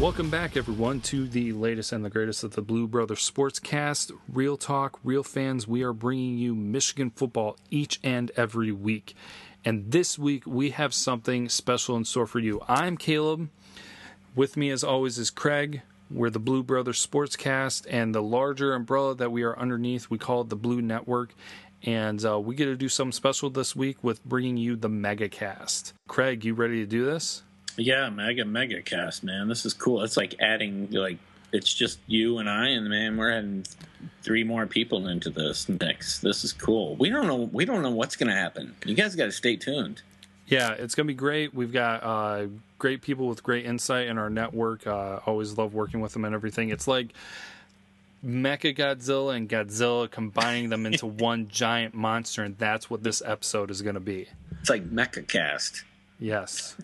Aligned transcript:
Welcome 0.00 0.30
back, 0.30 0.56
everyone, 0.56 1.00
to 1.00 1.26
the 1.26 1.52
latest 1.52 1.90
and 1.90 2.04
the 2.04 2.08
greatest 2.08 2.44
of 2.44 2.54
the 2.54 2.62
Blue 2.62 2.86
Brothers 2.86 3.28
Sportscast. 3.28 4.12
Real 4.32 4.56
talk, 4.56 5.00
real 5.02 5.24
fans. 5.24 5.66
We 5.66 5.82
are 5.82 5.92
bringing 5.92 6.38
you 6.38 6.54
Michigan 6.54 7.10
football 7.10 7.56
each 7.68 7.98
and 8.04 8.30
every 8.36 8.70
week. 8.70 9.16
And 9.64 9.90
this 9.90 10.16
week, 10.16 10.46
we 10.46 10.70
have 10.70 10.94
something 10.94 11.48
special 11.48 11.96
in 11.96 12.04
store 12.04 12.28
for 12.28 12.38
you. 12.38 12.62
I'm 12.68 12.96
Caleb. 12.96 13.50
With 14.36 14.56
me, 14.56 14.70
as 14.70 14.84
always, 14.84 15.18
is 15.18 15.30
Craig. 15.30 15.82
We're 16.08 16.30
the 16.30 16.38
Blue 16.38 16.62
Brothers 16.62 17.04
Sportscast, 17.04 17.84
and 17.90 18.14
the 18.14 18.22
larger 18.22 18.74
umbrella 18.74 19.16
that 19.16 19.32
we 19.32 19.42
are 19.42 19.58
underneath, 19.58 20.08
we 20.08 20.16
call 20.16 20.42
it 20.42 20.48
the 20.48 20.54
Blue 20.54 20.80
Network. 20.80 21.34
And 21.82 22.24
uh, 22.24 22.38
we 22.38 22.54
get 22.54 22.66
to 22.66 22.76
do 22.76 22.88
something 22.88 23.10
special 23.10 23.50
this 23.50 23.74
week 23.74 24.04
with 24.04 24.24
bringing 24.24 24.58
you 24.58 24.76
the 24.76 24.88
MegaCast. 24.88 25.92
Craig, 26.06 26.44
you 26.44 26.54
ready 26.54 26.76
to 26.76 26.86
do 26.86 27.04
this? 27.04 27.42
Yeah, 27.78 28.10
mega 28.10 28.44
mega 28.44 28.82
cast, 28.82 29.22
man. 29.22 29.48
This 29.48 29.64
is 29.64 29.72
cool. 29.72 30.02
It's 30.02 30.16
like 30.16 30.34
adding 30.40 30.90
like 30.90 31.18
it's 31.52 31.72
just 31.72 32.00
you 32.06 32.38
and 32.38 32.50
I, 32.50 32.68
and 32.68 32.88
man, 32.88 33.16
we're 33.16 33.30
adding 33.30 33.64
three 34.22 34.44
more 34.44 34.66
people 34.66 35.06
into 35.08 35.30
this 35.30 35.68
mix. 35.68 36.18
This 36.18 36.44
is 36.44 36.52
cool. 36.52 36.96
We 36.96 37.08
don't 37.08 37.26
know. 37.26 37.48
We 37.52 37.64
don't 37.64 37.82
know 37.82 37.90
what's 37.90 38.16
going 38.16 38.28
to 38.28 38.34
happen. 38.34 38.74
You 38.84 38.94
guys 38.94 39.14
got 39.14 39.26
to 39.26 39.32
stay 39.32 39.56
tuned. 39.56 40.02
Yeah, 40.48 40.72
it's 40.72 40.94
going 40.94 41.06
to 41.06 41.12
be 41.12 41.16
great. 41.16 41.54
We've 41.54 41.72
got 41.72 42.02
uh, 42.02 42.46
great 42.78 43.00
people 43.00 43.28
with 43.28 43.42
great 43.42 43.64
insight 43.64 44.08
in 44.08 44.18
our 44.18 44.30
network. 44.30 44.86
Uh, 44.86 45.20
always 45.24 45.56
love 45.56 45.74
working 45.74 46.00
with 46.00 46.12
them 46.14 46.24
and 46.24 46.34
everything. 46.34 46.70
It's 46.70 46.88
like 46.88 47.12
Mecha 48.26 48.76
Godzilla 48.76 49.36
and 49.36 49.48
Godzilla 49.48 50.10
combining 50.10 50.68
them 50.68 50.84
into 50.84 51.06
one 51.06 51.48
giant 51.48 51.94
monster, 51.94 52.42
and 52.42 52.58
that's 52.58 52.90
what 52.90 53.02
this 53.02 53.22
episode 53.24 53.70
is 53.70 53.82
going 53.82 53.94
to 53.94 54.00
be. 54.00 54.26
It's 54.60 54.70
like 54.70 54.90
Mecha 54.90 55.28
Cast. 55.28 55.84
Yes 56.18 56.74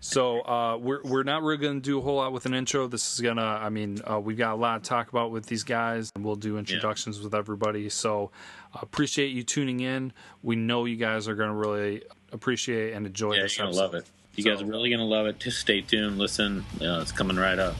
so 0.00 0.40
uh, 0.40 0.76
we're 0.76 1.02
we're 1.02 1.22
not 1.22 1.42
really 1.42 1.58
going 1.58 1.80
to 1.80 1.84
do 1.84 1.98
a 1.98 2.00
whole 2.00 2.16
lot 2.16 2.32
with 2.32 2.46
an 2.46 2.54
intro. 2.54 2.86
This 2.86 3.14
is 3.14 3.20
gonna, 3.20 3.42
I 3.42 3.68
mean, 3.68 4.00
uh, 4.10 4.20
we've 4.20 4.38
got 4.38 4.54
a 4.54 4.56
lot 4.56 4.82
to 4.82 4.88
talk 4.88 5.08
about 5.10 5.30
with 5.30 5.46
these 5.46 5.64
guys, 5.64 6.10
and 6.14 6.24
we'll 6.24 6.36
do 6.36 6.58
introductions 6.58 7.18
yeah. 7.18 7.24
with 7.24 7.34
everybody. 7.34 7.88
So 7.88 8.30
appreciate 8.74 9.28
you 9.28 9.42
tuning 9.42 9.80
in. 9.80 10.12
We 10.42 10.56
know 10.56 10.84
you 10.84 10.96
guys 10.96 11.28
are 11.28 11.34
going 11.34 11.50
to 11.50 11.54
really 11.54 12.02
appreciate 12.32 12.92
and 12.94 13.06
enjoy 13.06 13.34
yeah, 13.34 13.42
this. 13.42 13.56
gonna 13.56 13.70
love 13.70 13.94
it. 13.94 14.06
You 14.36 14.44
so, 14.44 14.50
guys 14.50 14.62
are 14.62 14.66
really 14.66 14.90
gonna 14.90 15.04
love 15.04 15.26
it. 15.26 15.38
Just 15.38 15.60
stay 15.60 15.80
tuned. 15.80 16.18
Listen, 16.18 16.64
it's 16.80 17.12
coming 17.12 17.36
right 17.36 17.58
up. 17.58 17.74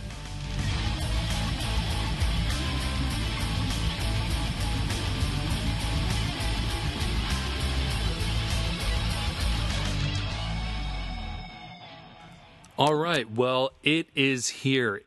All 12.78 12.94
right. 12.94 13.28
Well, 13.28 13.72
it 13.82 14.06
is 14.14 14.48
here. 14.48 15.02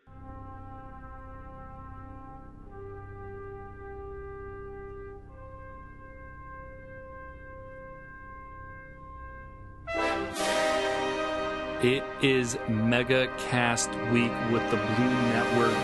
It 11.82 12.04
is 12.22 12.58
Mega 12.68 13.32
Cast 13.38 13.90
Week 14.12 14.34
with 14.52 14.70
the 14.70 14.76
Blue 14.76 15.10
Network. 15.32 15.78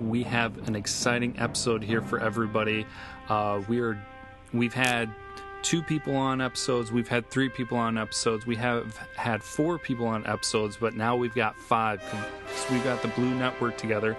We 0.00 0.22
have 0.22 0.66
an 0.66 0.74
exciting 0.74 1.38
episode 1.38 1.84
here 1.84 2.00
for 2.00 2.18
everybody. 2.18 2.86
Uh, 3.28 3.60
we 3.68 3.78
are, 3.80 4.02
we've 4.54 4.72
had 4.72 5.14
two 5.62 5.82
people 5.82 6.16
on 6.16 6.40
episodes. 6.40 6.92
We've 6.92 7.08
had 7.08 7.28
three 7.30 7.48
people 7.48 7.78
on 7.78 7.96
episodes. 7.96 8.46
We 8.46 8.56
have 8.56 8.96
had 9.16 9.42
four 9.42 9.78
people 9.78 10.06
on 10.06 10.26
episodes, 10.26 10.76
but 10.76 10.94
now 10.94 11.16
we've 11.16 11.34
got 11.34 11.56
five. 11.56 12.02
So 12.54 12.74
we've 12.74 12.84
got 12.84 13.02
the 13.02 13.08
Blue 13.08 13.34
Network 13.34 13.76
together. 13.76 14.16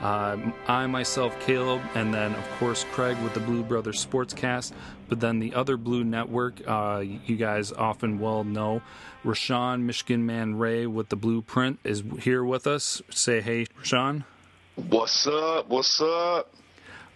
Uh, 0.00 0.38
I 0.66 0.86
myself, 0.86 1.38
Caleb, 1.40 1.82
and 1.94 2.12
then 2.12 2.34
of 2.34 2.50
course 2.58 2.84
Craig 2.92 3.18
with 3.22 3.34
the 3.34 3.40
Blue 3.40 3.62
Brothers 3.62 4.04
Sportscast. 4.04 4.72
But 5.08 5.20
then 5.20 5.40
the 5.40 5.54
other 5.54 5.76
Blue 5.76 6.04
Network, 6.04 6.60
uh, 6.66 7.02
you 7.04 7.36
guys 7.36 7.70
often 7.72 8.18
well 8.18 8.44
know, 8.44 8.80
Rashawn 9.24 9.82
Michigan 9.82 10.24
Man 10.24 10.54
Ray 10.54 10.86
with 10.86 11.10
the 11.10 11.16
Blueprint 11.16 11.80
is 11.84 12.02
here 12.20 12.42
with 12.42 12.66
us. 12.66 13.02
Say 13.10 13.40
hey, 13.40 13.66
Rashawn. 13.82 14.24
What's 14.76 15.26
up? 15.26 15.68
What's 15.68 16.00
up? 16.00 16.54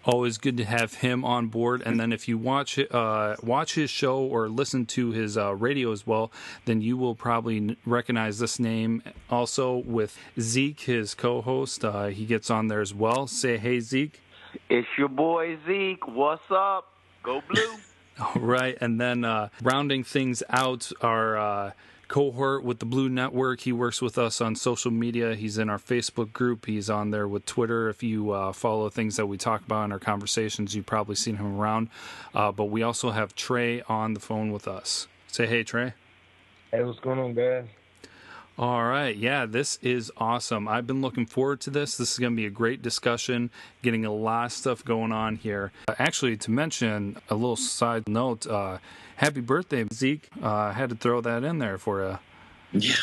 Always 0.05 0.39
good 0.39 0.57
to 0.57 0.65
have 0.65 0.95
him 0.95 1.25
on 1.25 1.49
board. 1.49 1.83
And 1.85 1.99
then 1.99 2.13
if 2.13 2.29
you 2.29 2.39
watch 2.39 2.79
uh, 2.79 3.37
watch 3.43 3.75
his 3.75 3.91
show 3.91 4.19
or 4.19 4.49
listen 4.49 4.87
to 4.87 5.11
his 5.11 5.37
uh, 5.37 5.55
radio 5.55 5.93
as 5.93 6.07
well, 6.07 6.31
then 6.65 6.81
you 6.81 6.97
will 6.97 7.15
probably 7.15 7.77
recognize 7.85 8.39
this 8.39 8.59
name 8.59 9.03
also 9.31 9.77
with 9.77 10.17
Zeke, 10.39 10.81
his 10.81 11.15
co-host. 11.15 11.85
Uh, 11.85 12.07
he 12.07 12.27
gets 12.27 12.51
on 12.51 12.69
there 12.69 12.81
as 12.81 12.95
well. 12.95 13.27
Say 13.27 13.57
hey, 13.57 13.81
Zeke. 13.81 14.21
It's 14.69 14.89
your 14.97 15.09
boy 15.09 15.59
Zeke. 15.67 16.07
What's 16.07 16.51
up? 16.51 16.89
Go 17.23 17.43
blue. 17.49 17.77
All 18.21 18.41
right, 18.41 18.79
and 18.81 19.01
then 19.01 19.25
uh, 19.25 19.49
rounding 19.61 20.05
things 20.05 20.41
out 20.49 20.93
are 21.01 21.37
uh, 21.37 21.71
cohort 22.09 22.65
with 22.65 22.79
the 22.79 22.87
Blue 22.87 23.09
Network. 23.09 23.61
He 23.61 23.73
works 23.73 24.01
with 24.03 24.19
us 24.19 24.41
on 24.41 24.57
social 24.57 24.91
media. 24.91 25.35
He's 25.35 25.59
in 25.59 25.69
our 25.69 25.79
Facebook 25.79 26.33
group. 26.33 26.67
He's 26.67 26.89
on 26.91 27.11
there 27.11 27.29
with 27.29 27.47
Twitter. 27.47 27.89
If 27.89 28.03
you 28.03 28.31
uh, 28.31 28.53
follow 28.53 28.89
things 28.91 29.17
that 29.17 29.27
we 29.27 29.37
talk 29.37 29.63
about 29.63 29.85
in 29.85 29.93
our 29.93 29.99
conversations, 29.99 30.75
you've 30.75 30.87
probably 30.87 31.15
seen 31.15 31.37
him 31.37 31.59
around. 31.59 31.89
Uh, 32.35 32.53
but 32.53 32.67
we 32.67 32.83
also 32.83 33.11
have 33.11 33.35
Trey 33.35 33.83
on 33.83 34.15
the 34.15 34.21
phone 34.21 34.53
with 34.53 34.69
us. 34.69 35.09
Say 35.29 35.47
hey, 35.47 35.63
Trey. 35.65 35.95
Hey, 36.71 36.83
what's 36.83 37.01
going 37.01 37.19
on, 37.19 37.35
guys? 37.35 37.67
All 38.57 38.85
right. 38.85 39.17
Yeah, 39.17 39.47
this 39.47 39.79
is 39.83 40.13
awesome. 40.17 40.69
I've 40.69 40.87
been 40.87 41.01
looking 41.01 41.27
forward 41.27 41.61
to 41.63 41.71
this. 41.71 41.97
This 41.97 42.13
is 42.13 42.19
going 42.19 42.33
to 42.33 42.37
be 42.37 42.47
a 42.47 42.51
great 42.51 42.83
discussion, 42.83 43.51
getting 43.83 44.05
a 44.05 44.13
lot 44.13 44.47
of 44.47 44.53
stuff 44.53 44.85
going 44.85 45.11
on 45.11 45.37
here. 45.37 45.73
Uh, 45.89 45.95
actually, 45.99 46.37
to 46.37 46.53
mention 46.53 47.17
a 47.29 47.35
little 47.35 47.57
side 47.57 48.09
note, 48.09 48.47
uh, 48.47 48.79
happy 49.17 49.41
birthday, 49.41 49.85
Zeke. 49.93 50.29
Uh, 50.41 50.49
I 50.49 50.73
had 50.73 50.91
to 50.91 50.95
throw 50.95 51.21
that 51.23 51.43
in 51.43 51.59
there 51.59 51.79
for 51.79 52.03
you. 52.03 52.19
Yeah. 52.81 52.95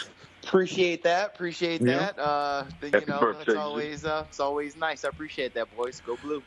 Appreciate 0.44 1.03
that. 1.03 1.35
Appreciate 1.35 1.81
yeah. 1.81 1.97
that. 1.97 2.19
Uh, 2.19 2.63
you 2.81 2.91
know, 3.07 3.19
birthday. 3.19 3.51
it's 3.51 3.56
always 3.56 4.06
uh, 4.06 4.25
it's 4.28 4.39
always 4.39 4.75
nice. 4.75 5.06
I 5.06 5.09
appreciate 5.09 5.53
that, 5.53 5.75
boys. 5.75 6.01
Go 6.06 6.18
blue. 6.18 6.41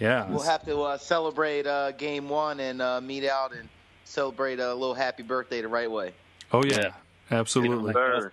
Yeah. 0.00 0.28
We'll 0.28 0.42
have 0.42 0.64
to 0.66 0.82
uh, 0.82 0.98
celebrate 0.98 1.66
uh, 1.66 1.92
game 1.92 2.28
one 2.28 2.60
and 2.60 2.80
uh, 2.80 3.00
meet 3.00 3.26
out 3.26 3.54
and 3.54 3.68
celebrate 4.04 4.60
a 4.60 4.72
little 4.72 4.94
happy 4.94 5.22
birthday 5.22 5.62
the 5.62 5.68
right 5.68 5.90
way. 5.90 6.12
Oh 6.52 6.62
yeah, 6.64 6.80
yeah. 6.80 6.92
Absolutely. 7.30 7.92
Get 7.92 8.02
on, 8.02 8.30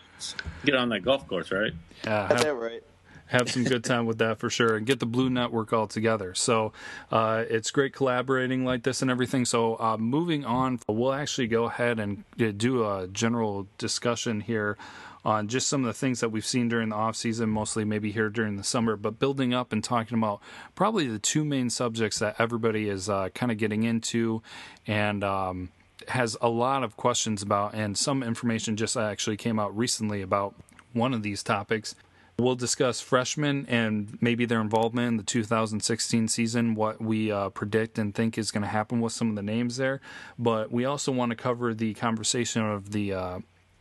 Get 0.66 0.76
on 0.76 0.90
that 0.90 1.02
golf 1.02 1.28
course, 1.28 1.52
right? 1.52 1.74
Yeah. 2.04 2.28
Have, 2.28 2.44
that 2.44 2.56
right 2.56 2.84
have 3.32 3.50
some 3.50 3.64
good 3.64 3.84
time 3.84 4.06
with 4.06 4.18
that 4.18 4.40
for 4.40 4.50
sure 4.50 4.76
and 4.76 4.86
get 4.86 5.00
the 5.00 5.06
blue 5.06 5.30
network 5.30 5.72
all 5.72 5.88
together 5.88 6.34
so 6.34 6.74
uh, 7.12 7.44
it's 7.50 7.72
great 7.72 7.94
collaborating 7.94 8.66
like 8.66 8.84
this 8.84 9.02
and 9.02 9.10
everything 9.10 9.46
so 9.46 9.80
uh, 9.80 9.96
moving 9.98 10.44
on 10.44 10.78
we'll 10.90 11.14
actually 11.14 11.48
go 11.48 11.64
ahead 11.64 11.98
and 11.98 12.26
do 12.38 12.86
a 12.86 13.08
general 13.08 13.68
discussion 13.78 14.42
here 14.42 14.78
on 15.24 15.48
just 15.48 15.68
some 15.68 15.82
of 15.82 15.88
the 15.88 15.94
things 15.94 16.20
that 16.20 16.30
we've 16.30 16.46
seen 16.46 16.68
during 16.68 16.90
the 16.90 16.96
off 16.96 17.16
season, 17.16 17.48
mostly 17.48 17.86
maybe 17.86 18.12
here 18.12 18.28
during 18.28 18.58
the 18.58 18.64
summer, 18.64 18.96
but 18.96 19.20
building 19.20 19.54
up 19.54 19.72
and 19.72 19.84
talking 19.84 20.18
about 20.18 20.42
probably 20.74 21.08
the 21.08 21.20
two 21.20 21.46
main 21.46 21.70
subjects 21.70 22.18
that 22.20 22.36
everybody 22.40 22.90
is 22.90 23.08
uh, 23.08 23.30
kind 23.30 23.52
of 23.52 23.60
getting 23.60 23.84
into 23.84 24.42
and 24.88 25.24
um, 25.24 25.70
has 26.10 26.38
a 26.42 26.50
lot 26.50 26.84
of 26.84 26.98
questions 26.98 27.42
about, 27.42 27.74
and 27.74 27.98
some 27.98 28.24
information 28.24 28.76
just 28.76 28.98
actually 28.98 29.38
came 29.38 29.60
out 29.60 29.76
recently 29.76 30.22
about 30.22 30.56
one 30.94 31.14
of 31.14 31.24
these 31.24 31.44
topics. 31.44 31.96
We'll 32.40 32.56
discuss 32.56 33.02
freshmen 33.02 33.66
and 33.68 34.18
maybe 34.20 34.46
their 34.46 34.62
involvement 34.62 35.08
in 35.08 35.18
the 35.18 35.24
2016 35.24 36.28
season, 36.28 36.76
what 36.76 37.00
we 37.02 37.32
uh, 37.32 37.50
predict 37.50 38.00
and 38.00 38.16
think 38.16 38.38
is 38.38 38.52
going 38.52 38.64
to 38.64 38.68
happen 38.68 39.00
with 39.00 39.14
some 39.14 39.30
of 39.30 39.36
the 39.36 39.44
names 39.44 39.78
there. 39.78 40.02
But 40.40 40.72
we 40.72 40.86
also 40.86 41.12
want 41.12 41.30
to 41.30 41.36
cover 41.36 41.74
the 41.74 41.94
conversation 41.94 42.64
of 42.66 42.92
the 42.94 43.14
uh, 43.14 43.40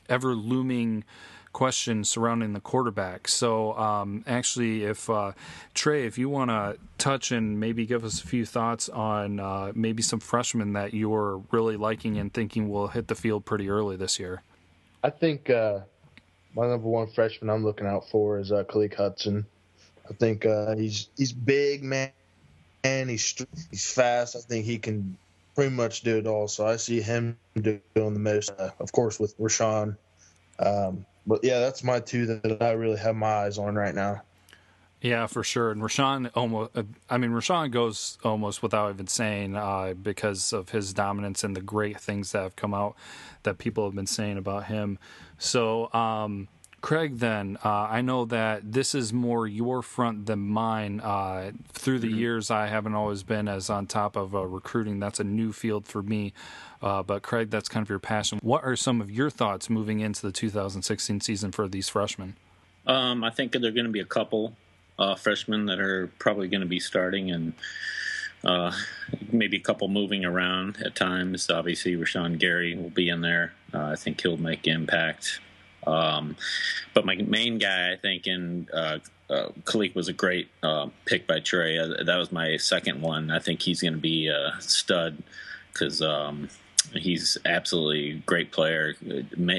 ever 0.09 0.35
looming 0.35 1.05
question 1.53 2.05
surrounding 2.05 2.53
the 2.53 2.61
quarterback. 2.61 3.29
So, 3.29 3.77
um, 3.77 4.25
actually, 4.27 4.85
if 4.85 5.11
uh, 5.11 5.33
Trey, 5.75 6.07
if 6.07 6.19
you 6.19 6.29
want 6.29 6.51
to 6.51 6.79
touch 6.99 7.33
and 7.33 7.59
maybe 7.59 7.87
give 7.87 8.05
us 8.05 8.23
a 8.23 8.27
few 8.27 8.47
thoughts 8.47 8.89
on 8.89 9.41
uh, 9.41 9.73
maybe 9.75 10.03
some 10.03 10.21
freshmen 10.21 10.73
that 10.75 10.95
you're 10.95 11.43
really 11.51 11.77
liking 11.77 12.19
and 12.19 12.33
thinking 12.33 12.69
will 12.69 12.89
hit 12.89 13.09
the 13.09 13.15
field 13.15 13.45
pretty 13.45 13.69
early 13.69 13.97
this 13.97 14.19
year. 14.19 14.43
I 15.03 15.11
think 15.11 15.51
uh, 15.51 15.81
my 16.55 16.67
number 16.67 16.89
one 16.89 17.09
freshman 17.09 17.51
I'm 17.51 17.65
looking 17.65 17.87
out 17.87 18.09
for 18.11 18.39
is 18.39 18.53
uh, 18.53 18.65
Khaleke 18.65 18.95
Hudson. 18.95 19.47
I 20.09 20.13
think 20.15 20.45
uh, 20.45 20.77
he's 20.77 21.09
he's 21.17 21.33
big 21.33 21.83
man, 21.83 22.11
and 22.85 23.09
he's 23.09 23.35
he's 23.71 23.93
fast. 23.93 24.37
I 24.37 24.41
think 24.41 24.65
he 24.65 24.79
can 24.79 25.17
pretty 25.55 25.75
much 25.75 26.03
do 26.03 26.19
it 26.19 26.27
all. 26.27 26.49
So 26.49 26.67
I 26.67 26.77
see 26.77 27.01
him 27.01 27.37
doing 27.55 27.81
the 27.95 28.11
most. 28.11 28.51
Uh, 28.59 28.71
of 28.81 28.93
course, 28.93 29.21
with 29.21 29.39
Rashawn. 29.39 29.97
Um, 30.59 31.07
but 31.31 31.45
yeah, 31.45 31.61
that's 31.61 31.85
my 31.85 32.01
two 32.01 32.27
that 32.27 32.61
I 32.61 32.73
really 32.73 32.99
have 32.99 33.15
my 33.15 33.45
eyes 33.45 33.57
on 33.57 33.77
right 33.77 33.95
now. 33.95 34.23
Yeah, 35.01 35.29
for 35.29 35.43
sure. 35.43 35.71
And 35.71 35.81
Rashawn 35.81 36.31
almost, 36.35 36.73
I 37.09 37.17
mean, 37.17 37.31
Rashawn 37.31 37.71
goes 37.71 38.19
almost 38.23 38.63
without 38.63 38.91
even 38.91 39.07
saying 39.07 39.57
uh, 39.57 39.95
because 39.95 40.53
of 40.53 40.71
his 40.71 40.93
dominance 40.93 41.43
and 41.43 41.57
the 41.57 41.63
great 41.63 41.99
things 41.99 42.33
that 42.33 42.43
have 42.43 42.57
come 42.57 42.75
out 42.75 42.97
that 43.45 43.59
people 43.59 43.85
have 43.85 43.95
been 43.95 44.07
saying 44.07 44.37
about 44.37 44.67
him. 44.67 44.99
So, 45.39 45.91
um, 45.95 46.49
Craig, 46.81 47.19
then 47.19 47.59
uh, 47.65 47.69
I 47.69 48.01
know 48.01 48.25
that 48.27 48.73
this 48.73 48.95
is 48.95 49.13
more 49.13 49.47
your 49.47 49.83
front 49.83 50.27
than 50.27 50.41
mine. 50.41 51.01
Uh, 51.01 51.53
through 51.73 51.99
the 51.99 52.09
mm-hmm. 52.09 52.19
years, 52.19 52.51
I 52.51 52.69
haven't 52.69 52.95
always 52.95 53.23
been 53.23 53.49
as 53.49 53.69
on 53.69 53.87
top 53.87 54.17
of 54.17 54.35
uh, 54.35 54.47
recruiting. 54.47 54.99
That's 54.99 55.21
a 55.21 55.25
new 55.25 55.53
field 55.53 55.87
for 55.87 56.03
me. 56.03 56.33
Uh, 56.83 57.03
but 57.03 57.23
Craig, 57.23 57.51
that's 57.51 57.69
kind 57.69 57.85
of 57.85 57.91
your 57.91 57.99
passion. 57.99 58.39
What 58.43 58.65
are 58.65 58.77
some 58.77 59.01
of 59.01 59.11
your 59.11 59.29
thoughts 59.29 59.69
moving 59.69 60.01
into 60.01 60.23
the 60.23 60.33
2016 60.33 61.21
season 61.21 61.53
for 61.53 61.69
these 61.69 61.89
freshmen? 61.89 62.37
Um, 62.87 63.23
I 63.23 63.31
think 63.31 63.53
there 63.53 63.67
are 63.67 63.71
going 63.73 63.85
to 63.85 63.93
be 63.93 64.01
a 64.01 64.07
couple 64.07 64.57
uh, 64.99 65.15
freshmen 65.15 65.67
that 65.67 65.79
are 65.79 66.09
probably 66.19 66.49
going 66.49 66.63
to 66.63 66.67
be 66.67 66.81
starting 66.81 67.31
and 67.31 67.53
uh, 68.43 68.73
maybe 69.31 69.59
a 69.59 69.61
couple 69.61 69.89
moving 69.89 70.25
around 70.25 70.79
at 70.85 70.95
times. 70.95 71.51
Obviously, 71.51 71.95
Rashawn 71.97 72.39
Gary 72.39 72.75
will 72.75 72.91
be 72.91 73.11
in 73.11 73.21
there. 73.21 73.53
Uh, 73.75 73.89
I 73.89 73.97
think 73.97 74.21
he'll 74.23 74.39
make 74.39 74.67
impact. 74.67 75.41
Um, 75.87 76.37
but 76.95 77.05
my 77.05 77.17
main 77.17 77.59
guy, 77.59 77.93
I 77.93 77.97
think, 77.97 78.27
in 78.27 78.69
uh, 78.73 78.99
uh, 79.31 79.49
Khaleke 79.65 79.95
was 79.95 80.09
a 80.09 80.13
great 80.13 80.49
uh, 80.63 80.89
pick 81.05 81.27
by 81.27 81.41
Trey. 81.41 81.79
Uh, 81.79 82.03
that 82.05 82.17
was 82.17 82.33
my 82.33 82.57
second 82.57 83.01
one. 83.01 83.31
I 83.31 83.39
think 83.39 83.63
he's 83.63 83.81
going 83.81 83.95
to 83.95 84.01
be 84.01 84.29
a 84.29 84.55
stud 84.61 85.23
because 85.73 86.03
um, 86.03 86.49
he's 86.93 87.39
absolutely 87.45 88.23
great 88.27 88.51
player, 88.53 88.95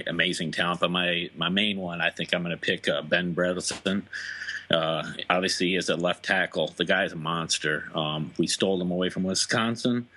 amazing 0.07 0.51
talent. 0.51 0.81
But 0.81 0.91
my 0.91 1.29
my 1.35 1.49
main 1.49 1.79
one, 1.79 2.01
I 2.01 2.09
think, 2.09 2.33
I'm 2.33 2.43
going 2.43 2.55
to 2.55 2.61
pick 2.61 2.87
uh, 2.87 3.01
Ben 3.01 3.33
Bredeson. 3.33 4.03
Uh, 4.69 5.03
obviously, 5.29 5.69
he 5.69 5.75
is 5.75 5.89
a 5.89 5.95
left 5.95 6.23
tackle. 6.23 6.73
The 6.77 6.85
guy 6.85 7.03
is 7.03 7.13
a 7.13 7.17
monster. 7.17 7.89
Um, 7.93 8.31
we 8.37 8.47
stole 8.47 8.81
him 8.81 8.91
away 8.91 9.09
from 9.09 9.23
Wisconsin, 9.23 10.07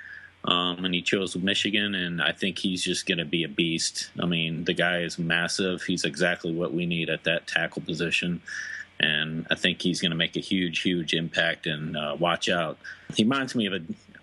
um, 0.44 0.84
and 0.84 0.94
he 0.94 1.02
chose 1.02 1.34
Michigan, 1.36 1.94
and 1.94 2.20
I 2.20 2.32
think 2.32 2.58
he's 2.58 2.82
just 2.82 3.06
going 3.06 3.18
to 3.18 3.24
be 3.24 3.44
a 3.44 3.48
beast. 3.48 4.10
I 4.20 4.26
mean, 4.26 4.64
the 4.64 4.74
guy 4.74 5.00
is 5.00 5.18
massive. 5.18 5.82
He's 5.82 6.04
exactly 6.04 6.52
what 6.52 6.74
we 6.74 6.86
need 6.86 7.08
at 7.08 7.24
that 7.24 7.46
tackle 7.46 7.82
position. 7.82 8.42
And 9.00 9.46
I 9.50 9.54
think 9.54 9.82
he's 9.82 10.00
going 10.00 10.10
to 10.10 10.16
make 10.16 10.36
a 10.36 10.40
huge, 10.40 10.82
huge 10.82 11.14
impact. 11.14 11.66
And 11.66 11.96
uh, 11.96 12.16
watch 12.18 12.48
out. 12.48 12.78
He 13.14 13.24
reminds 13.24 13.54
me 13.54 13.66
of 13.66 13.72
a, 13.72 13.80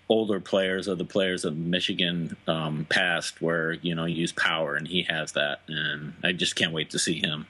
older 0.08 0.40
players 0.40 0.88
of 0.88 0.98
the 0.98 1.04
players 1.04 1.44
of 1.44 1.56
Michigan 1.56 2.36
um, 2.46 2.86
past, 2.88 3.40
where 3.40 3.72
you 3.72 3.94
know 3.94 4.04
use 4.04 4.32
power, 4.32 4.74
and 4.74 4.86
he 4.86 5.02
has 5.02 5.32
that, 5.32 5.60
and 5.68 6.12
I 6.22 6.32
just 6.32 6.54
can't 6.54 6.72
wait 6.72 6.90
to 6.90 6.98
see 6.98 7.18
him. 7.18 7.46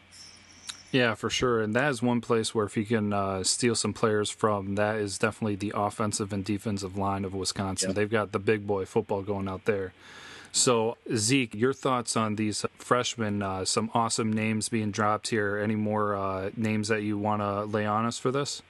Yeah, 0.93 1.15
for 1.15 1.31
sure. 1.31 1.62
And 1.62 1.75
that 1.75 1.91
is 1.91 2.03
one 2.03 2.21
place 2.21 2.55
where 2.55 2.67
if 2.67 2.77
you 2.77 2.85
can 2.85 3.15
uh, 3.15 3.43
steal 3.44 3.75
some 3.75 3.94
players 3.94 4.31
from, 4.31 4.75
that 4.75 4.97
is 4.97 5.19
definitely 5.19 5.56
the 5.56 5.73
offensive 5.75 6.35
and 6.35 6.44
defensive 6.44 6.99
line 6.99 7.25
of 7.25 7.35
Wisconsin. 7.35 7.94
They've 7.94 8.11
got 8.11 8.33
the 8.33 8.39
big 8.39 8.67
boy 8.67 8.85
football 8.85 9.23
going 9.23 9.49
out 9.49 9.65
there. 9.65 9.94
So, 10.55 10.99
Zeke, 11.17 11.55
your 11.55 11.73
thoughts 11.73 12.15
on 12.15 12.37
these 12.37 12.67
freshmen? 12.77 13.43
Uh, 13.43 13.65
some 13.65 13.91
awesome 13.94 14.31
names 14.31 14.69
being 14.69 14.91
dropped 14.91 15.29
here. 15.29 15.56
Any 15.56 15.77
more 15.77 16.15
uh, 16.15 16.50
names 16.59 16.89
that 16.89 17.03
you 17.03 17.17
want 17.17 17.41
to 17.41 17.65
lay 17.65 17.87
on 17.87 18.05
us 18.05 18.19
for 18.19 18.31
this? 18.31 18.61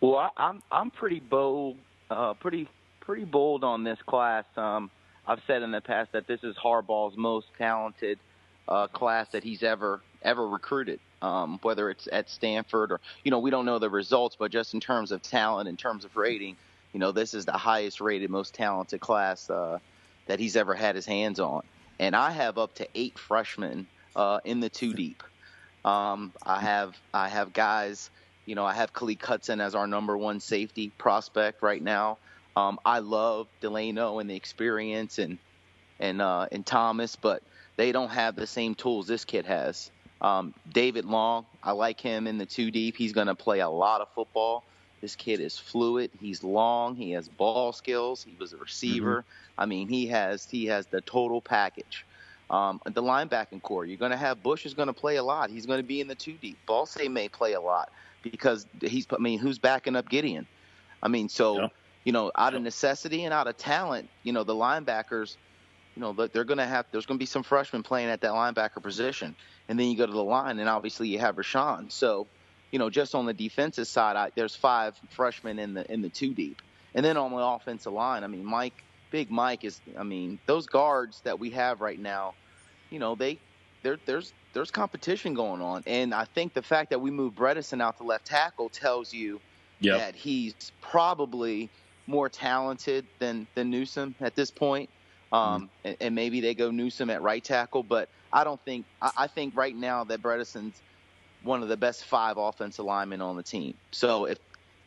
Well, 0.00 0.16
I, 0.16 0.30
I'm 0.38 0.62
I'm 0.72 0.90
pretty 0.90 1.20
bold, 1.20 1.76
uh, 2.10 2.32
pretty 2.34 2.68
pretty 3.00 3.24
bold 3.24 3.64
on 3.64 3.84
this 3.84 3.98
class. 4.06 4.44
Um, 4.56 4.90
I've 5.26 5.40
said 5.46 5.62
in 5.62 5.72
the 5.72 5.82
past 5.82 6.12
that 6.12 6.26
this 6.26 6.40
is 6.42 6.56
Harbaugh's 6.56 7.18
most 7.18 7.48
talented 7.58 8.18
uh, 8.66 8.86
class 8.86 9.28
that 9.32 9.44
he's 9.44 9.62
ever 9.62 10.00
ever 10.24 10.46
recruited. 10.46 11.00
Um, 11.22 11.58
whether 11.62 11.88
it's 11.90 12.08
at 12.12 12.28
Stanford 12.28 12.92
or 12.92 13.00
you 13.24 13.30
know 13.30 13.38
we 13.38 13.50
don't 13.50 13.64
know 13.66 13.78
the 13.78 13.90
results, 13.90 14.36
but 14.38 14.50
just 14.50 14.74
in 14.74 14.80
terms 14.80 15.12
of 15.12 15.22
talent, 15.22 15.68
in 15.68 15.76
terms 15.76 16.04
of 16.04 16.16
rating, 16.16 16.56
you 16.92 17.00
know 17.00 17.12
this 17.12 17.34
is 17.34 17.46
the 17.46 17.52
highest 17.52 18.00
rated, 18.00 18.30
most 18.30 18.54
talented 18.54 19.00
class 19.00 19.48
uh, 19.50 19.78
that 20.26 20.40
he's 20.40 20.56
ever 20.56 20.74
had 20.74 20.96
his 20.96 21.06
hands 21.06 21.40
on. 21.40 21.62
And 21.98 22.16
I 22.16 22.32
have 22.32 22.58
up 22.58 22.74
to 22.76 22.88
eight 22.94 23.18
freshmen 23.18 23.86
uh, 24.16 24.40
in 24.44 24.60
the 24.60 24.68
two 24.70 24.92
deep. 24.94 25.22
Um, 25.84 26.32
I 26.44 26.60
have 26.60 26.96
I 27.12 27.28
have 27.28 27.52
guys. 27.52 28.10
You 28.46 28.54
know, 28.54 28.66
I 28.66 28.74
have 28.74 28.92
Khaleke 28.92 29.24
Hudson 29.24 29.60
as 29.60 29.74
our 29.74 29.86
number 29.86 30.16
one 30.16 30.40
safety 30.40 30.90
prospect 30.98 31.62
right 31.62 31.82
now. 31.82 32.18
Um, 32.56 32.78
I 32.84 33.00
love 33.00 33.48
Delano 33.60 34.18
and 34.18 34.28
the 34.28 34.36
experience 34.36 35.18
and 35.18 35.38
and 36.00 36.20
uh, 36.22 36.46
and 36.52 36.64
Thomas, 36.64 37.16
but 37.16 37.42
they 37.76 37.92
don't 37.92 38.10
have 38.10 38.36
the 38.36 38.46
same 38.46 38.74
tools 38.74 39.06
this 39.06 39.24
kid 39.24 39.46
has. 39.46 39.90
Um, 40.20 40.54
David 40.72 41.04
Long, 41.04 41.44
I 41.62 41.72
like 41.72 42.00
him 42.00 42.26
in 42.26 42.38
the 42.38 42.46
two 42.46 42.70
deep. 42.70 42.96
He's 42.96 43.12
going 43.12 43.26
to 43.26 43.34
play 43.34 43.60
a 43.60 43.68
lot 43.68 44.00
of 44.00 44.08
football. 44.14 44.64
This 45.00 45.16
kid 45.16 45.40
is 45.40 45.58
fluid. 45.58 46.10
He's 46.18 46.42
long. 46.42 46.96
He 46.96 47.10
has 47.10 47.28
ball 47.28 47.72
skills. 47.72 48.24
He 48.24 48.34
was 48.38 48.54
a 48.54 48.56
receiver. 48.56 49.18
Mm-hmm. 49.18 49.60
I 49.60 49.66
mean, 49.66 49.88
he 49.88 50.06
has 50.06 50.46
he 50.46 50.66
has 50.66 50.86
the 50.86 51.02
total 51.02 51.42
package. 51.42 52.06
Um, 52.48 52.80
the 52.84 53.02
linebacking 53.02 53.62
core, 53.62 53.84
you're 53.84 53.98
going 53.98 54.10
to 54.12 54.16
have 54.16 54.42
Bush 54.42 54.64
is 54.64 54.74
going 54.74 54.86
to 54.86 54.94
play 54.94 55.16
a 55.16 55.22
lot. 55.22 55.50
He's 55.50 55.66
going 55.66 55.78
to 55.78 55.86
be 55.86 56.00
in 56.00 56.08
the 56.08 56.14
two 56.14 56.34
deep. 56.34 56.58
Balsay 56.66 57.10
may 57.10 57.28
play 57.28 57.52
a 57.52 57.60
lot 57.60 57.90
because 58.22 58.66
he's. 58.80 59.06
I 59.10 59.18
mean, 59.18 59.38
who's 59.38 59.58
backing 59.58 59.96
up 59.96 60.08
Gedeon? 60.08 60.46
I 61.02 61.08
mean, 61.08 61.28
so 61.28 61.60
yeah. 61.60 61.68
you 62.04 62.12
know, 62.12 62.32
out 62.34 62.54
of 62.54 62.62
necessity 62.62 63.24
and 63.24 63.34
out 63.34 63.46
of 63.46 63.56
talent, 63.56 64.08
you 64.22 64.32
know, 64.32 64.44
the 64.44 64.54
linebackers 64.54 65.36
you 65.94 66.00
know, 66.00 66.12
they're 66.12 66.44
going 66.44 66.58
to 66.58 66.66
have 66.66 66.86
there's 66.90 67.06
going 67.06 67.18
to 67.18 67.22
be 67.22 67.26
some 67.26 67.42
freshmen 67.42 67.82
playing 67.82 68.08
at 68.08 68.20
that 68.22 68.32
linebacker 68.32 68.82
position, 68.82 69.34
and 69.68 69.78
then 69.78 69.88
you 69.88 69.96
go 69.96 70.06
to 70.06 70.12
the 70.12 70.24
line, 70.24 70.58
and 70.58 70.68
obviously 70.68 71.08
you 71.08 71.18
have 71.20 71.36
Rashan. 71.36 71.90
So, 71.92 72.26
you 72.70 72.78
know, 72.78 72.90
just 72.90 73.14
on 73.14 73.26
the 73.26 73.34
defensive 73.34 73.86
side, 73.86 74.16
I, 74.16 74.30
there's 74.34 74.56
five 74.56 74.96
freshmen 75.10 75.58
in 75.58 75.74
the 75.74 75.90
in 75.92 76.02
the 76.02 76.08
two 76.08 76.34
deep, 76.34 76.62
and 76.94 77.04
then 77.04 77.16
on 77.16 77.30
the 77.30 77.36
offensive 77.36 77.92
line, 77.92 78.24
I 78.24 78.26
mean, 78.26 78.44
Mike, 78.44 78.82
Big 79.10 79.30
Mike 79.30 79.64
is, 79.64 79.80
I 79.96 80.02
mean, 80.02 80.40
those 80.46 80.66
guards 80.66 81.20
that 81.22 81.38
we 81.38 81.50
have 81.50 81.80
right 81.80 81.98
now, 81.98 82.34
you 82.90 82.98
know, 82.98 83.14
they 83.14 83.38
there 83.82 83.98
there's 84.04 84.32
there's 84.52 84.72
competition 84.72 85.34
going 85.34 85.62
on, 85.62 85.84
and 85.86 86.12
I 86.12 86.24
think 86.24 86.54
the 86.54 86.62
fact 86.62 86.90
that 86.90 87.00
we 87.00 87.12
moved 87.12 87.36
Bredeson 87.38 87.80
out 87.80 87.98
to 87.98 88.04
left 88.04 88.26
tackle 88.26 88.68
tells 88.68 89.12
you 89.12 89.40
yep. 89.78 89.98
that 89.98 90.14
he's 90.16 90.72
probably 90.80 91.70
more 92.08 92.28
talented 92.28 93.06
than 93.20 93.46
than 93.54 93.70
Newsome 93.70 94.16
at 94.20 94.34
this 94.34 94.50
point. 94.50 94.90
Um, 95.34 95.62
mm 95.62 95.68
and, 95.84 95.96
and, 96.00 96.14
maybe 96.14 96.40
they 96.40 96.54
go 96.54 96.70
Newsome 96.70 97.10
at 97.10 97.20
right 97.20 97.42
tackle, 97.42 97.82
but 97.82 98.08
I 98.32 98.44
don't 98.44 98.60
think 98.64 98.86
I, 99.02 99.10
I 99.18 99.26
think 99.26 99.56
right 99.56 99.74
now 99.74 100.04
that 100.04 100.22
Bredeson's 100.22 100.80
one 101.42 101.62
of 101.62 101.68
the 101.68 101.76
best 101.76 102.04
five 102.04 102.36
offensive 102.38 102.84
linemen 102.84 103.20
on 103.20 103.36
the 103.36 103.42
team. 103.42 103.74
So 103.90 104.26
if 104.26 104.38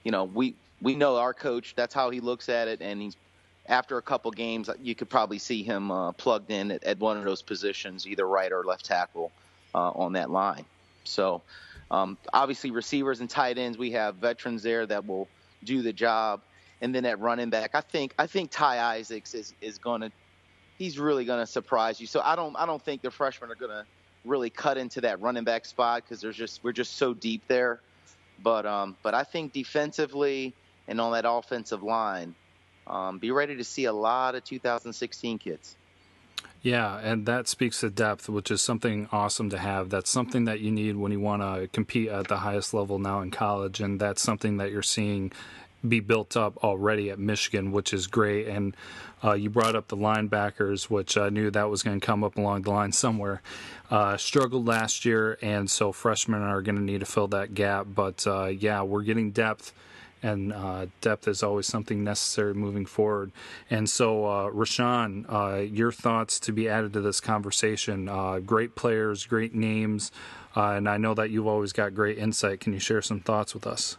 you 0.04 0.12
know 0.12 0.24
we 0.24 0.56
we 0.82 0.96
know 0.96 1.18
our 1.18 1.34
coach, 1.34 1.74
that's 1.76 1.94
how 1.94 2.10
he 2.12 2.20
looks 2.22 2.48
at 2.50 2.68
it, 2.68 2.82
and 2.82 3.02
he's 3.02 3.18
after 3.68 3.98
a 3.98 4.02
couple 4.02 4.32
games, 4.32 4.70
you 4.82 4.96
could 4.96 5.10
probably 5.10 5.40
see 5.40 5.64
him 5.64 5.92
uh, 5.92 6.14
plugged 6.14 6.50
in 6.50 6.72
at, 6.72 6.84
at, 6.86 7.00
one 7.00 7.18
of 7.18 7.26
those 7.26 7.42
positions, 7.42 8.08
either 8.08 8.26
right 8.26 8.52
or 8.52 8.64
left 8.64 8.86
tackle 8.86 9.32
uh, 9.76 9.90
on 9.90 10.14
that 10.14 10.30
line. 10.30 10.64
So 11.04 11.42
um, 11.92 12.18
obviously 12.34 12.72
receivers 12.72 13.20
and 13.20 13.30
tight 13.30 13.58
ends, 13.58 13.78
we 13.78 13.92
have 13.92 14.16
veterans 14.16 14.64
there 14.64 14.86
that 14.86 15.06
will 15.06 15.28
do 15.64 15.82
the 15.82 15.92
job. 15.92 16.42
And 16.80 16.96
then 16.96 17.06
at 17.06 17.20
running 17.20 17.50
back, 17.50 17.72
I 17.74 17.82
think 17.82 18.14
I 18.18 18.28
think 18.28 18.52
Ty 18.52 18.98
Isaacs 18.98 19.34
is 19.34 19.54
is 19.62 19.80
going 19.80 20.02
to 20.02 20.12
he's 20.78 21.00
really 21.00 21.26
going 21.26 21.40
to 21.40 21.48
surprise 21.48 22.00
you. 22.00 22.08
So 22.08 22.22
I 22.24 22.36
don't 22.36 22.56
I 22.56 22.66
don't 22.66 22.82
think 22.82 23.02
the 23.02 23.12
freshmen 23.12 23.52
are 23.52 23.56
going 23.56 23.72
to 23.72 23.86
really 24.26 24.50
cut 24.50 24.78
into 24.78 25.02
that 25.02 25.22
running 25.22 25.44
back 25.44 25.66
spot 25.66 26.04
because 26.04 26.22
there's 26.22 26.36
just 26.36 26.64
we're 26.64 26.72
just 26.72 26.98
so 26.98 27.14
deep 27.14 27.44
there. 27.48 27.82
But 28.44 28.66
um, 28.66 28.96
but 29.04 29.14
I 29.14 29.24
think 29.24 29.54
defensively 29.54 30.54
and 30.88 31.02
on 31.02 31.12
that 31.14 31.26
offensive 31.28 31.84
line, 31.84 32.36
um, 32.86 33.20
be 33.20 33.32
ready 33.32 33.58
to 33.58 33.64
see 33.64 33.86
a 33.86 33.94
lot 33.94 34.36
of 34.36 34.44
2016 34.44 35.40
kids. 35.40 35.76
Yeah, 36.62 36.98
and 37.00 37.26
that 37.28 37.48
speaks 37.48 37.82
to 37.82 37.90
depth, 37.90 38.30
which 38.30 38.50
is 38.50 38.62
something 38.62 39.08
awesome 39.12 39.50
to 39.52 39.58
have. 39.58 39.90
That's 39.90 40.10
something 40.10 40.46
that 40.46 40.60
you 40.60 40.72
need 40.72 40.96
when 40.96 41.12
you 41.12 41.20
want 41.20 41.42
to 41.42 41.68
compete 41.68 42.10
at 42.10 42.28
the 42.28 42.38
highest 42.38 42.74
level 42.74 43.00
now 43.00 43.22
in 43.22 43.32
college, 43.32 43.80
and 43.80 44.00
that's 44.00 44.22
something 44.22 44.58
that 44.58 44.72
you're 44.72 44.82
seeing 44.82 45.32
be 45.88 46.00
built 46.00 46.36
up 46.36 46.58
already 46.64 47.10
at 47.10 47.20
Michigan, 47.20 47.72
which 47.72 47.94
is 47.94 48.08
great. 48.08 48.48
And 48.48 48.76
uh, 49.24 49.34
you 49.34 49.50
brought 49.50 49.76
up 49.76 49.88
the 49.88 49.98
linebackers, 49.98 50.90
which 50.90 51.18
I 51.18 51.30
knew 51.30 51.50
that 51.52 51.70
was 51.70 51.84
going 51.84 52.00
to 52.00 52.06
come 52.06 52.24
up 52.24 52.38
along 52.38 52.64
the 52.64 52.72
line 52.72 52.92
somewhere. 52.92 53.42
Uh, 53.90 54.18
struggled 54.18 54.68
last 54.68 55.06
year, 55.06 55.38
and 55.42 55.70
so 55.70 55.92
freshmen 55.92 56.42
are 56.42 56.62
going 56.62 56.76
to 56.76 56.82
need 56.82 57.00
to 57.00 57.06
fill 57.06 57.28
that 57.30 57.54
gap. 57.54 57.88
But 57.94 58.26
uh, 58.28 58.46
yeah, 58.46 58.82
we're 58.82 59.04
getting 59.04 59.32
depth. 59.32 59.74
And 60.24 60.52
uh, 60.52 60.88
depth 61.00 61.28
is 61.28 61.44
always 61.44 61.68
something 61.68 62.04
necessary 62.04 62.56
moving 62.56 62.88
forward. 62.88 63.32
And 63.70 63.88
so, 63.88 64.26
uh, 64.26 64.50
Rashan, 64.50 65.26
uh, 65.30 65.62
your 65.62 65.92
thoughts 65.92 66.40
to 66.42 66.52
be 66.52 66.68
added 66.68 66.94
to 66.94 67.02
this 67.02 67.22
conversation. 67.22 68.08
great 68.44 68.76
players, 68.76 69.28
great 69.28 69.54
names, 69.54 70.12
and 70.56 70.90
I 70.90 70.98
know 70.98 71.14
that 71.14 71.30
you've 71.30 71.46
always 71.46 71.72
got 71.72 71.94
great 71.94 72.18
insight. 72.18 72.62
Can 72.62 72.74
you 72.74 72.80
share 72.80 73.04
some 73.04 73.20
thoughts 73.20 73.54
with 73.54 73.68
us? 73.68 73.98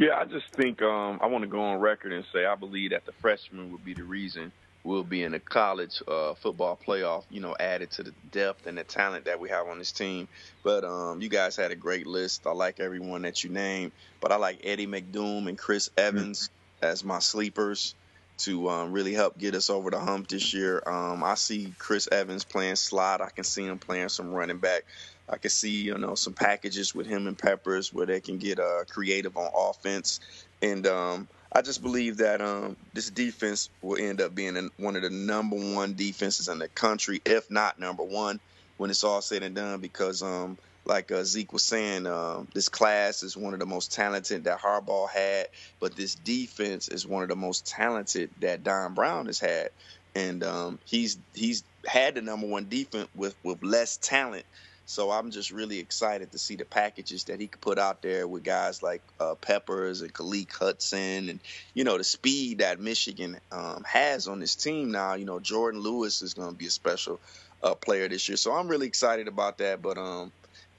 Yeah, 0.00 0.16
I 0.16 0.24
just 0.24 0.48
think 0.52 0.80
um, 0.80 1.18
I 1.20 1.26
want 1.26 1.42
to 1.42 1.46
go 1.46 1.60
on 1.60 1.78
record 1.78 2.14
and 2.14 2.24
say 2.32 2.46
I 2.46 2.54
believe 2.54 2.92
that 2.92 3.04
the 3.04 3.12
freshmen 3.12 3.70
would 3.70 3.84
be 3.84 3.92
the 3.92 4.02
reason 4.02 4.50
we'll 4.82 5.04
be 5.04 5.22
in 5.22 5.32
the 5.32 5.40
college 5.40 6.02
uh, 6.08 6.32
football 6.32 6.78
playoff. 6.86 7.24
You 7.28 7.40
know, 7.40 7.54
added 7.60 7.90
to 7.92 8.04
the 8.04 8.14
depth 8.32 8.66
and 8.66 8.78
the 8.78 8.84
talent 8.84 9.26
that 9.26 9.40
we 9.40 9.50
have 9.50 9.66
on 9.66 9.78
this 9.78 9.92
team. 9.92 10.26
But 10.62 10.84
um, 10.84 11.20
you 11.20 11.28
guys 11.28 11.54
had 11.54 11.70
a 11.70 11.76
great 11.76 12.06
list. 12.06 12.46
I 12.46 12.52
like 12.52 12.80
everyone 12.80 13.20
that 13.22 13.44
you 13.44 13.50
named, 13.50 13.92
but 14.22 14.32
I 14.32 14.36
like 14.36 14.60
Eddie 14.64 14.86
McDoom 14.86 15.50
and 15.50 15.58
Chris 15.58 15.90
Evans 15.98 16.48
mm-hmm. 16.48 16.86
as 16.86 17.04
my 17.04 17.18
sleepers. 17.18 17.94
to 18.38 18.70
um, 18.70 18.92
really 18.92 19.12
help 19.12 19.36
get 19.36 19.54
us 19.54 19.68
over 19.68 19.90
the 19.90 20.00
hump 20.00 20.28
this 20.28 20.54
year. 20.54 20.82
Um, 20.86 21.22
I 21.22 21.34
see 21.34 21.74
Chris 21.78 22.08
Evans 22.10 22.44
playing 22.44 22.76
slot. 22.76 23.20
I 23.20 23.28
can 23.28 23.44
see 23.44 23.66
him 23.66 23.78
playing 23.78 24.08
some 24.08 24.32
running 24.32 24.56
back. 24.56 24.86
I 25.30 25.38
can 25.38 25.50
see 25.50 25.82
you 25.82 25.96
know 25.96 26.14
some 26.14 26.34
packages 26.34 26.94
with 26.94 27.06
him 27.06 27.26
and 27.26 27.38
Peppers 27.38 27.92
where 27.92 28.06
they 28.06 28.20
can 28.20 28.38
get 28.38 28.58
uh, 28.58 28.84
creative 28.90 29.36
on 29.36 29.50
offense, 29.54 30.20
and 30.62 30.86
um, 30.86 31.28
I 31.52 31.62
just 31.62 31.82
believe 31.82 32.18
that 32.18 32.40
um, 32.40 32.76
this 32.92 33.10
defense 33.10 33.70
will 33.82 33.98
end 34.00 34.20
up 34.20 34.34
being 34.34 34.70
one 34.76 34.96
of 34.96 35.02
the 35.02 35.10
number 35.10 35.56
one 35.56 35.94
defenses 35.94 36.48
in 36.48 36.58
the 36.58 36.68
country, 36.68 37.20
if 37.24 37.50
not 37.50 37.78
number 37.80 38.04
one, 38.04 38.40
when 38.76 38.90
it's 38.90 39.04
all 39.04 39.20
said 39.22 39.42
and 39.42 39.54
done. 39.54 39.80
Because 39.80 40.22
um, 40.22 40.58
like 40.84 41.10
uh, 41.10 41.24
Zeke 41.24 41.52
was 41.52 41.64
saying, 41.64 42.06
uh, 42.06 42.44
this 42.54 42.68
class 42.68 43.22
is 43.22 43.36
one 43.36 43.52
of 43.52 43.60
the 43.60 43.66
most 43.66 43.92
talented 43.92 44.44
that 44.44 44.60
Harbaugh 44.60 45.08
had, 45.10 45.48
but 45.80 45.96
this 45.96 46.14
defense 46.14 46.88
is 46.88 47.06
one 47.06 47.22
of 47.22 47.28
the 47.28 47.36
most 47.36 47.66
talented 47.66 48.30
that 48.40 48.62
Don 48.62 48.94
Brown 48.94 49.26
has 49.26 49.40
had, 49.40 49.70
and 50.14 50.44
um, 50.44 50.78
he's 50.84 51.18
he's 51.34 51.64
had 51.86 52.14
the 52.14 52.22
number 52.22 52.46
one 52.46 52.68
defense 52.68 53.08
with 53.14 53.34
with 53.44 53.62
less 53.64 53.96
talent. 53.96 54.44
So 54.90 55.12
I'm 55.12 55.30
just 55.30 55.52
really 55.52 55.78
excited 55.78 56.32
to 56.32 56.38
see 56.38 56.56
the 56.56 56.64
packages 56.64 57.24
that 57.24 57.38
he 57.38 57.46
could 57.46 57.60
put 57.60 57.78
out 57.78 58.02
there 58.02 58.26
with 58.26 58.42
guys 58.42 58.82
like 58.82 59.02
uh, 59.20 59.36
Peppers 59.36 60.00
and 60.00 60.12
Khaleke 60.12 60.52
Hudson, 60.52 61.28
and 61.28 61.38
you 61.74 61.84
know 61.84 61.96
the 61.96 62.02
speed 62.02 62.58
that 62.58 62.80
Michigan 62.80 63.38
um, 63.52 63.84
has 63.86 64.26
on 64.26 64.40
this 64.40 64.56
team 64.56 64.90
now. 64.90 65.14
You 65.14 65.26
know 65.26 65.38
Jourdan 65.38 65.80
Lewis 65.80 66.22
is 66.22 66.34
going 66.34 66.50
to 66.50 66.56
be 66.56 66.66
a 66.66 66.70
special 66.70 67.20
uh, 67.62 67.76
player 67.76 68.08
this 68.08 68.28
year, 68.28 68.36
so 68.36 68.52
I'm 68.52 68.66
really 68.66 68.88
excited 68.88 69.28
about 69.28 69.58
that. 69.58 69.80
But 69.80 69.96
um, 69.96 70.32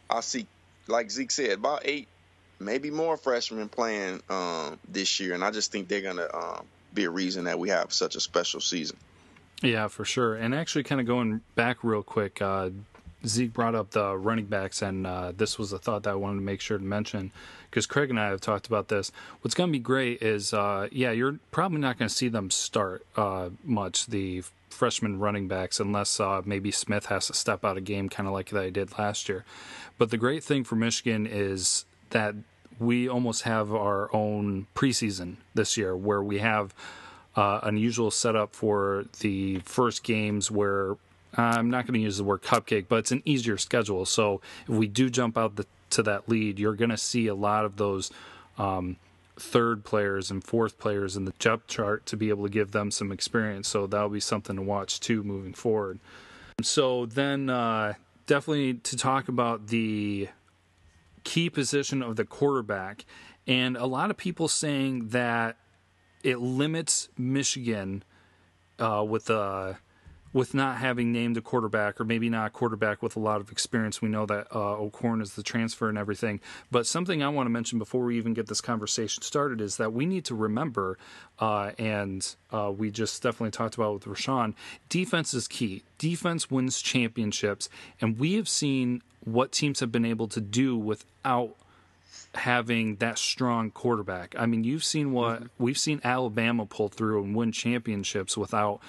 I 0.09 0.19
see, 0.19 0.45
like 0.87 1.09
Zeke 1.09 1.31
said, 1.31 1.51
about 1.51 1.83
eight, 1.85 2.09
maybe 2.59 2.91
more 2.91 3.15
freshmen 3.15 3.69
playing 3.69 4.21
um, 4.29 4.77
this 4.89 5.21
year, 5.21 5.35
and 5.35 5.43
I 5.43 5.51
just 5.51 5.71
think 5.71 5.87
they're 5.87 6.01
going 6.01 6.17
to 6.17 6.35
um, 6.35 6.65
be 6.93 7.05
a 7.05 7.09
reason 7.09 7.45
that 7.45 7.57
we 7.57 7.69
have 7.69 7.93
such 7.93 8.17
a 8.17 8.19
special 8.19 8.59
season. 8.59 8.97
Yeah, 9.61 9.87
for 9.87 10.03
sure. 10.05 10.35
And 10.35 10.53
actually, 10.55 10.83
kind 10.83 10.99
of 10.99 11.07
going 11.07 11.41
back 11.55 11.83
real 11.83 12.03
quick, 12.03 12.41
uh, 12.41 12.71
Zeke 13.25 13.53
brought 13.53 13.75
up 13.75 13.91
the 13.91 14.17
running 14.17 14.45
backs, 14.45 14.81
and 14.81 15.05
uh, 15.05 15.31
this 15.35 15.59
was 15.59 15.71
a 15.71 15.77
thought 15.77 16.03
that 16.03 16.11
I 16.11 16.15
wanted 16.15 16.39
to 16.39 16.45
make 16.45 16.61
sure 16.61 16.77
to 16.77 16.83
mention 16.83 17.31
because 17.69 17.85
Craig 17.85 18.09
and 18.09 18.19
I 18.19 18.27
have 18.27 18.41
talked 18.41 18.67
about 18.67 18.87
this. 18.87 19.11
What's 19.41 19.55
going 19.55 19.69
to 19.69 19.71
be 19.71 19.79
great 19.79 20.21
is, 20.21 20.53
uh, 20.53 20.87
yeah, 20.91 21.11
you're 21.11 21.39
probably 21.51 21.79
not 21.79 21.97
going 21.97 22.09
to 22.09 22.13
see 22.13 22.27
them 22.27 22.49
start 22.49 23.05
uh, 23.15 23.49
much, 23.63 24.07
the 24.07 24.43
freshman 24.69 25.19
running 25.19 25.47
backs, 25.47 25.79
unless 25.79 26.19
uh, 26.19 26.41
maybe 26.45 26.71
Smith 26.71 27.07
has 27.07 27.27
to 27.27 27.33
step 27.33 27.63
out 27.63 27.77
of 27.77 27.85
game, 27.85 28.09
kind 28.09 28.27
of 28.27 28.33
like 28.33 28.49
they 28.49 28.71
did 28.71 28.97
last 28.97 29.29
year. 29.29 29.45
But 29.97 30.09
the 30.09 30.17
great 30.17 30.43
thing 30.43 30.63
for 30.63 30.75
Michigan 30.75 31.27
is 31.27 31.85
that 32.09 32.35
we 32.79 33.07
almost 33.07 33.43
have 33.43 33.73
our 33.73 34.13
own 34.13 34.67
preseason 34.75 35.35
this 35.53 35.77
year 35.77 35.95
where 35.95 36.23
we 36.23 36.39
have 36.39 36.73
uh, 37.35 37.59
unusual 37.63 38.11
setup 38.11 38.55
for 38.55 39.05
the 39.19 39.59
first 39.59 40.03
games 40.03 40.49
where 40.49 40.97
I'm 41.37 41.69
not 41.69 41.85
going 41.87 41.93
to 41.93 41.99
use 41.99 42.17
the 42.17 42.23
word 42.23 42.41
cupcake, 42.41 42.85
but 42.89 42.97
it's 42.97 43.11
an 43.11 43.21
easier 43.25 43.57
schedule. 43.57 44.05
So 44.05 44.41
if 44.63 44.69
we 44.69 44.87
do 44.87 45.09
jump 45.09 45.37
out 45.37 45.55
the, 45.55 45.65
to 45.91 46.03
that 46.03 46.27
lead, 46.27 46.59
you're 46.59 46.75
going 46.75 46.89
to 46.89 46.97
see 46.97 47.27
a 47.27 47.35
lot 47.35 47.63
of 47.63 47.77
those 47.77 48.11
um, 48.57 48.97
third 49.37 49.83
players 49.83 50.29
and 50.29 50.43
fourth 50.43 50.77
players 50.77 51.15
in 51.15 51.25
the 51.25 51.33
depth 51.39 51.67
chart 51.67 52.05
to 52.07 52.17
be 52.17 52.29
able 52.29 52.43
to 52.43 52.49
give 52.49 52.71
them 52.71 52.91
some 52.91 53.11
experience. 53.11 53.67
So 53.67 53.87
that'll 53.87 54.09
be 54.09 54.19
something 54.19 54.55
to 54.55 54.61
watch 54.61 54.99
too 54.99 55.23
moving 55.23 55.53
forward. 55.53 55.99
So 56.61 57.05
then 57.05 57.49
uh, 57.49 57.93
definitely 58.27 58.75
to 58.75 58.97
talk 58.97 59.27
about 59.27 59.67
the 59.67 60.29
key 61.23 61.49
position 61.49 62.01
of 62.01 62.15
the 62.15 62.25
quarterback, 62.25 63.05
and 63.47 63.77
a 63.77 63.85
lot 63.85 64.11
of 64.11 64.17
people 64.17 64.47
saying 64.47 65.09
that 65.09 65.57
it 66.23 66.39
limits 66.39 67.09
Michigan 67.17 68.03
uh, 68.79 69.03
with 69.07 69.29
a 69.29 69.39
uh, 69.39 69.73
with 70.33 70.53
not 70.53 70.77
having 70.77 71.11
named 71.11 71.37
a 71.37 71.41
quarterback, 71.41 71.99
or 71.99 72.05
maybe 72.05 72.29
not 72.29 72.47
a 72.47 72.49
quarterback 72.49 73.01
with 73.01 73.15
a 73.15 73.19
lot 73.19 73.41
of 73.41 73.51
experience. 73.51 74.01
We 74.01 74.09
know 74.09 74.25
that 74.25 74.47
uh, 74.53 74.77
O'Korn 74.77 75.21
is 75.21 75.35
the 75.35 75.43
transfer 75.43 75.89
and 75.89 75.97
everything. 75.97 76.39
But 76.69 76.87
something 76.87 77.21
I 77.21 77.29
want 77.29 77.47
to 77.47 77.51
mention 77.51 77.79
before 77.79 78.05
we 78.05 78.17
even 78.17 78.33
get 78.33 78.47
this 78.47 78.61
conversation 78.61 79.23
started 79.23 79.59
is 79.59 79.77
that 79.77 79.93
we 79.93 80.05
need 80.05 80.25
to 80.25 80.35
remember, 80.35 80.97
uh, 81.39 81.71
and 81.77 82.35
uh, 82.51 82.71
we 82.75 82.91
just 82.91 83.21
definitely 83.21 83.51
talked 83.51 83.75
about 83.75 83.93
with 83.93 84.05
Rashawn, 84.05 84.53
defense 84.89 85.33
is 85.33 85.47
key. 85.47 85.83
Defense 85.97 86.49
wins 86.49 86.81
championships, 86.81 87.69
and 87.99 88.17
we 88.17 88.35
have 88.35 88.47
seen 88.47 89.01
what 89.23 89.51
teams 89.51 89.81
have 89.81 89.91
been 89.91 90.05
able 90.05 90.27
to 90.29 90.41
do 90.41 90.77
without 90.77 91.55
having 92.35 92.95
that 92.97 93.17
strong 93.17 93.71
quarterback. 93.71 94.35
I 94.37 94.45
mean, 94.45 94.63
you've 94.63 94.83
seen 94.83 95.11
what 95.11 95.37
mm-hmm. 95.37 95.63
we've 95.63 95.77
seen 95.77 95.99
Alabama 96.03 96.65
pull 96.65 96.87
through 96.87 97.23
and 97.23 97.35
win 97.35 97.51
championships 97.51 98.37
without 98.37 98.79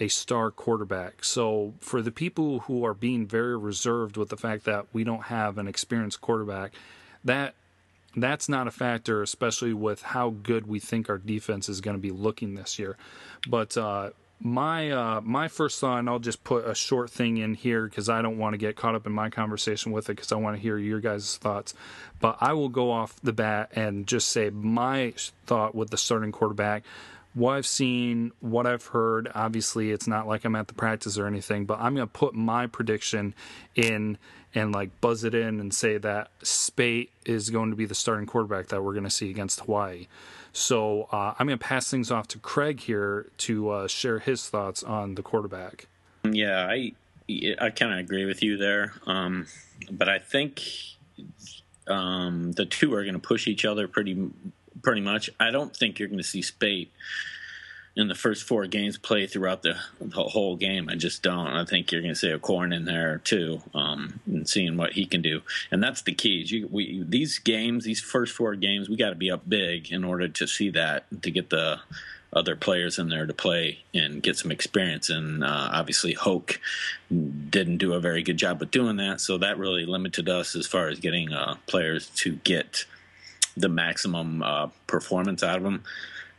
a 0.00 0.08
star 0.08 0.50
quarterback. 0.50 1.22
So 1.24 1.74
for 1.80 2.02
the 2.02 2.10
people 2.10 2.60
who 2.60 2.84
are 2.84 2.94
being 2.94 3.26
very 3.26 3.56
reserved 3.56 4.16
with 4.16 4.30
the 4.30 4.36
fact 4.36 4.64
that 4.64 4.86
we 4.92 5.04
don't 5.04 5.24
have 5.24 5.58
an 5.58 5.68
experienced 5.68 6.20
quarterback, 6.20 6.72
that 7.22 7.54
that's 8.16 8.48
not 8.48 8.66
a 8.66 8.72
factor, 8.72 9.22
especially 9.22 9.72
with 9.72 10.02
how 10.02 10.30
good 10.30 10.66
we 10.66 10.80
think 10.80 11.08
our 11.08 11.18
defense 11.18 11.68
is 11.68 11.80
going 11.80 11.96
to 11.96 12.00
be 12.00 12.10
looking 12.10 12.54
this 12.54 12.78
year. 12.78 12.96
But 13.46 13.76
uh, 13.76 14.10
my 14.40 14.90
uh, 14.90 15.20
my 15.20 15.48
first 15.48 15.80
thought, 15.80 15.98
and 15.98 16.08
I'll 16.08 16.18
just 16.18 16.42
put 16.42 16.66
a 16.66 16.74
short 16.74 17.10
thing 17.10 17.36
in 17.36 17.54
here 17.54 17.84
because 17.84 18.08
I 18.08 18.22
don't 18.22 18.38
want 18.38 18.54
to 18.54 18.58
get 18.58 18.74
caught 18.74 18.94
up 18.94 19.06
in 19.06 19.12
my 19.12 19.28
conversation 19.28 19.92
with 19.92 20.08
it 20.08 20.16
because 20.16 20.32
I 20.32 20.36
want 20.36 20.56
to 20.56 20.62
hear 20.62 20.78
your 20.78 21.00
guys' 21.00 21.36
thoughts. 21.36 21.74
But 22.20 22.38
I 22.40 22.54
will 22.54 22.70
go 22.70 22.90
off 22.90 23.20
the 23.22 23.32
bat 23.32 23.70
and 23.76 24.06
just 24.06 24.28
say 24.28 24.50
my 24.50 25.12
thought 25.46 25.74
with 25.74 25.90
the 25.90 25.98
starting 25.98 26.32
quarterback 26.32 26.84
what 27.34 27.52
I've 27.52 27.66
seen, 27.66 28.32
what 28.40 28.66
I've 28.66 28.86
heard. 28.86 29.30
Obviously, 29.34 29.90
it's 29.90 30.06
not 30.06 30.26
like 30.26 30.44
I'm 30.44 30.56
at 30.56 30.68
the 30.68 30.74
practice 30.74 31.18
or 31.18 31.26
anything, 31.26 31.64
but 31.64 31.78
I'm 31.80 31.94
going 31.94 32.06
to 32.06 32.12
put 32.12 32.34
my 32.34 32.66
prediction 32.66 33.34
in 33.74 34.18
and 34.54 34.72
like 34.72 35.00
buzz 35.00 35.22
it 35.24 35.34
in 35.34 35.60
and 35.60 35.72
say 35.72 35.96
that 35.98 36.30
Speight 36.42 37.10
is 37.24 37.50
going 37.50 37.70
to 37.70 37.76
be 37.76 37.86
the 37.86 37.94
starting 37.94 38.26
quarterback 38.26 38.68
that 38.68 38.82
we're 38.82 38.92
going 38.92 39.04
to 39.04 39.10
see 39.10 39.30
against 39.30 39.60
Hawaii. 39.60 40.08
So 40.52 41.08
uh, 41.12 41.34
I'm 41.38 41.46
going 41.46 41.58
to 41.58 41.64
pass 41.64 41.88
things 41.88 42.10
off 42.10 42.26
to 42.28 42.38
Craig 42.38 42.80
here 42.80 43.26
to 43.38 43.70
uh, 43.70 43.88
share 43.88 44.18
his 44.18 44.48
thoughts 44.48 44.82
on 44.82 45.14
the 45.14 45.22
quarterback. 45.22 45.86
Yeah, 46.24 46.66
I 46.68 46.92
I 47.60 47.70
kind 47.70 47.92
of 47.92 47.98
agree 48.00 48.24
with 48.24 48.42
you 48.42 48.56
there, 48.56 48.92
um, 49.06 49.46
but 49.90 50.08
I 50.08 50.18
think 50.18 50.60
um, 51.86 52.52
the 52.52 52.66
two 52.66 52.92
are 52.94 53.04
going 53.04 53.14
to 53.14 53.20
push 53.20 53.46
each 53.46 53.64
other 53.64 53.86
pretty 53.86 54.30
pretty 54.82 55.00
much. 55.00 55.30
I 55.38 55.50
don't 55.50 55.74
think 55.74 55.98
you're 55.98 56.08
going 56.08 56.18
to 56.18 56.24
see 56.24 56.42
Speight 56.42 56.88
in 57.96 58.08
the 58.08 58.14
first 58.14 58.44
four 58.44 58.66
games 58.66 58.96
play 58.96 59.26
throughout 59.26 59.62
the, 59.62 59.76
the 60.00 60.22
whole 60.22 60.56
game. 60.56 60.88
I 60.88 60.94
just 60.94 61.22
don't. 61.22 61.48
I 61.48 61.64
think 61.64 61.90
you're 61.90 62.02
going 62.02 62.14
to 62.14 62.18
see 62.18 62.32
O'Korn 62.32 62.72
in 62.72 62.84
there 62.84 63.18
too, 63.18 63.62
um, 63.74 64.20
and 64.26 64.48
seeing 64.48 64.76
what 64.76 64.92
he 64.92 65.06
can 65.06 65.22
do. 65.22 65.42
And 65.70 65.82
that's 65.82 66.02
the 66.02 66.14
key. 66.14 66.44
You, 66.46 66.68
we, 66.70 67.04
these 67.06 67.38
games, 67.38 67.84
these 67.84 68.00
first 68.00 68.34
four 68.34 68.54
games, 68.54 68.88
we 68.88 68.96
got 68.96 69.10
to 69.10 69.16
be 69.16 69.30
up 69.30 69.48
big 69.48 69.92
in 69.92 70.04
order 70.04 70.28
to 70.28 70.46
see 70.46 70.70
that 70.70 71.04
to 71.22 71.30
get 71.30 71.50
the 71.50 71.80
other 72.32 72.54
players 72.54 72.96
in 72.98 73.08
there 73.08 73.26
to 73.26 73.34
play 73.34 73.80
and 73.92 74.22
get 74.22 74.36
some 74.36 74.52
experience. 74.52 75.10
And 75.10 75.42
uh, 75.42 75.70
obviously, 75.72 76.12
Hoke 76.12 76.60
didn't 77.10 77.78
do 77.78 77.92
a 77.94 78.00
very 78.00 78.22
good 78.22 78.36
job 78.36 78.62
of 78.62 78.70
doing 78.70 78.96
that, 78.96 79.20
so 79.20 79.36
that 79.38 79.58
really 79.58 79.84
limited 79.84 80.28
us 80.28 80.54
as 80.54 80.66
far 80.66 80.88
as 80.88 81.00
getting 81.00 81.32
uh, 81.32 81.56
players 81.66 82.08
to 82.16 82.36
get 82.36 82.84
the 83.56 83.68
maximum 83.68 84.42
uh, 84.42 84.68
performance 84.86 85.42
out 85.42 85.58
of 85.58 85.64
him. 85.64 85.82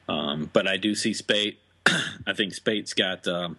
Um, 0.07 0.49
but 0.51 0.67
I 0.67 0.77
do 0.77 0.95
see 0.95 1.13
Speight. 1.13 1.57
I 2.27 2.33
think 2.33 2.53
Speight's 2.53 2.93
got. 2.93 3.27
Um, 3.27 3.57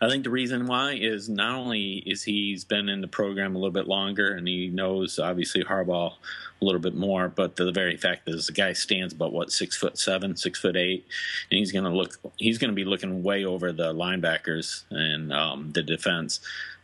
I 0.00 0.08
think 0.08 0.24
the 0.24 0.30
reason 0.30 0.66
why 0.66 0.92
is 0.92 1.28
not 1.28 1.56
only 1.56 2.02
is 2.06 2.22
he's 2.22 2.64
been 2.64 2.88
in 2.88 3.00
the 3.00 3.08
program 3.08 3.54
a 3.54 3.58
little 3.58 3.72
bit 3.72 3.88
longer 3.88 4.34
and 4.34 4.46
he 4.46 4.68
knows 4.68 5.18
obviously 5.18 5.64
Harbaugh 5.64 6.12
a 6.60 6.64
little 6.64 6.80
bit 6.80 6.94
more, 6.94 7.28
but 7.28 7.56
the 7.56 7.72
very 7.72 7.96
fact 7.96 8.28
is 8.28 8.46
the 8.46 8.52
guy 8.52 8.72
stands 8.72 9.12
about 9.12 9.32
what 9.32 9.50
six 9.50 9.76
foot 9.76 9.98
seven, 9.98 10.36
six 10.36 10.60
foot 10.60 10.76
eight, 10.76 11.06
and 11.50 11.58
he's 11.58 11.72
going 11.72 11.84
to 11.84 11.90
look. 11.90 12.18
He's 12.36 12.58
to 12.58 12.72
be 12.72 12.84
looking 12.84 13.22
way 13.22 13.44
over 13.44 13.72
the 13.72 13.92
linebackers 13.92 14.84
and 14.90 15.32
um, 15.32 15.72
the 15.72 15.82
defense. 15.82 16.40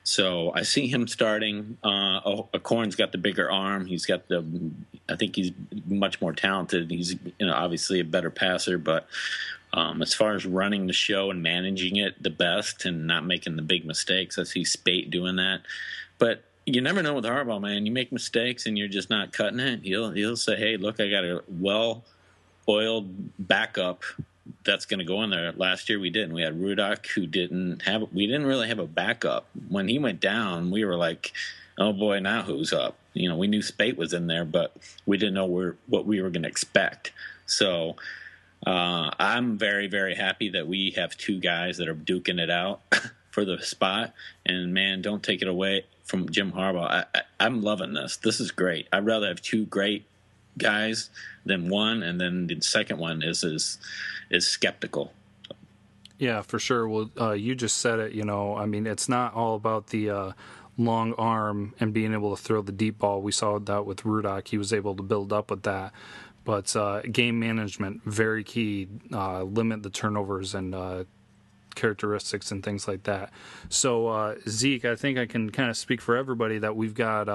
So 0.08 0.52
I 0.54 0.62
see 0.62 0.86
him 0.86 1.06
starting. 1.06 1.76
Uh, 1.84 2.20
O'Korn's 2.24 2.96
got 2.96 3.12
the 3.12 3.18
bigger 3.18 3.50
arm. 3.50 3.84
He's 3.84 4.06
got 4.06 4.26
the. 4.26 4.42
I 5.06 5.16
think 5.16 5.36
he's 5.36 5.52
much 5.84 6.18
more 6.22 6.32
talented. 6.32 6.90
He's 6.90 7.12
you 7.38 7.46
know 7.46 7.52
obviously 7.52 8.00
a 8.00 8.04
better 8.04 8.30
passer, 8.30 8.78
but 8.78 9.06
um, 9.74 10.00
as 10.00 10.14
far 10.14 10.34
as 10.34 10.46
running 10.46 10.86
the 10.86 10.94
show 10.94 11.30
and 11.30 11.42
managing 11.42 11.96
it 11.96 12.22
the 12.22 12.30
best 12.30 12.86
and 12.86 13.06
not 13.06 13.26
making 13.26 13.56
the 13.56 13.62
big 13.62 13.84
mistakes, 13.84 14.38
I 14.38 14.44
see 14.44 14.64
Speight 14.64 15.10
doing 15.10 15.36
that. 15.36 15.60
But 16.18 16.42
you 16.64 16.80
never 16.80 17.02
know 17.02 17.12
with 17.12 17.26
Harbaugh, 17.26 17.60
man. 17.60 17.84
You 17.84 17.92
make 17.92 18.10
mistakes 18.10 18.64
and 18.64 18.78
you're 18.78 18.88
just 18.88 19.10
not 19.10 19.34
cutting 19.34 19.60
it. 19.60 19.80
He'll 19.82 20.12
he'll 20.12 20.38
say, 20.38 20.56
"Hey, 20.56 20.78
look, 20.78 21.00
I 21.00 21.10
got 21.10 21.24
a 21.24 21.44
well 21.46 22.02
oiled 22.66 23.10
backup 23.46 24.04
that's 24.64 24.86
going 24.86 24.98
to 24.98 25.04
go 25.04 25.22
in 25.22 25.30
there. 25.30 25.52
Last 25.52 25.88
year 25.88 25.98
we 25.98 26.10
didn't. 26.10 26.34
We 26.34 26.42
had 26.42 26.60
Rudock 26.60 27.06
who 27.08 27.26
didn't 27.26 27.82
have. 27.82 28.02
We 28.12 28.26
didn't 28.26 28.46
really 28.46 28.68
have 28.68 28.78
a 28.78 28.86
backup. 28.86 29.46
When 29.68 29.88
he 29.88 29.98
went 29.98 30.20
down, 30.20 30.70
we 30.70 30.84
were 30.84 30.96
like, 30.96 31.32
"Oh 31.78 31.92
boy, 31.92 32.20
now 32.20 32.42
who's 32.42 32.72
up?" 32.72 32.96
You 33.14 33.28
know, 33.28 33.36
we 33.36 33.46
knew 33.48 33.62
Speight 33.62 33.96
was 33.96 34.12
in 34.12 34.26
there, 34.26 34.44
but 34.44 34.76
we 35.06 35.16
didn't 35.18 35.34
know 35.34 35.46
where, 35.46 35.76
what 35.86 36.06
we 36.06 36.20
were 36.22 36.30
going 36.30 36.42
to 36.44 36.48
expect. 36.48 37.12
So 37.46 37.96
Uh, 38.66 39.10
I'm 39.18 39.56
very, 39.56 39.86
very 39.86 40.14
happy 40.14 40.48
that 40.50 40.66
we 40.66 40.92
have 40.96 41.16
two 41.16 41.38
guys 41.38 41.76
that 41.78 41.88
are 41.88 41.94
duking 41.94 42.40
it 42.40 42.50
out 42.50 42.80
for 43.30 43.44
the 43.44 43.62
spot. 43.62 44.12
And 44.44 44.74
man, 44.74 45.00
don't 45.00 45.22
take 45.22 45.42
it 45.42 45.48
away 45.48 45.86
from 46.04 46.28
Jim 46.28 46.52
Harbaugh. 46.52 46.90
I, 46.90 47.04
I, 47.38 47.46
am 47.46 47.62
loving 47.62 47.92
this. 47.92 48.16
This 48.16 48.40
is 48.40 48.50
great. 48.50 48.88
I'd 48.92 49.06
rather 49.06 49.28
have 49.28 49.40
two 49.40 49.64
great 49.66 50.06
guys 50.58 51.10
than 51.44 51.68
one, 51.68 52.02
and 52.02 52.20
then 52.20 52.46
the 52.46 52.60
second 52.60 52.98
one 52.98 53.22
is 53.22 53.42
is 53.44 53.78
is 54.30 54.46
skeptical. 54.46 55.12
Yeah, 56.18 56.42
for 56.42 56.58
sure. 56.58 56.88
Well, 56.88 57.10
uh, 57.20 57.32
you 57.32 57.54
just 57.54 57.78
said 57.78 58.00
it. 58.00 58.12
You 58.12 58.24
know, 58.24 58.56
I 58.56 58.66
mean, 58.66 58.86
it's 58.86 59.08
not 59.08 59.34
all 59.34 59.54
about 59.54 59.88
the 59.88 60.10
uh, 60.10 60.32
long 60.76 61.14
arm 61.14 61.74
and 61.78 61.92
being 61.92 62.12
able 62.12 62.36
to 62.36 62.42
throw 62.42 62.60
the 62.62 62.72
deep 62.72 62.98
ball. 62.98 63.22
We 63.22 63.32
saw 63.32 63.58
that 63.58 63.86
with 63.86 64.02
Rudock. 64.02 64.48
He 64.48 64.58
was 64.58 64.72
able 64.72 64.94
to 64.96 65.02
build 65.02 65.32
up 65.32 65.50
with 65.50 65.62
that. 65.62 65.92
But 66.44 66.74
uh, 66.74 67.02
game 67.02 67.38
management, 67.38 68.02
very 68.04 68.42
key. 68.42 68.88
Uh, 69.12 69.42
limit 69.42 69.82
the 69.82 69.90
turnovers 69.90 70.54
and 70.54 70.74
uh, 70.74 71.04
characteristics 71.74 72.50
and 72.50 72.64
things 72.64 72.88
like 72.88 73.04
that. 73.04 73.30
So, 73.68 74.08
uh, 74.08 74.36
Zeke, 74.48 74.86
I 74.86 74.96
think 74.96 75.18
I 75.18 75.26
can 75.26 75.50
kind 75.50 75.70
of 75.70 75.76
speak 75.76 76.00
for 76.00 76.16
everybody 76.16 76.58
that 76.58 76.74
we've 76.74 76.94
got 76.94 77.28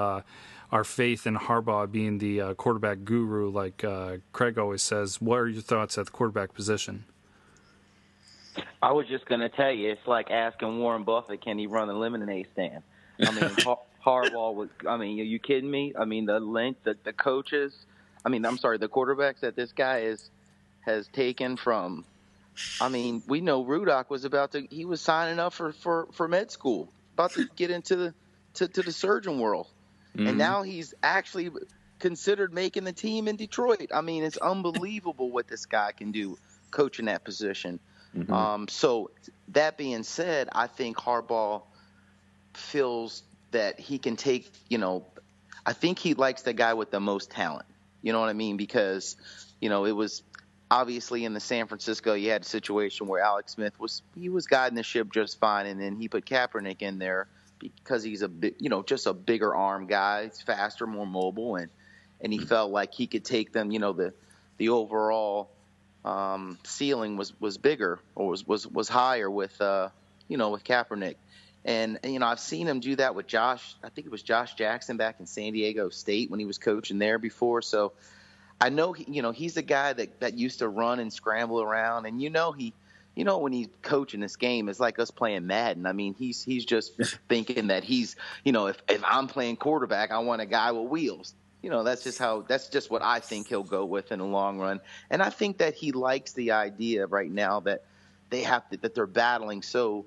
our 0.74 0.84
faith 0.84 1.24
in 1.24 1.36
Harbaugh 1.36 1.90
being 1.90 2.18
the 2.18 2.40
uh, 2.40 2.54
quarterback 2.54 3.04
guru, 3.04 3.48
like 3.48 3.84
Craig 4.32 4.58
always 4.58 4.82
says. 4.82 5.20
What 5.20 5.36
are 5.36 5.48
your 5.48 5.62
thoughts 5.62 5.96
at 5.96 6.06
the 6.06 6.10
quarterback 6.10 6.52
position? 6.52 7.04
I 8.82 8.92
was 8.92 9.06
just 9.06 9.24
going 9.26 9.40
to 9.40 9.48
tell 9.48 9.70
you, 9.70 9.92
it's 9.92 10.06
like 10.06 10.30
asking 10.30 10.78
Warren 10.78 11.04
Buffett, 11.04 11.42
can 11.42 11.58
he 11.58 11.68
run 11.68 11.88
a 11.88 11.94
lemonade 11.94 12.48
stand? 12.52 12.82
I 13.20 13.30
mean, 13.30 13.50
Harbaugh 14.04 14.54
was. 14.54 14.68
I 14.86 14.96
mean, 14.96 15.20
are 15.20 15.24
you 15.24 15.38
kidding 15.38 15.70
me? 15.70 15.94
I 15.98 16.04
mean, 16.04 16.26
the 16.26 16.40
length, 16.40 16.84
the, 16.84 16.96
the 17.04 17.12
coaches. 17.12 17.74
I 18.24 18.28
mean, 18.28 18.44
I'm 18.44 18.58
sorry, 18.58 18.78
the 18.78 18.88
quarterbacks 18.88 19.40
that 19.40 19.54
this 19.54 19.72
guy 19.72 20.00
is 20.00 20.28
has 20.80 21.06
taken 21.08 21.56
from. 21.56 22.04
I 22.80 22.88
mean, 22.88 23.22
we 23.26 23.40
know 23.40 23.64
Rudock 23.64 24.10
was 24.10 24.24
about 24.24 24.52
to. 24.52 24.66
He 24.70 24.84
was 24.84 25.00
signing 25.00 25.38
up 25.38 25.52
for 25.52 25.72
for 25.72 26.08
for 26.12 26.28
med 26.28 26.50
school, 26.50 26.92
about 27.14 27.32
to 27.32 27.48
get 27.56 27.70
into 27.70 27.96
the 27.96 28.14
to, 28.54 28.68
to 28.68 28.82
the 28.82 28.92
surgeon 28.92 29.38
world, 29.38 29.68
mm-hmm. 30.16 30.26
and 30.26 30.38
now 30.38 30.62
he's 30.62 30.94
actually 31.02 31.50
considered 31.98 32.52
making 32.52 32.84
the 32.84 32.92
team 32.92 33.28
in 33.28 33.36
Detroit. 33.36 33.90
I 33.94 34.00
mean, 34.00 34.24
it's 34.24 34.36
unbelievable 34.36 35.30
what 35.30 35.48
this 35.48 35.66
guy 35.66 35.92
can 35.92 36.12
do, 36.12 36.36
coaching 36.70 37.06
that 37.06 37.24
position. 37.24 37.80
Mm-hmm. 38.16 38.32
Um, 38.32 38.68
so 38.68 39.10
that 39.48 39.76
being 39.76 40.02
said, 40.02 40.48
I 40.52 40.66
think 40.66 40.96
Harbaugh 40.96 41.62
feels 42.54 43.22
that 43.50 43.80
he 43.80 43.98
can 43.98 44.16
take, 44.16 44.50
you 44.68 44.78
know, 44.78 45.04
I 45.66 45.72
think 45.72 45.98
he 45.98 46.14
likes 46.14 46.42
the 46.42 46.52
guy 46.52 46.74
with 46.74 46.90
the 46.90 47.00
most 47.00 47.30
talent. 47.30 47.66
You 48.02 48.12
know 48.12 48.20
what 48.20 48.28
I 48.28 48.34
mean? 48.34 48.56
Because, 48.56 49.16
you 49.60 49.68
know, 49.68 49.86
it 49.86 49.92
was 49.92 50.22
obviously 50.70 51.24
in 51.24 51.32
the 51.32 51.40
San 51.40 51.66
Francisco, 51.66 52.14
you 52.14 52.30
had 52.30 52.42
a 52.42 52.44
situation 52.44 53.06
where 53.06 53.22
Alex 53.22 53.52
Smith 53.52 53.78
was 53.80 54.02
he 54.14 54.28
was 54.28 54.46
guiding 54.46 54.76
the 54.76 54.82
ship 54.82 55.12
just 55.12 55.40
fine, 55.40 55.66
and 55.66 55.80
then 55.80 55.96
he 55.96 56.08
put 56.08 56.26
Kaepernick 56.26 56.82
in 56.82 56.98
there 56.98 57.28
because 57.74 58.02
he's 58.02 58.22
a 58.22 58.28
big, 58.28 58.56
you 58.58 58.68
know, 58.68 58.82
just 58.82 59.06
a 59.06 59.12
bigger 59.12 59.54
arm 59.54 59.86
guy, 59.86 60.24
he's 60.24 60.42
faster, 60.42 60.86
more 60.86 61.06
mobile, 61.06 61.56
and 61.56 61.70
and 62.20 62.32
he 62.32 62.38
felt 62.38 62.70
like 62.70 62.94
he 62.94 63.06
could 63.06 63.24
take 63.24 63.52
them. 63.52 63.70
You 63.70 63.78
know, 63.78 63.92
the 63.92 64.12
the 64.56 64.70
overall 64.70 65.50
um, 66.04 66.58
ceiling 66.64 67.16
was 67.16 67.38
was 67.40 67.58
bigger 67.58 68.00
or 68.14 68.28
was 68.28 68.46
was 68.46 68.66
was 68.66 68.88
higher 68.88 69.30
with 69.30 69.60
uh, 69.60 69.88
you 70.28 70.36
know 70.36 70.50
with 70.50 70.64
Kaepernick. 70.64 71.16
And 71.64 71.98
you 72.04 72.18
know, 72.18 72.26
I've 72.26 72.40
seen 72.40 72.66
him 72.66 72.80
do 72.80 72.96
that 72.96 73.14
with 73.14 73.26
Josh. 73.26 73.74
I 73.82 73.88
think 73.88 74.06
it 74.06 74.10
was 74.10 74.22
Josh 74.22 74.54
Jackson 74.54 74.98
back 74.98 75.18
in 75.18 75.26
San 75.26 75.54
Diego 75.54 75.88
State 75.88 76.30
when 76.30 76.38
he 76.38 76.44
was 76.46 76.58
coaching 76.58 76.98
there 76.98 77.18
before. 77.18 77.62
So 77.62 77.92
I 78.60 78.68
know 78.68 78.92
he, 78.92 79.06
you 79.08 79.22
know 79.22 79.32
he's 79.32 79.56
a 79.56 79.62
guy 79.62 79.92
that 79.94 80.20
that 80.20 80.34
used 80.34 80.58
to 80.58 80.68
run 80.68 81.00
and 81.00 81.12
scramble 81.12 81.62
around, 81.62 82.06
and 82.06 82.20
you 82.20 82.30
know 82.30 82.52
he, 82.52 82.74
you 83.14 83.24
know 83.24 83.38
when 83.38 83.52
he's 83.52 83.68
coaching 83.82 84.20
this 84.20 84.36
game, 84.36 84.68
it's 84.68 84.80
like 84.80 84.98
us 84.98 85.10
playing 85.10 85.46
Madden. 85.46 85.86
I 85.86 85.92
mean, 85.92 86.14
he's 86.14 86.42
he's 86.42 86.64
just 86.64 86.92
thinking 87.28 87.68
that 87.68 87.84
he's, 87.84 88.16
you 88.44 88.52
know, 88.52 88.66
if 88.66 88.82
if 88.88 89.02
I'm 89.04 89.26
playing 89.26 89.56
quarterback, 89.56 90.10
I 90.10 90.18
want 90.18 90.42
a 90.42 90.46
guy 90.46 90.72
with 90.72 90.90
wheels 90.90 91.34
you 91.64 91.70
know 91.70 91.82
that's 91.82 92.04
just 92.04 92.18
how 92.18 92.42
that's 92.42 92.68
just 92.68 92.90
what 92.90 93.00
I 93.00 93.20
think 93.20 93.48
he'll 93.48 93.62
go 93.62 93.86
with 93.86 94.12
in 94.12 94.18
the 94.18 94.26
long 94.26 94.58
run. 94.58 94.82
And 95.08 95.22
I 95.22 95.30
think 95.30 95.58
that 95.58 95.74
he 95.74 95.92
likes 95.92 96.34
the 96.34 96.50
idea 96.50 97.06
right 97.06 97.30
now 97.30 97.60
that 97.60 97.84
they 98.28 98.42
have 98.42 98.68
to 98.68 98.76
that 98.76 98.94
they're 98.94 99.06
battling 99.06 99.62
so 99.62 100.04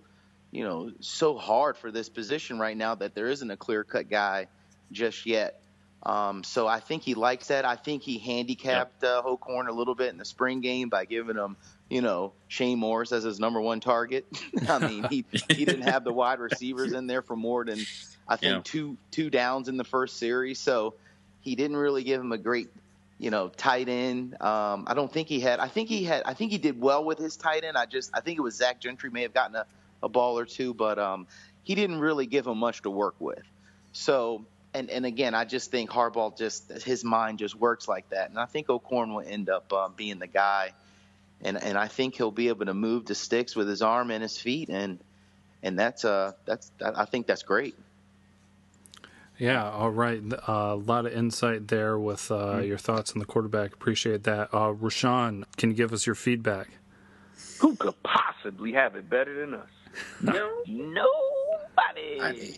you 0.51 0.63
know 0.63 0.91
so 0.99 1.35
hard 1.35 1.75
for 1.75 1.89
this 1.89 2.09
position 2.09 2.59
right 2.59 2.77
now 2.77 2.93
that 2.93 3.15
there 3.15 3.25
isn't 3.25 3.49
a 3.49 3.57
clear 3.57 3.83
cut 3.83 4.07
guy 4.07 4.49
just 4.91 5.25
yet. 5.25 5.63
Um, 6.03 6.43
so 6.43 6.67
I 6.67 6.79
think 6.79 7.01
he 7.01 7.15
likes 7.15 7.47
that. 7.47 7.65
I 7.65 7.75
think 7.75 8.03
he 8.03 8.19
handicapped 8.19 9.03
uh, 9.03 9.23
O'Korn 9.25 9.67
a 9.67 9.71
little 9.71 9.95
bit 9.95 10.09
in 10.09 10.19
the 10.19 10.25
spring 10.25 10.61
game 10.61 10.89
by 10.89 11.05
giving 11.05 11.35
him, 11.35 11.57
you 11.89 12.01
know, 12.01 12.33
Shane 12.47 12.79
Morris 12.79 13.11
as 13.11 13.23
his 13.23 13.39
number 13.39 13.61
one 13.61 13.79
target. 13.79 14.25
I 14.69 14.79
mean, 14.79 15.05
he 15.09 15.25
he 15.49 15.65
didn't 15.65 15.83
have 15.83 16.03
the 16.03 16.13
wide 16.13 16.39
receivers 16.39 16.93
in 16.93 17.07
there 17.07 17.21
for 17.21 17.35
more 17.35 17.63
than 17.63 17.79
I 18.27 18.35
think 18.35 18.53
yeah. 18.53 18.61
two 18.63 18.97
two 19.11 19.29
downs 19.29 19.69
in 19.69 19.77
the 19.77 19.83
first 19.83 20.17
series. 20.17 20.59
So 20.59 20.95
he 21.41 21.55
didn't 21.55 21.77
really 21.77 22.03
give 22.03 22.19
him 22.19 22.31
a 22.31 22.37
great, 22.37 22.67
you 23.19 23.31
know, 23.31 23.47
tight 23.47 23.87
end. 23.87 24.39
Um, 24.41 24.85
I 24.87 24.93
don't 24.93 25.11
think 25.11 25.29
he 25.29 25.39
had. 25.39 25.59
I 25.59 25.67
think 25.67 25.87
he 25.89 26.03
had. 26.03 26.23
I 26.25 26.33
think 26.33 26.51
he 26.51 26.57
did 26.57 26.79
well 26.79 27.03
with 27.03 27.17
his 27.17 27.37
tight 27.37 27.63
end. 27.63 27.77
I 27.77 27.85
just. 27.85 28.11
I 28.13 28.19
think 28.19 28.37
it 28.37 28.41
was 28.41 28.55
Zach 28.55 28.81
Gentry 28.81 29.09
may 29.09 29.21
have 29.21 29.33
gotten 29.33 29.55
a, 29.55 29.65
a 30.03 30.09
ball 30.09 30.37
or 30.37 30.45
two, 30.45 30.73
but 30.73 30.99
um, 30.99 31.25
he 31.63 31.75
didn't 31.75 31.99
really 31.99 32.25
give 32.25 32.47
him 32.47 32.57
much 32.57 32.81
to 32.83 32.89
work 32.89 33.15
with. 33.19 33.43
So. 33.93 34.45
And, 34.73 34.91
and 34.91 35.07
again, 35.07 35.33
I 35.33 35.45
just 35.45 35.71
think 35.71 35.89
Harbaugh 35.89 36.37
just 36.37 36.69
his 36.83 37.03
mind 37.03 37.39
just 37.39 37.55
works 37.55 37.87
like 37.87 38.07
that, 38.09 38.29
and 38.29 38.37
I 38.37 38.45
think 38.45 38.69
O'Korn 38.69 39.11
will 39.11 39.23
end 39.25 39.49
up 39.49 39.73
um, 39.73 39.93
being 39.97 40.19
the 40.19 40.27
guy, 40.27 40.71
and 41.41 41.61
and 41.61 41.77
I 41.77 41.87
think 41.87 42.15
he'll 42.15 42.31
be 42.31 42.49
able 42.49 42.65
to 42.65 42.73
move 42.73 43.05
the 43.05 43.15
sticks 43.15 43.55
with 43.55 43.67
his 43.67 43.81
arm 43.81 44.11
and 44.11 44.21
his 44.21 44.37
feet, 44.37 44.69
and 44.69 44.99
and 45.63 45.77
that's 45.77 46.05
uh 46.05 46.33
that's 46.45 46.71
I 46.81 47.05
think 47.05 47.27
that's 47.27 47.43
great. 47.43 47.75
Yeah, 49.37 49.69
all 49.69 49.91
right. 49.91 50.21
Uh, 50.33 50.51
a 50.51 50.75
lot 50.75 51.05
of 51.05 51.13
insight 51.13 51.67
there 51.67 51.99
with 51.99 52.31
uh, 52.31 52.35
mm-hmm. 52.35 52.63
your 52.63 52.77
thoughts 52.79 53.11
on 53.11 53.19
the 53.19 53.25
quarterback. 53.25 53.73
Appreciate 53.73 54.23
that. 54.23 54.49
Uh, 54.51 54.73
Rashawn, 54.73 55.43
can 55.57 55.69
you 55.69 55.75
give 55.75 55.93
us 55.93 56.07
your 56.07 56.15
feedback? 56.15 56.69
Who 57.59 57.75
could 57.75 58.01
possibly 58.01 58.73
have 58.73 58.95
it 58.95 59.09
better 59.09 59.41
than 59.45 59.53
us? 59.53 59.69
No, 60.21 60.51
nobody. 60.67 62.21
I, 62.21 62.53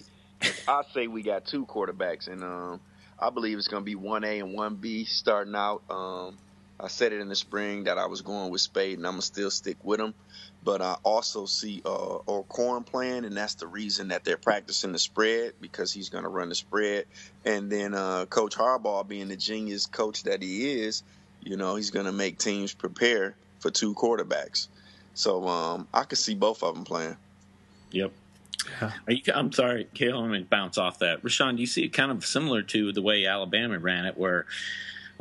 I 0.68 0.82
say 0.94 1.08
we 1.08 1.22
got 1.22 1.46
two 1.46 1.66
quarterbacks, 1.66 2.28
and 2.28 2.44
um, 2.44 2.82
I 3.18 3.30
believe 3.30 3.58
it's 3.58 3.70
going 3.70 3.82
to 3.82 3.86
be 3.86 3.96
one 3.96 4.26
A 4.26 4.40
and 4.40 4.54
one 4.54 4.76
B 4.76 5.06
starting 5.06 5.56
out. 5.56 5.84
Um, 5.90 6.38
I 6.80 6.88
said 6.88 7.12
it 7.14 7.20
in 7.20 7.30
the 7.30 7.36
spring 7.36 7.86
that 7.86 7.98
I 7.98 8.06
was 8.06 8.22
going 8.22 8.52
with 8.52 8.62
Speight, 8.62 8.98
and 8.98 9.06
I'm 9.06 9.14
gonna 9.14 9.22
still 9.22 9.52
stick 9.52 9.78
with 9.84 10.00
him. 10.00 10.14
But 10.64 10.82
I 10.82 10.98
also 11.04 11.46
see 11.46 11.82
uh, 11.86 12.20
O'Korn 12.28 12.84
playing, 12.84 13.24
and 13.24 13.36
that's 13.36 13.56
the 13.56 13.68
reason 13.68 14.10
that 14.10 14.26
they're 14.26 14.38
practicing 14.38 14.92
the 14.92 15.00
spread 15.00 15.54
because 15.62 15.94
he's 15.94 16.10
going 16.10 16.26
to 16.26 16.30
run 16.30 16.50
the 16.50 16.56
spread. 16.56 17.06
And 17.46 17.72
then 17.72 17.94
uh, 17.94 18.26
Coach 18.26 18.58
Harbaugh, 18.58 19.08
being 19.08 19.30
the 19.30 19.38
genius 19.38 19.86
coach 19.86 20.24
that 20.24 20.42
he 20.42 20.82
is, 20.82 21.04
you 21.42 21.56
know, 21.56 21.76
he's 21.78 21.92
going 21.92 22.08
to 22.08 22.12
make 22.12 22.40
teams 22.40 22.74
prepare 22.74 23.36
for 23.60 23.72
two 23.72 23.94
quarterbacks. 23.96 24.68
So 25.14 25.48
um, 25.48 25.88
I 25.94 26.04
could 26.04 26.18
see 26.18 26.36
both 26.36 26.62
of 26.62 26.76
them 26.76 26.84
playing. 26.84 27.16
Yep. 27.92 28.12
Yeah. 28.82 28.92
You, 29.08 29.22
I'm 29.34 29.54
sorry, 29.54 29.88
Kale. 29.94 30.22
Let 30.22 30.30
me 30.30 30.44
bounce 30.44 30.78
off 30.78 31.00
that. 31.00 31.24
Rashawn, 31.24 31.56
do 31.56 31.62
you 31.62 31.68
see 31.68 31.86
it 31.86 31.90
kind 31.90 32.12
of 32.12 32.26
similar 32.26 32.62
to 32.64 32.92
the 32.92 33.02
way 33.02 33.26
Alabama 33.26 33.80
ran 33.80 34.06
it, 34.06 34.18
where 34.18 34.46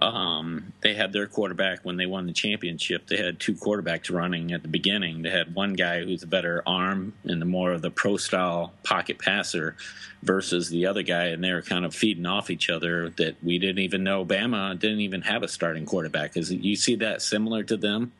um, 0.00 0.72
they 0.80 0.94
had 0.94 1.12
their 1.12 1.26
quarterback 1.26 1.80
when 1.84 1.96
they 1.96 2.06
won 2.06 2.26
the 2.26 2.32
championship. 2.32 3.08
They 3.08 3.16
had 3.16 3.40
two 3.40 3.54
quarterbacks 3.54 4.14
running 4.14 4.52
at 4.52 4.62
the 4.62 4.68
beginning. 4.68 5.22
They 5.22 5.30
had 5.30 5.54
one 5.54 5.72
guy 5.72 6.04
who's 6.04 6.22
a 6.22 6.26
better 6.26 6.62
arm 6.66 7.14
and 7.24 7.42
the 7.42 7.46
more 7.46 7.72
of 7.72 7.82
the 7.82 7.90
pro 7.90 8.16
style 8.16 8.72
pocket 8.84 9.18
passer 9.18 9.76
versus 10.22 10.70
the 10.70 10.86
other 10.86 11.02
guy, 11.02 11.26
and 11.26 11.42
they 11.42 11.52
were 11.52 11.62
kind 11.62 11.84
of 11.84 11.94
feeding 11.94 12.26
off 12.26 12.48
each 12.50 12.70
other. 12.70 13.10
That 13.10 13.36
we 13.42 13.58
didn't 13.58 13.80
even 13.80 14.04
know 14.04 14.24
Bama 14.24 14.78
didn't 14.78 15.00
even 15.00 15.22
have 15.22 15.42
a 15.42 15.48
starting 15.48 15.84
quarterback. 15.84 16.36
Is 16.36 16.52
you 16.52 16.76
see 16.76 16.94
that 16.96 17.20
similar 17.20 17.64
to 17.64 17.76
them? 17.76 18.12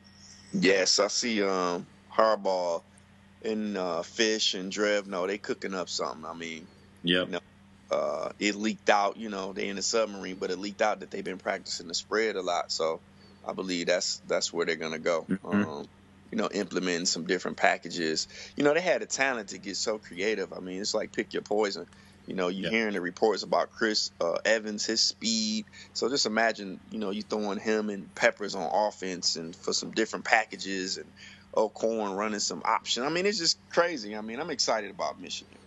Yes, 0.52 0.98
I 0.98 1.08
see 1.08 1.42
um, 1.42 1.86
Harbaugh 2.12 2.82
and 3.44 3.76
uh, 3.76 4.02
Fisch 4.02 4.58
and 4.58 4.72
Drevno, 4.72 5.26
they 5.26 5.38
cooking 5.38 5.74
up 5.74 5.88
something. 5.88 6.24
I 6.24 6.34
mean, 6.34 6.66
yeah. 7.02 7.20
You 7.20 7.26
know, 7.26 7.40
uh, 7.90 8.31
it 8.38 8.55
leaked 8.55 8.90
out, 8.90 9.16
you 9.16 9.29
know, 9.29 9.53
they 9.53 9.68
in 9.68 9.77
the 9.77 9.83
submarine, 9.83 10.37
but 10.37 10.51
it 10.51 10.59
leaked 10.59 10.83
out 10.83 11.01
that 11.01 11.11
they've 11.11 11.24
been 11.24 11.38
practicing 11.38 11.88
the 11.88 11.94
spread 11.94 12.37
a 12.37 12.42
lot. 12.42 12.70
So 12.70 13.01
I 13.46 13.53
believe 13.53 13.87
that's 13.87 14.20
that's 14.27 14.53
where 14.53 14.66
they're 14.66 14.77
gonna 14.77 14.98
go. 14.98 15.24
Mm-hmm. 15.29 15.46
Um, 15.46 15.88
you 16.31 16.37
know, 16.37 16.48
implementing 16.53 17.07
some 17.07 17.24
different 17.24 17.57
packages. 17.57 18.29
You 18.55 18.64
know, 18.64 18.74
they 18.74 18.83
had 18.83 19.01
the 19.01 19.07
talent 19.07 19.51
to 19.51 19.59
get 19.59 19.77
so 19.77 19.96
creative. 19.98 20.53
I 20.53 20.61
mean, 20.61 20.81
it's 20.81 20.92
like 20.92 21.12
pick 21.12 21.33
your 21.33 21.42
poison. 21.42 21.87
You 22.27 22.35
know, 22.35 22.48
you're 22.48 22.70
hearing 22.70 22.92
the 22.92 23.01
reports 23.01 23.42
about 23.42 23.70
Chris 23.70 24.11
uh, 24.20 24.37
Evans, 24.44 24.85
his 24.85 25.01
speed. 25.01 25.64
So 25.94 26.11
just 26.11 26.27
imagine, 26.27 26.79
you 26.90 26.98
know, 26.98 27.09
you 27.09 27.22
throwing 27.22 27.59
him 27.59 27.88
and 27.88 28.14
Peppers 28.14 28.55
on 28.55 28.68
offense 28.70 29.37
and 29.37 29.57
for 29.57 29.72
some 29.72 29.92
different 29.92 30.27
packages 30.27 30.98
and 30.98 31.07
O'Korn 31.57 32.12
running 32.12 32.40
some 32.40 32.61
option. 32.66 33.05
I 33.05 33.09
mean, 33.09 33.24
it's 33.24 33.38
just 33.38 33.59
crazy. 33.70 34.14
I 34.14 34.20
mean, 34.20 34.40
I'm 34.40 34.51
excited 34.51 34.90
about 34.90 35.18
Michigan. 35.18 35.57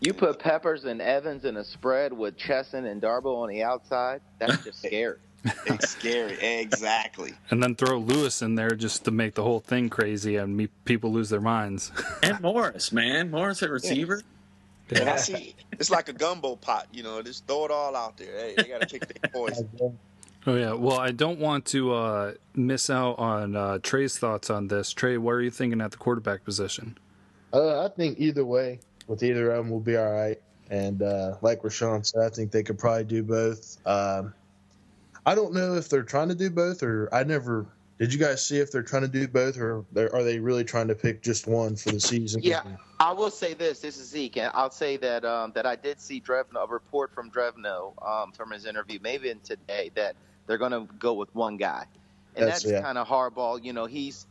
You 0.00 0.14
put 0.14 0.38
Peppers 0.38 0.86
and 0.86 1.02
Evans 1.02 1.44
in 1.44 1.58
a 1.58 1.64
spread 1.64 2.12
with 2.12 2.36
Chesson 2.36 2.86
and 2.86 3.02
Darboh 3.02 3.42
on 3.42 3.50
the 3.50 3.62
outside. 3.62 4.22
That's 4.38 4.64
just 4.64 4.78
scary. 4.86 5.18
It's 5.66 5.90
scary. 5.90 6.38
exactly. 6.40 7.32
And 7.50 7.62
then 7.62 7.74
throw 7.74 7.98
Lewis 7.98 8.42
in 8.42 8.54
there 8.54 8.70
just 8.70 9.04
to 9.04 9.10
make 9.10 9.34
the 9.34 9.42
whole 9.42 9.60
thing 9.60 9.88
crazy 9.88 10.36
and 10.36 10.56
me, 10.56 10.68
people 10.84 11.12
lose 11.12 11.28
their 11.28 11.40
minds. 11.40 11.92
and 12.22 12.40
Morris, 12.40 12.92
man, 12.92 13.30
Morris 13.30 13.62
at 13.62 13.70
receiver. 13.70 14.22
Yeah. 14.90 15.00
And 15.00 15.08
I 15.10 15.16
see 15.16 15.54
it's 15.72 15.90
like 15.90 16.08
a 16.08 16.12
gumbo 16.12 16.56
pot, 16.56 16.88
you 16.92 17.02
know. 17.02 17.22
Just 17.22 17.46
throw 17.46 17.66
it 17.66 17.70
all 17.70 17.94
out 17.94 18.16
there. 18.16 18.32
Hey, 18.38 18.54
they 18.56 18.64
got 18.64 18.80
to 18.80 18.86
pick 18.86 19.20
their 19.20 19.30
poison. 19.30 19.68
Oh 20.46 20.54
yeah. 20.56 20.72
Well, 20.72 20.98
I 20.98 21.12
don't 21.12 21.38
want 21.38 21.64
to 21.66 21.94
uh, 21.94 22.32
miss 22.54 22.90
out 22.90 23.18
on 23.18 23.54
uh, 23.54 23.78
Trey's 23.82 24.18
thoughts 24.18 24.50
on 24.50 24.68
this. 24.68 24.92
Trey, 24.92 25.16
what 25.16 25.32
are 25.32 25.42
you 25.42 25.50
thinking 25.50 25.80
at 25.80 25.92
the 25.92 25.96
quarterback 25.96 26.44
position? 26.44 26.98
Uh, 27.52 27.84
I 27.84 27.88
think 27.88 28.18
either 28.18 28.44
way, 28.44 28.80
with 29.10 29.22
either 29.22 29.50
of 29.50 29.58
them, 29.58 29.70
we'll 29.70 29.80
be 29.80 29.96
all 29.96 30.10
right. 30.10 30.40
And 30.70 31.02
uh, 31.02 31.34
like 31.42 31.62
Rashawn 31.62 32.06
said, 32.06 32.22
I 32.22 32.28
think 32.28 32.52
they 32.52 32.62
could 32.62 32.78
probably 32.78 33.04
do 33.04 33.24
both. 33.24 33.76
Um, 33.84 34.32
I 35.26 35.34
don't 35.34 35.52
know 35.52 35.74
if 35.74 35.88
they're 35.88 36.04
trying 36.04 36.28
to 36.28 36.34
do 36.34 36.48
both, 36.48 36.82
or 36.82 37.12
I 37.12 37.24
never. 37.24 37.66
Did 37.98 38.14
you 38.14 38.20
guys 38.20 38.46
see 38.46 38.58
if 38.58 38.72
they're 38.72 38.82
trying 38.82 39.02
to 39.02 39.08
do 39.08 39.28
both, 39.28 39.58
or 39.58 39.84
are 39.96 40.22
they 40.22 40.38
really 40.38 40.64
trying 40.64 40.88
to 40.88 40.94
pick 40.94 41.22
just 41.22 41.46
one 41.46 41.76
for 41.76 41.90
the 41.90 42.00
season? 42.00 42.40
Yeah, 42.42 42.62
I 42.98 43.12
will 43.12 43.30
say 43.30 43.52
this. 43.52 43.80
This 43.80 43.98
is 43.98 44.08
Zeke, 44.08 44.38
and 44.38 44.50
I'll 44.54 44.70
say 44.70 44.96
that 44.98 45.24
um, 45.24 45.52
that 45.54 45.66
I 45.66 45.76
did 45.76 46.00
see 46.00 46.20
Drevno, 46.20 46.64
a 46.64 46.66
report 46.66 47.12
from 47.12 47.30
Drevno 47.30 47.92
um, 48.06 48.32
from 48.32 48.52
his 48.52 48.64
interview, 48.64 49.00
maybe 49.02 49.28
in 49.28 49.40
today, 49.40 49.90
that 49.96 50.14
they're 50.46 50.56
going 50.56 50.72
to 50.72 50.88
go 50.98 51.12
with 51.14 51.34
one 51.34 51.58
guy, 51.58 51.84
and 52.36 52.48
that's, 52.48 52.62
that's 52.62 52.72
yeah. 52.72 52.80
kind 52.80 52.96
of 52.96 53.06
hardball. 53.06 53.62
You 53.62 53.74
know, 53.74 53.84
he's 53.84 54.26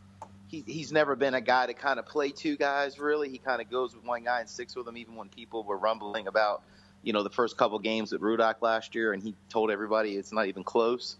he, 0.50 0.64
he's 0.66 0.90
never 0.90 1.14
been 1.14 1.34
a 1.34 1.40
guy 1.40 1.66
to 1.66 1.74
kind 1.74 1.98
of 1.98 2.06
play 2.06 2.30
two 2.30 2.56
guys. 2.56 2.98
Really, 2.98 3.28
he 3.28 3.38
kind 3.38 3.62
of 3.62 3.70
goes 3.70 3.94
with 3.94 4.04
one 4.04 4.24
guy 4.24 4.40
and 4.40 4.48
sticks 4.48 4.74
with 4.74 4.86
him. 4.86 4.96
Even 4.96 5.14
when 5.14 5.28
people 5.28 5.62
were 5.62 5.78
rumbling 5.78 6.26
about, 6.26 6.62
you 7.02 7.12
know, 7.12 7.22
the 7.22 7.30
first 7.30 7.56
couple 7.56 7.78
games 7.78 8.12
at 8.12 8.20
Rudock 8.20 8.56
last 8.60 8.94
year, 8.96 9.12
and 9.12 9.22
he 9.22 9.34
told 9.48 9.70
everybody 9.70 10.16
it's 10.16 10.32
not 10.32 10.46
even 10.46 10.64
close. 10.64 11.16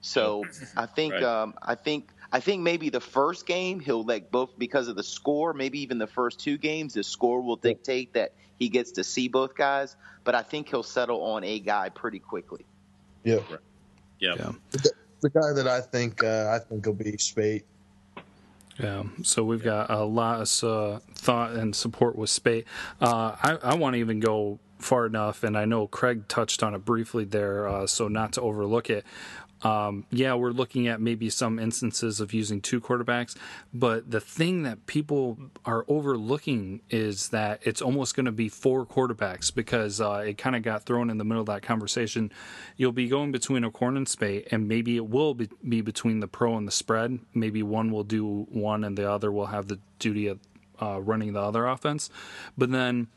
So 0.00 0.44
I 0.76 0.86
think 0.86 1.14
right. 1.14 1.22
um, 1.22 1.54
I 1.62 1.76
think 1.76 2.08
I 2.32 2.40
think 2.40 2.62
maybe 2.62 2.90
the 2.90 3.00
first 3.00 3.46
game 3.46 3.78
he'll 3.78 4.04
like 4.04 4.32
both 4.32 4.58
because 4.58 4.88
of 4.88 4.96
the 4.96 5.04
score. 5.04 5.54
Maybe 5.54 5.80
even 5.82 5.98
the 5.98 6.08
first 6.08 6.40
two 6.40 6.58
games, 6.58 6.94
the 6.94 7.04
score 7.04 7.40
will 7.40 7.56
dictate 7.56 8.14
that 8.14 8.32
he 8.58 8.68
gets 8.68 8.90
to 8.92 9.04
see 9.04 9.28
both 9.28 9.54
guys. 9.54 9.94
But 10.24 10.34
I 10.34 10.42
think 10.42 10.68
he'll 10.68 10.82
settle 10.82 11.22
on 11.22 11.44
a 11.44 11.60
guy 11.60 11.88
pretty 11.88 12.18
quickly. 12.18 12.64
Yeah. 13.22 13.36
Right. 13.36 13.60
Yeah. 14.18 14.34
The, 14.70 14.90
the, 15.20 15.30
guy 15.30 15.52
that 15.52 15.68
I 15.68 15.80
think 15.80 16.24
uh, 16.24 16.50
I 16.52 16.58
think 16.58 16.84
will 16.84 16.94
be 16.94 17.16
Speight. 17.18 17.64
Yeah, 18.78 19.04
so 19.22 19.44
we've 19.44 19.62
got 19.62 19.90
a 19.90 20.04
lot 20.04 20.40
of 20.40 20.64
uh, 20.64 21.00
thought 21.14 21.52
and 21.52 21.76
support 21.76 22.16
with 22.16 22.30
Speight. 22.30 22.64
Uh, 23.00 23.36
I, 23.42 23.58
I 23.62 23.74
want 23.74 23.94
to 23.94 24.00
even 24.00 24.18
go 24.18 24.58
far 24.78 25.06
enough, 25.06 25.44
and 25.44 25.56
I 25.56 25.64
know 25.64 25.86
Craig 25.86 26.26
touched 26.28 26.62
on 26.62 26.74
it 26.74 26.84
briefly 26.84 27.24
there, 27.24 27.68
uh, 27.68 27.86
so 27.86 28.08
not 28.08 28.32
to 28.32 28.40
overlook 28.40 28.90
it. 28.90 29.04
Um, 29.62 30.06
yeah, 30.10 30.34
we're 30.34 30.50
looking 30.50 30.88
at 30.88 31.00
maybe 31.00 31.30
some 31.30 31.58
instances 31.58 32.20
of 32.20 32.34
using 32.34 32.60
two 32.60 32.80
quarterbacks, 32.80 33.36
but 33.72 34.10
the 34.10 34.20
thing 34.20 34.62
that 34.64 34.86
people 34.86 35.38
are 35.64 35.84
overlooking 35.88 36.80
is 36.90 37.28
that 37.28 37.60
it's 37.62 37.80
almost 37.80 38.16
going 38.16 38.26
to 38.26 38.32
be 38.32 38.48
four 38.48 38.84
quarterbacks 38.84 39.54
because 39.54 40.00
uh, 40.00 40.24
it 40.26 40.38
kind 40.38 40.56
of 40.56 40.62
got 40.62 40.84
thrown 40.84 41.10
in 41.10 41.18
the 41.18 41.24
middle 41.24 41.42
of 41.42 41.46
that 41.46 41.62
conversation. 41.62 42.32
You'll 42.76 42.92
be 42.92 43.08
going 43.08 43.32
between 43.32 43.64
O'Korn 43.64 43.96
and 43.96 44.08
Speight, 44.08 44.48
and 44.50 44.66
maybe 44.66 44.96
it 44.96 45.06
will 45.06 45.34
be, 45.34 45.48
be 45.68 45.80
between 45.80 46.20
the 46.20 46.28
pro 46.28 46.56
and 46.56 46.66
the 46.66 46.72
spread. 46.72 47.20
Maybe 47.34 47.62
one 47.62 47.90
will 47.90 48.04
do 48.04 48.46
one, 48.50 48.84
and 48.84 48.96
the 48.98 49.10
other 49.10 49.30
will 49.30 49.46
have 49.46 49.68
the 49.68 49.78
duty 49.98 50.26
of 50.26 50.40
uh, 50.80 51.00
running 51.00 51.32
the 51.32 51.40
other 51.40 51.66
offense. 51.66 52.10
But 52.58 52.72
then 52.72 53.08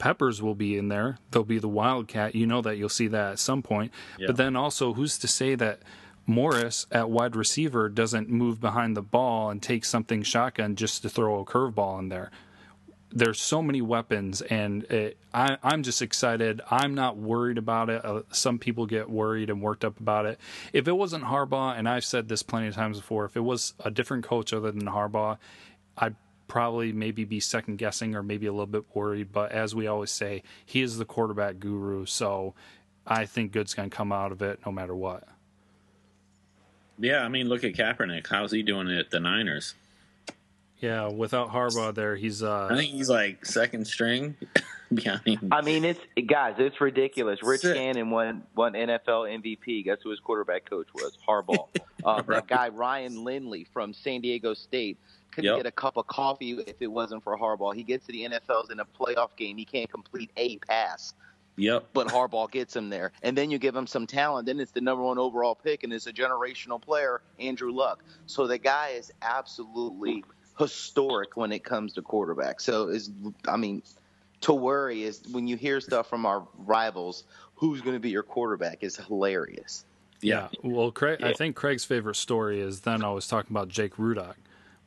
Peppers 0.00 0.42
will 0.42 0.54
be 0.54 0.78
in 0.78 0.88
there. 0.88 1.18
They'll 1.30 1.44
be 1.44 1.58
the 1.58 1.68
Wildcat. 1.68 2.34
You 2.34 2.46
know 2.46 2.62
that 2.62 2.76
you'll 2.76 2.88
see 2.88 3.06
that 3.08 3.32
at 3.32 3.38
some 3.38 3.62
point. 3.62 3.92
Yeah. 4.18 4.28
But 4.28 4.38
then 4.38 4.56
also, 4.56 4.94
who's 4.94 5.18
to 5.18 5.28
say 5.28 5.54
that 5.56 5.80
Morris 6.26 6.86
at 6.90 7.10
wide 7.10 7.36
receiver 7.36 7.88
doesn't 7.90 8.30
move 8.30 8.60
behind 8.60 8.96
the 8.96 9.02
ball 9.02 9.50
and 9.50 9.62
take 9.62 9.84
something 9.84 10.22
shotgun 10.22 10.74
just 10.74 11.02
to 11.02 11.10
throw 11.10 11.38
a 11.38 11.44
curveball 11.44 11.98
in 11.98 12.08
there? 12.08 12.30
There's 13.12 13.40
so 13.40 13.60
many 13.60 13.82
weapons, 13.82 14.40
and 14.40 14.84
it, 14.84 15.18
I, 15.34 15.58
am 15.62 15.82
just 15.82 16.00
excited. 16.00 16.62
I'm 16.70 16.94
not 16.94 17.18
worried 17.18 17.58
about 17.58 17.90
it. 17.90 18.02
Uh, 18.02 18.22
some 18.30 18.58
people 18.58 18.86
get 18.86 19.10
worried 19.10 19.50
and 19.50 19.60
worked 19.60 19.84
up 19.84 20.00
about 20.00 20.24
it. 20.24 20.40
If 20.72 20.88
it 20.88 20.92
wasn't 20.92 21.24
Harbaugh, 21.24 21.76
and 21.76 21.88
I've 21.88 22.04
said 22.04 22.28
this 22.28 22.42
plenty 22.42 22.68
of 22.68 22.74
times 22.74 22.98
before, 22.98 23.26
if 23.26 23.36
it 23.36 23.40
was 23.40 23.74
a 23.80 23.90
different 23.90 24.24
coach 24.24 24.54
other 24.54 24.70
than 24.70 24.86
Harbaugh, 24.86 25.36
I'd 25.98 26.14
probably 26.50 26.92
maybe 26.92 27.24
be 27.24 27.38
second 27.38 27.76
guessing 27.76 28.16
or 28.16 28.24
maybe 28.24 28.46
a 28.46 28.52
little 28.52 28.66
bit 28.66 28.84
worried. 28.92 29.32
But 29.32 29.52
as 29.52 29.72
we 29.72 29.86
always 29.86 30.10
say, 30.10 30.42
he 30.66 30.82
is 30.82 30.98
the 30.98 31.04
quarterback 31.04 31.60
guru. 31.60 32.04
So 32.06 32.54
I 33.06 33.24
think 33.24 33.52
good's 33.52 33.72
going 33.72 33.88
to 33.88 33.96
come 33.96 34.10
out 34.10 34.32
of 34.32 34.42
it 34.42 34.58
no 34.66 34.72
matter 34.72 34.94
what. 34.94 35.28
Yeah, 36.98 37.24
I 37.24 37.28
mean, 37.28 37.48
look 37.48 37.62
at 37.62 37.72
Kaepernick. 37.72 38.26
How's 38.26 38.50
he 38.50 38.62
doing 38.62 38.90
at 38.90 39.10
the 39.10 39.20
Niners? 39.20 39.74
Yeah, 40.80 41.08
without 41.08 41.50
Harbaugh 41.50 41.94
there, 41.94 42.16
he's. 42.16 42.42
Uh, 42.42 42.68
I 42.70 42.76
think 42.76 42.90
he's 42.90 43.08
like 43.08 43.46
second 43.46 43.86
string 43.86 44.34
behind. 44.94 45.48
I 45.52 45.60
mean, 45.62 45.84
it's 45.84 46.00
guys, 46.26 46.56
it's 46.58 46.80
ridiculous. 46.80 47.42
Rich 47.42 47.60
Sick. 47.62 47.74
Gannon 47.74 48.10
won 48.10 48.42
won 48.54 48.72
NFL 48.72 49.42
MVP. 49.42 49.84
Guess 49.84 49.98
who 50.02 50.10
his 50.10 50.20
quarterback 50.20 50.68
coach 50.68 50.88
was? 50.94 51.16
Harbaugh. 51.26 51.68
uh, 52.04 52.22
right. 52.26 52.26
That 52.26 52.46
guy 52.48 52.68
Ryan 52.70 53.24
Lindley 53.24 53.66
from 53.72 53.94
San 53.94 54.20
Diego 54.20 54.52
State 54.54 54.98
couldn't 55.30 55.48
yep. 55.48 55.58
get 55.58 55.66
a 55.66 55.72
cup 55.72 55.96
of 55.96 56.06
coffee 56.06 56.52
if 56.66 56.76
it 56.80 56.86
wasn't 56.86 57.22
for 57.22 57.36
Harbaugh. 57.38 57.74
He 57.74 57.82
gets 57.82 58.06
to 58.06 58.12
the 58.12 58.28
NFL's 58.28 58.70
in 58.70 58.80
a 58.80 58.84
playoff 58.84 59.36
game, 59.36 59.56
he 59.56 59.64
can't 59.64 59.90
complete 59.90 60.30
a 60.36 60.58
pass. 60.58 61.14
Yep. 61.56 61.88
But 61.92 62.08
Harbaugh 62.08 62.50
gets 62.50 62.74
him 62.74 62.88
there. 62.88 63.12
And 63.22 63.36
then 63.36 63.50
you 63.50 63.58
give 63.58 63.76
him 63.76 63.86
some 63.86 64.06
talent. 64.06 64.46
Then 64.46 64.60
it's 64.60 64.70
the 64.70 64.80
number 64.80 65.04
one 65.04 65.18
overall 65.18 65.54
pick, 65.54 65.84
and 65.84 65.92
it's 65.92 66.06
a 66.06 66.12
generational 66.12 66.80
player, 66.80 67.20
Andrew 67.38 67.70
Luck. 67.70 68.02
So 68.26 68.46
the 68.46 68.56
guy 68.56 68.90
is 68.90 69.12
absolutely 69.20 70.24
historic 70.58 71.36
when 71.36 71.52
it 71.52 71.64
comes 71.64 71.92
to 71.94 72.02
quarterback. 72.02 72.60
So 72.60 72.88
is 72.88 73.10
I 73.46 73.56
mean, 73.56 73.82
to 74.42 74.54
worry 74.54 75.04
is 75.04 75.22
when 75.32 75.46
you 75.46 75.56
hear 75.56 75.80
stuff 75.80 76.08
from 76.08 76.24
our 76.24 76.46
rivals, 76.58 77.24
who's 77.54 77.80
going 77.82 77.96
to 77.96 78.00
be 78.00 78.10
your 78.10 78.22
quarterback 78.22 78.82
is 78.82 78.96
hilarious. 78.96 79.84
Yeah. 80.22 80.48
Well, 80.62 80.90
Craig, 80.90 81.18
yeah. 81.20 81.28
I 81.28 81.32
think 81.32 81.56
Craig's 81.56 81.84
favorite 81.84 82.16
story 82.16 82.60
is 82.60 82.80
then 82.80 83.04
I 83.04 83.10
was 83.10 83.26
talking 83.26 83.54
about 83.54 83.68
Jake 83.68 83.96
Rudock 83.96 84.34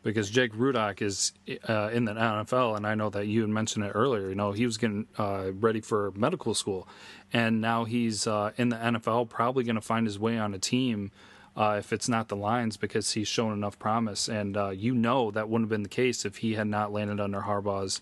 because 0.04 0.30
Jake 0.30 0.54
Rudock 0.54 1.02
is 1.02 1.32
uh, 1.68 1.90
in 1.94 2.06
the 2.06 2.14
NFL, 2.14 2.76
and 2.76 2.86
I 2.86 2.94
know 2.94 3.10
that 3.10 3.26
you 3.26 3.42
had 3.42 3.50
mentioned 3.50 3.86
it 3.86 3.92
earlier. 3.96 4.30
You 4.30 4.36
know, 4.36 4.52
he 4.52 4.66
was 4.66 4.78
getting 4.78 5.08
uh, 5.18 5.52
ready 5.54 5.80
for 5.80 6.12
medical 6.12 6.54
school, 6.54 6.88
and 7.32 7.62
now 7.62 7.86
he's 7.86 8.28
uh, 8.28 8.52
in 8.58 8.70
the 8.70 8.76
NFL, 8.76 9.30
probably 9.30 9.64
going 9.64 9.76
to 9.76 9.82
find 9.82 10.06
his 10.06 10.20
way 10.20 10.38
on 10.38 10.54
a 10.54 10.60
team. 10.60 11.12
Uh, 11.56 11.76
if 11.78 11.94
it's 11.94 12.10
not 12.10 12.30
the 12.30 12.36
Lions, 12.36 12.78
because 12.78 13.12
he's 13.12 13.28
shown 13.28 13.54
enough 13.54 13.80
promise, 13.80 14.28
and 14.28 14.58
uh, 14.58 14.70
you 14.70 14.94
know 14.94 15.32
that 15.32 15.48
wouldn't 15.50 15.66
have 15.66 15.70
been 15.70 15.84
the 15.84 15.90
case 15.90 16.26
if 16.26 16.38
he 16.38 16.56
had 16.56 16.68
not 16.68 16.92
landed 16.92 17.20
under 17.20 17.42
Harbaugh's 17.42 18.02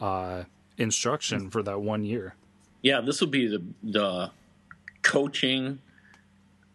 uh, 0.00 0.42
instruction 0.76 1.48
for 1.48 1.62
that 1.62 1.80
one 1.80 2.04
year. 2.04 2.34
Yeah, 2.82 3.00
this 3.00 3.20
would 3.20 3.30
be 3.30 3.46
the 3.46 3.62
the 3.82 4.30
coaching. 5.02 5.78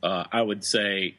I 0.05 0.41
would 0.41 0.65
say 0.65 1.15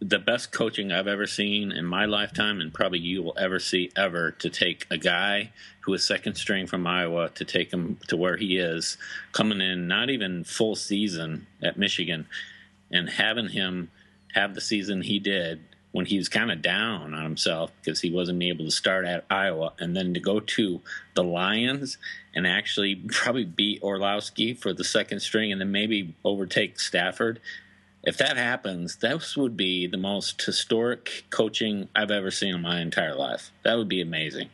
the 0.00 0.18
best 0.18 0.50
coaching 0.50 0.90
I've 0.90 1.06
ever 1.06 1.26
seen 1.26 1.72
in 1.72 1.84
my 1.84 2.06
lifetime, 2.06 2.60
and 2.60 2.72
probably 2.72 3.00
you 3.00 3.22
will 3.22 3.36
ever 3.38 3.58
see 3.58 3.90
ever, 3.96 4.30
to 4.32 4.48
take 4.48 4.86
a 4.90 4.96
guy 4.96 5.52
who 5.80 5.92
is 5.92 6.04
second 6.04 6.36
string 6.36 6.66
from 6.66 6.86
Iowa 6.86 7.28
to 7.34 7.44
take 7.44 7.72
him 7.72 7.98
to 8.08 8.16
where 8.16 8.36
he 8.36 8.56
is, 8.56 8.96
coming 9.32 9.60
in 9.60 9.88
not 9.88 10.08
even 10.08 10.44
full 10.44 10.74
season 10.74 11.46
at 11.62 11.78
Michigan, 11.78 12.26
and 12.90 13.10
having 13.10 13.48
him 13.48 13.90
have 14.34 14.54
the 14.54 14.60
season 14.60 15.02
he 15.02 15.18
did 15.18 15.60
when 15.92 16.06
he 16.06 16.16
was 16.16 16.28
kind 16.28 16.52
of 16.52 16.62
down 16.62 17.12
on 17.12 17.24
himself 17.24 17.72
because 17.80 18.00
he 18.00 18.10
wasn't 18.10 18.42
able 18.42 18.64
to 18.64 18.70
start 18.70 19.04
at 19.04 19.26
Iowa, 19.28 19.74
and 19.78 19.94
then 19.94 20.14
to 20.14 20.20
go 20.20 20.40
to 20.40 20.80
the 21.14 21.24
Lions 21.24 21.98
and 22.34 22.46
actually 22.46 22.94
probably 22.94 23.44
beat 23.44 23.82
Orlovsky 23.82 24.54
for 24.54 24.72
the 24.72 24.84
second 24.84 25.20
string, 25.20 25.52
and 25.52 25.60
then 25.60 25.72
maybe 25.72 26.14
overtake 26.24 26.80
Stafford 26.80 27.38
if 28.02 28.16
that 28.18 28.36
happens, 28.36 28.96
this 28.96 29.36
would 29.36 29.56
be 29.56 29.86
the 29.86 29.98
most 29.98 30.40
historic 30.42 31.24
coaching 31.30 31.88
I've 31.94 32.10
ever 32.10 32.30
seen 32.30 32.54
in 32.54 32.62
my 32.62 32.80
entire 32.80 33.14
life. 33.14 33.50
That 33.62 33.76
would 33.76 33.88
be 33.88 34.00
amazing. 34.00 34.48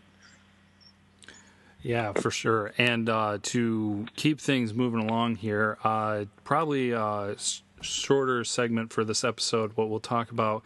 Yeah, 1.82 2.12
for 2.14 2.32
sure. 2.32 2.72
And 2.78 3.08
uh, 3.08 3.38
to 3.42 4.06
keep 4.16 4.40
things 4.40 4.74
moving 4.74 5.08
along 5.08 5.36
here, 5.36 5.78
uh, 5.84 6.24
probably 6.42 6.90
a 6.90 7.36
shorter 7.80 8.42
segment 8.42 8.92
for 8.92 9.04
this 9.04 9.22
episode. 9.22 9.72
What 9.76 9.88
we'll 9.88 10.00
talk 10.00 10.32
about, 10.32 10.64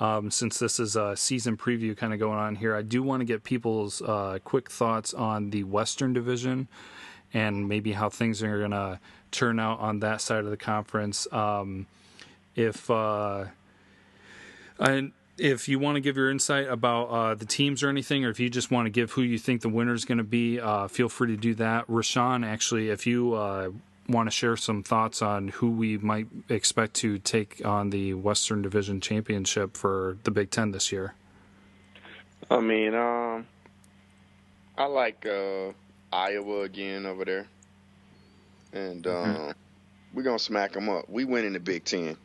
um, 0.00 0.30
since 0.30 0.58
this 0.58 0.80
is 0.80 0.96
a 0.96 1.14
season 1.14 1.58
preview 1.58 1.94
kind 1.94 2.14
of 2.14 2.18
going 2.18 2.38
on 2.38 2.56
here, 2.56 2.74
I 2.74 2.80
do 2.80 3.02
want 3.02 3.20
to 3.20 3.26
get 3.26 3.44
people's 3.44 4.00
uh, 4.00 4.38
quick 4.44 4.70
thoughts 4.70 5.12
on 5.12 5.50
the 5.50 5.64
Western 5.64 6.14
Division 6.14 6.68
and 7.34 7.68
maybe 7.68 7.92
how 7.92 8.08
things 8.08 8.42
are 8.42 8.58
going 8.58 8.70
to 8.70 8.98
turn 9.30 9.60
out 9.60 9.78
on 9.80 10.00
that 10.00 10.22
side 10.22 10.44
of 10.44 10.50
the 10.50 10.56
conference. 10.56 11.26
Um, 11.32 11.86
if 12.54 12.90
uh, 12.90 13.46
and 14.78 15.12
if 15.38 15.68
you 15.68 15.78
want 15.78 15.96
to 15.96 16.00
give 16.00 16.16
your 16.16 16.30
insight 16.30 16.68
about 16.68 17.04
uh, 17.06 17.34
the 17.34 17.46
teams 17.46 17.82
or 17.82 17.88
anything, 17.88 18.24
or 18.24 18.30
if 18.30 18.38
you 18.38 18.50
just 18.50 18.70
want 18.70 18.86
to 18.86 18.90
give 18.90 19.12
who 19.12 19.22
you 19.22 19.38
think 19.38 19.62
the 19.62 19.68
winner 19.68 19.94
is 19.94 20.04
going 20.04 20.18
to 20.18 20.24
be, 20.24 20.60
uh, 20.60 20.88
feel 20.88 21.08
free 21.08 21.28
to 21.28 21.36
do 21.36 21.54
that. 21.54 21.86
Rashawn, 21.88 22.46
actually, 22.46 22.90
if 22.90 23.06
you 23.06 23.34
uh, 23.34 23.70
want 24.08 24.28
to 24.28 24.30
share 24.30 24.56
some 24.56 24.82
thoughts 24.82 25.22
on 25.22 25.48
who 25.48 25.70
we 25.70 25.98
might 25.98 26.28
expect 26.48 26.94
to 26.94 27.18
take 27.18 27.64
on 27.64 27.90
the 27.90 28.14
Western 28.14 28.62
Division 28.62 29.00
Championship 29.00 29.76
for 29.76 30.18
the 30.24 30.30
Big 30.30 30.50
Ten 30.50 30.72
this 30.72 30.92
year? 30.92 31.14
I 32.50 32.60
mean, 32.60 32.94
um, 32.94 33.46
I 34.76 34.84
like 34.86 35.24
uh, 35.26 35.72
Iowa 36.12 36.62
again 36.62 37.06
over 37.06 37.24
there, 37.24 37.46
and 38.72 39.04
mm-hmm. 39.04 39.50
uh, 39.50 39.52
we're 40.12 40.22
gonna 40.22 40.38
smack 40.38 40.72
them 40.72 40.88
up. 40.88 41.08
We 41.08 41.24
win 41.24 41.44
in 41.44 41.54
the 41.54 41.60
Big 41.60 41.84
Ten. 41.84 42.16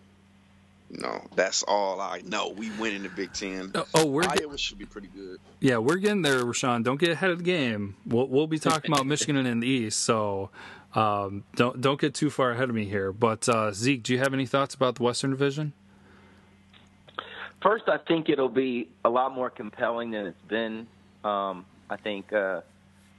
No, 0.90 1.22
that's 1.36 1.64
all 1.64 2.00
I 2.00 2.22
know. 2.26 2.50
We 2.50 2.72
win 2.72 2.96
in 2.96 3.04
the 3.04 3.10
Big 3.10 3.34
Ten. 3.34 3.72
Oh, 3.76 3.86
oh 3.94 4.06
we're 4.06 4.24
Iowa 4.24 4.52
get, 4.52 4.60
should 4.60 4.78
be 4.78 4.86
pretty 4.86 5.10
good. 5.10 5.40
Yeah, 5.60 5.78
we're 5.78 5.98
getting 5.98 6.22
there, 6.22 6.40
Rashawn. 6.44 6.84
Don't 6.84 7.00
get 7.00 7.10
ahead 7.10 7.30
of 7.30 7.40
the 7.40 7.44
game. 7.44 7.98
We'll 8.06 8.28
we'll 8.28 8.48
be 8.48 8.60
talking 8.60 8.94
about 8.94 9.06
Michigan 9.06 9.46
in 9.46 9.60
the 9.60 9.68
East, 9.68 10.00
so 10.00 10.50
um, 10.96 11.44
don't 11.56 11.82
don't 11.82 12.00
get 12.00 12.14
too 12.14 12.30
far 12.30 12.52
ahead 12.52 12.70
of 12.70 12.76
me 12.76 12.86
here. 12.86 13.12
But 13.12 13.50
uh, 13.50 13.74
Zeke, 13.74 14.02
do 14.02 14.14
you 14.14 14.20
have 14.20 14.34
any 14.34 14.46
thoughts 14.46 14.76
about 14.76 14.96
the 14.96 15.04
Western 15.04 15.32
Division? 15.32 15.74
First, 17.62 17.90
I 17.90 17.98
think 17.98 18.30
it'll 18.30 18.48
be 18.48 18.88
a 19.04 19.10
lot 19.10 19.34
more 19.34 19.50
compelling 19.50 20.12
than 20.12 20.28
it's 20.28 20.42
been. 20.48 20.88
Um, 21.24 21.66
I 21.90 21.98
think 21.98 22.32
uh, 22.32 22.62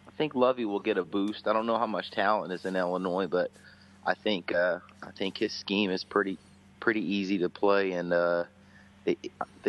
I 0.07 0.11
think 0.17 0.35
Lovie 0.35 0.65
will 0.65 0.81
get 0.81 0.97
a 0.97 1.05
boost. 1.05 1.47
I 1.47 1.53
don't 1.53 1.67
know 1.67 1.77
how 1.77 1.87
much 1.87 2.11
talent 2.13 2.53
is 2.53 2.65
in 2.65 2.77
Illinois, 2.77 3.27
but 3.27 3.51
I 4.07 4.15
think 4.15 4.55
uh, 4.55 4.79
I 5.03 5.11
think 5.11 5.37
his 5.37 5.53
scheme 5.53 5.91
is 5.91 6.03
pretty 6.03 6.39
pretty 6.81 7.14
easy 7.14 7.38
to 7.38 7.49
play, 7.49 7.93
and 7.93 8.12
uh, 8.12 8.45
they 9.05 9.17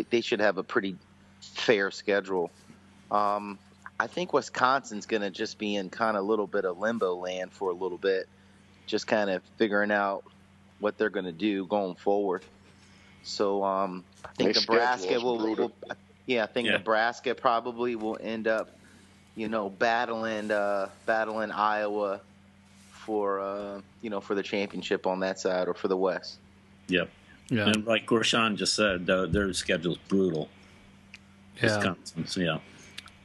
they 0.10 0.22
should 0.22 0.40
have 0.40 0.58
a 0.58 0.64
pretty 0.64 0.96
fair 1.42 1.92
schedule. 1.92 2.52
Um, 3.12 3.58
I 4.00 4.08
think 4.08 4.34
Wisconsin's 4.34 5.06
going 5.06 5.22
to 5.22 5.30
just 5.30 5.58
be 5.58 5.76
in 5.76 5.90
kind 5.90 6.16
of 6.16 6.24
a 6.24 6.28
little 6.28 6.48
bit 6.48 6.66
of 6.66 6.80
limbo 6.80 7.16
land 7.16 7.52
for 7.52 7.70
a 7.70 7.74
little 7.74 7.98
bit, 7.98 8.30
just 8.86 9.08
kind 9.08 9.30
of 9.30 9.44
figuring 9.58 9.92
out 9.92 10.24
what 10.80 10.98
they're 10.98 11.10
going 11.10 11.26
to 11.26 11.32
do 11.32 11.66
going 11.66 11.96
forward. 11.96 12.44
So 13.24 13.64
um, 13.64 14.04
I 14.24 14.30
think 14.34 14.56
Nebraska 14.56 15.20
will, 15.20 15.38
will, 15.38 15.72
yeah, 16.26 16.44
I 16.44 16.48
think 16.48 16.68
yeah. 16.68 16.78
Nebraska 16.78 17.36
probably 17.36 17.96
will 17.96 18.18
end 18.22 18.48
up, 18.48 18.70
you 19.36 19.50
know, 19.50 19.70
battling 19.70 20.52
uh, 20.52 20.90
battling 21.06 21.52
Iowa 21.52 22.22
for 22.92 23.42
uh, 23.42 23.82
you 24.02 24.10
know 24.10 24.22
for 24.22 24.36
the 24.36 24.44
championship 24.44 25.06
on 25.06 25.20
that 25.22 25.40
side 25.40 25.68
or 25.68 25.74
for 25.74 25.90
the 25.90 25.98
West. 25.98 26.38
Yep. 26.90 27.10
Yeah. 27.50 27.70
And 27.70 27.86
like 27.86 28.06
Gorshan 28.06 28.56
just 28.56 28.76
said, 28.76 29.06
their 29.06 29.54
schedule's 29.54 29.98
brutal. 30.08 30.50
Yeah. 31.62 31.78
Wisconsin's, 31.78 32.38
yeah. 32.38 32.60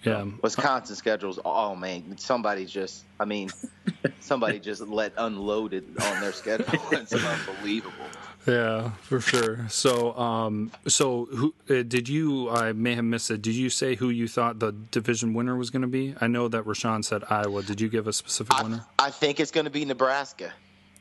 Yeah. 0.03 0.27
Wisconsin 0.43 0.97
schedules. 0.97 1.39
Oh 1.45 1.75
man, 1.75 2.17
somebody 2.19 2.67
just. 2.67 3.05
I 3.19 3.25
mean, 3.25 3.51
somebody 4.21 4.59
just 4.59 4.83
let 4.83 5.13
unloaded 5.17 5.85
on 6.03 6.21
their 6.21 6.33
schedule. 6.33 6.67
it's 6.93 7.13
unbelievable. 7.15 8.05
Yeah, 8.47 8.91
for 9.01 9.21
sure. 9.21 9.67
So, 9.71 10.15
um, 10.19 10.71
so 10.87 11.25
who 11.27 11.55
uh, 11.71 11.83
did 11.83 12.11
you? 12.11 12.51
I 12.51 12.73
may 12.73 12.95
have 12.95 13.05
missed 13.05 13.31
it. 13.31 13.41
Did 13.41 13.55
you 13.55 13.71
say 13.71 13.95
who 13.95 14.11
you 14.11 14.29
thought 14.29 14.59
the 14.59 14.73
division 14.73 15.33
winner 15.33 15.57
was 15.57 15.71
going 15.71 15.83
to 15.83 15.89
be? 15.89 16.15
I 16.21 16.27
know 16.27 16.49
that 16.49 16.65
Rashawn 16.65 17.03
said 17.05 17.25
Iowa. 17.31 17.63
Did 17.63 17.81
you 17.81 17.89
give 17.89 18.07
a 18.07 18.13
specific 18.13 18.55
I, 18.55 18.63
winner? 18.63 18.85
I 18.99 19.11
think 19.11 19.41
it's 19.41 19.51
going 19.51 19.65
to 19.65 19.71
be 19.71 19.87
Nebraska. 19.87 20.53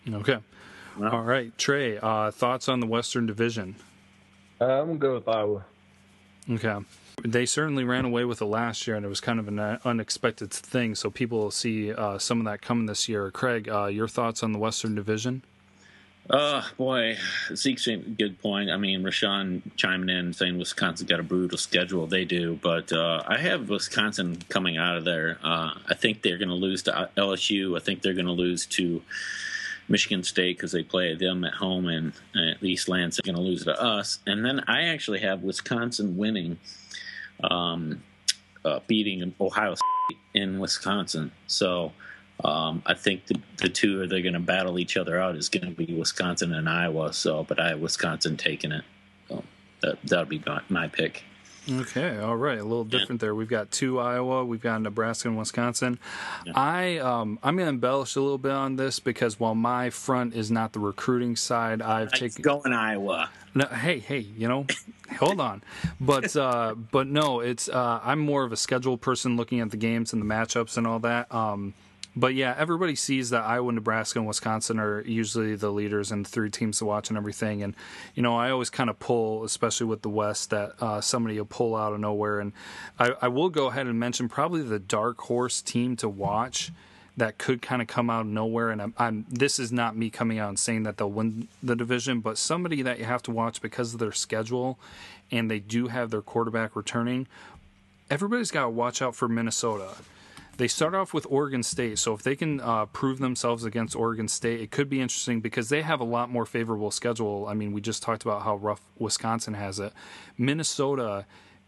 Okay. 0.09 0.37
All 1.01 1.23
right, 1.23 1.55
Trey. 1.57 1.97
Uh, 1.97 2.31
thoughts 2.31 2.69
on 2.69 2.79
the 2.79 2.85
Western 2.85 3.25
Division? 3.25 3.75
Uh, 4.61 4.81
I'm 4.81 4.87
gonna 4.87 4.99
go 4.99 5.13
with 5.15 5.27
Iowa. 5.27 5.65
Okay. 6.49 6.77
They 7.23 7.45
certainly 7.45 7.83
ran 7.83 8.05
away 8.05 8.25
with 8.25 8.41
it 8.41 8.45
last 8.45 8.85
year, 8.87 8.95
and 8.95 9.05
it 9.05 9.09
was 9.09 9.21
kind 9.21 9.39
of 9.39 9.47
an 9.47 9.59
unexpected 9.59 10.51
thing. 10.51 10.95
So 10.95 11.09
people 11.09 11.39
will 11.39 11.51
see 11.51 11.93
uh, 11.93 12.17
some 12.17 12.39
of 12.39 12.45
that 12.45 12.61
coming 12.61 12.85
this 12.85 13.07
year. 13.07 13.29
Craig, 13.31 13.69
uh, 13.69 13.85
your 13.85 14.07
thoughts 14.07 14.43
on 14.43 14.51
the 14.51 14.59
Western 14.59 14.95
Division? 14.95 15.43
Uh, 16.29 16.63
boy, 16.77 17.17
Zeke's 17.53 17.87
a 17.87 17.97
good 17.97 18.41
point. 18.41 18.69
I 18.71 18.77
mean, 18.77 19.03
Rashawn 19.03 19.61
chiming 19.75 20.09
in 20.09 20.33
saying 20.33 20.57
Wisconsin 20.57 21.05
got 21.05 21.19
a 21.19 21.23
brutal 21.23 21.57
schedule. 21.57 22.07
They 22.07 22.23
do, 22.23 22.57
but 22.61 22.93
uh, 22.93 23.23
I 23.27 23.37
have 23.37 23.69
Wisconsin 23.69 24.37
coming 24.47 24.77
out 24.77 24.95
of 24.95 25.03
there. 25.03 25.37
Uh, 25.43 25.73
I 25.87 25.93
think 25.95 26.21
they're 26.21 26.37
going 26.37 26.49
to 26.49 26.55
lose 26.55 26.83
to 26.83 27.09
LSU. 27.17 27.75
I 27.75 27.81
think 27.81 28.01
they're 28.01 28.13
going 28.13 28.25
to 28.25 28.31
lose 28.31 28.65
to 28.67 29.01
Michigan 29.87 30.23
State 30.23 30.57
because 30.57 30.71
they 30.71 30.83
play 30.83 31.15
them 31.15 31.43
at 31.43 31.53
home, 31.53 31.87
and 31.87 32.13
at 32.35 32.61
least 32.61 32.87
Lance 32.89 33.19
are 33.19 33.23
going 33.23 33.35
to 33.35 33.41
lose 33.41 33.63
to 33.65 33.81
us. 33.81 34.19
And 34.25 34.45
then 34.45 34.61
I 34.67 34.83
actually 34.85 35.19
have 35.19 35.43
Wisconsin 35.43 36.17
winning, 36.17 36.57
um, 37.43 38.03
uh, 38.63 38.79
beating 38.87 39.33
Ohio 39.39 39.75
State 39.75 40.17
in 40.33 40.59
Wisconsin. 40.59 41.31
So 41.47 41.91
um, 42.43 42.81
I 42.85 42.93
think 42.93 43.27
the, 43.27 43.39
the 43.57 43.69
two 43.69 44.01
are 44.01 44.07
they're 44.07 44.21
going 44.21 44.33
to 44.33 44.39
battle 44.39 44.79
each 44.79 44.97
other 44.97 45.19
out 45.19 45.35
is 45.35 45.49
going 45.49 45.73
to 45.73 45.85
be 45.85 45.93
Wisconsin 45.93 46.53
and 46.53 46.67
Iowa. 46.67 47.13
So, 47.13 47.43
but 47.43 47.59
I 47.59 47.69
have 47.69 47.79
Wisconsin 47.79 48.37
taking 48.37 48.71
it. 48.71 48.83
So 49.29 49.43
that 49.81 49.99
that'll 50.03 50.25
be 50.25 50.41
my, 50.45 50.61
my 50.69 50.87
pick. 50.87 51.23
Okay, 51.69 52.17
all 52.19 52.35
right, 52.35 52.59
a 52.59 52.63
little 52.63 52.83
different 52.83 53.21
yeah. 53.21 53.27
there. 53.27 53.35
We've 53.35 53.47
got 53.47 53.71
two 53.71 53.99
Iowa, 53.99 54.43
we've 54.43 54.61
got 54.61 54.81
Nebraska 54.81 55.29
and 55.29 55.37
Wisconsin. 55.37 55.97
Yeah. 56.45 56.53
I 56.55 56.97
um, 56.97 57.39
I'm 57.41 57.55
going 57.55 57.65
to 57.65 57.69
embellish 57.69 58.15
a 58.15 58.21
little 58.21 58.37
bit 58.37 58.51
on 58.51 58.75
this 58.75 58.99
because 58.99 59.39
while 59.39 59.55
my 59.55 59.89
front 59.89 60.35
is 60.35 60.51
not 60.51 60.73
the 60.73 60.79
recruiting 60.79 61.35
side, 61.35 61.81
I've 61.81 62.11
taken 62.11 62.41
going 62.41 62.73
Iowa. 62.73 63.29
No, 63.55 63.65
hey, 63.67 63.99
hey, 63.99 64.19
you 64.19 64.47
know, 64.47 64.65
hold 65.19 65.39
on, 65.39 65.63
but 66.01 66.35
uh, 66.35 66.75
but 66.75 67.07
no, 67.07 67.39
it's 67.39 67.69
uh, 67.69 67.99
I'm 68.03 68.19
more 68.19 68.43
of 68.43 68.51
a 68.51 68.57
schedule 68.57 68.97
person, 68.97 69.37
looking 69.37 69.61
at 69.61 69.71
the 69.71 69.77
games 69.77 70.11
and 70.11 70.21
the 70.21 70.25
matchups 70.25 70.77
and 70.77 70.85
all 70.85 70.99
that. 70.99 71.33
Um, 71.33 71.73
but 72.15 72.35
yeah, 72.35 72.53
everybody 72.57 72.95
sees 72.95 73.31
that 73.31 73.43
Iowa, 73.43 73.71
Nebraska, 73.71 74.19
and 74.19 74.27
Wisconsin 74.27 74.79
are 74.79 75.01
usually 75.01 75.55
the 75.55 75.71
leaders 75.71 76.11
and 76.11 76.27
three 76.27 76.51
teams 76.51 76.77
to 76.77 76.85
watch 76.85 77.09
and 77.09 77.17
everything. 77.17 77.63
And 77.63 77.73
you 78.13 78.21
know, 78.21 78.35
I 78.35 78.51
always 78.51 78.69
kind 78.69 78.89
of 78.89 78.99
pull, 78.99 79.43
especially 79.43 79.87
with 79.87 80.03
the 80.03 80.09
West, 80.09 80.51
that 80.51 80.73
uh, 80.79 81.01
somebody 81.01 81.37
will 81.37 81.45
pull 81.45 81.75
out 81.75 81.93
of 81.93 81.99
nowhere. 81.99 82.39
And 82.39 82.53
I, 82.99 83.13
I, 83.21 83.27
will 83.29 83.49
go 83.49 83.67
ahead 83.67 83.87
and 83.87 83.99
mention 83.99 84.29
probably 84.29 84.61
the 84.61 84.79
dark 84.79 85.19
horse 85.21 85.61
team 85.61 85.95
to 85.97 86.09
watch 86.09 86.71
that 87.17 87.37
could 87.39 87.61
kind 87.61 87.81
of 87.81 87.87
come 87.87 88.11
out 88.11 88.21
of 88.21 88.27
nowhere. 88.27 88.69
And 88.69 88.81
I'm, 88.81 88.93
I'm 88.97 89.25
this 89.27 89.57
is 89.57 89.71
not 89.71 89.95
me 89.95 90.11
coming 90.11 90.37
out 90.37 90.49
and 90.49 90.59
saying 90.59 90.83
that 90.83 90.97
they'll 90.97 91.09
win 91.09 91.47
the 91.63 91.75
division, 91.75 92.19
but 92.19 92.37
somebody 92.37 92.83
that 92.83 92.99
you 92.99 93.05
have 93.05 93.23
to 93.23 93.31
watch 93.31 93.59
because 93.59 93.93
of 93.93 93.99
their 93.99 94.11
schedule, 94.11 94.77
and 95.31 95.49
they 95.49 95.59
do 95.59 95.87
have 95.87 96.11
their 96.11 96.21
quarterback 96.21 96.75
returning. 96.75 97.25
Everybody's 98.11 98.51
got 98.51 98.63
to 98.63 98.69
watch 98.69 99.01
out 99.01 99.15
for 99.15 99.27
Minnesota 99.27 99.95
they 100.57 100.67
start 100.67 100.93
off 100.93 101.13
with 101.13 101.25
Oregon 101.29 101.63
State, 101.63 101.97
so 101.97 102.13
if 102.13 102.21
they 102.21 102.35
can 102.35 102.59
uh, 102.59 102.85
prove 102.87 103.19
themselves 103.19 103.65
against 103.65 103.95
Oregon 103.95 104.27
State, 104.27 104.61
it 104.61 104.71
could 104.71 104.89
be 104.89 105.01
interesting 105.01 105.41
because 105.41 105.69
they 105.69 105.81
have 105.81 105.99
a 105.99 106.05
lot 106.05 106.29
more 106.29 106.45
favorable 106.45 106.91
schedule. 106.91 107.47
I 107.47 107.53
mean, 107.53 107.73
we 107.73 107.81
just 107.81 108.03
talked 108.03 108.23
about 108.23 108.43
how 108.43 108.57
rough 108.57 108.81
Wisconsin 108.99 109.55
has 109.55 109.79
it. 109.79 109.93
Minnesota 110.37 111.25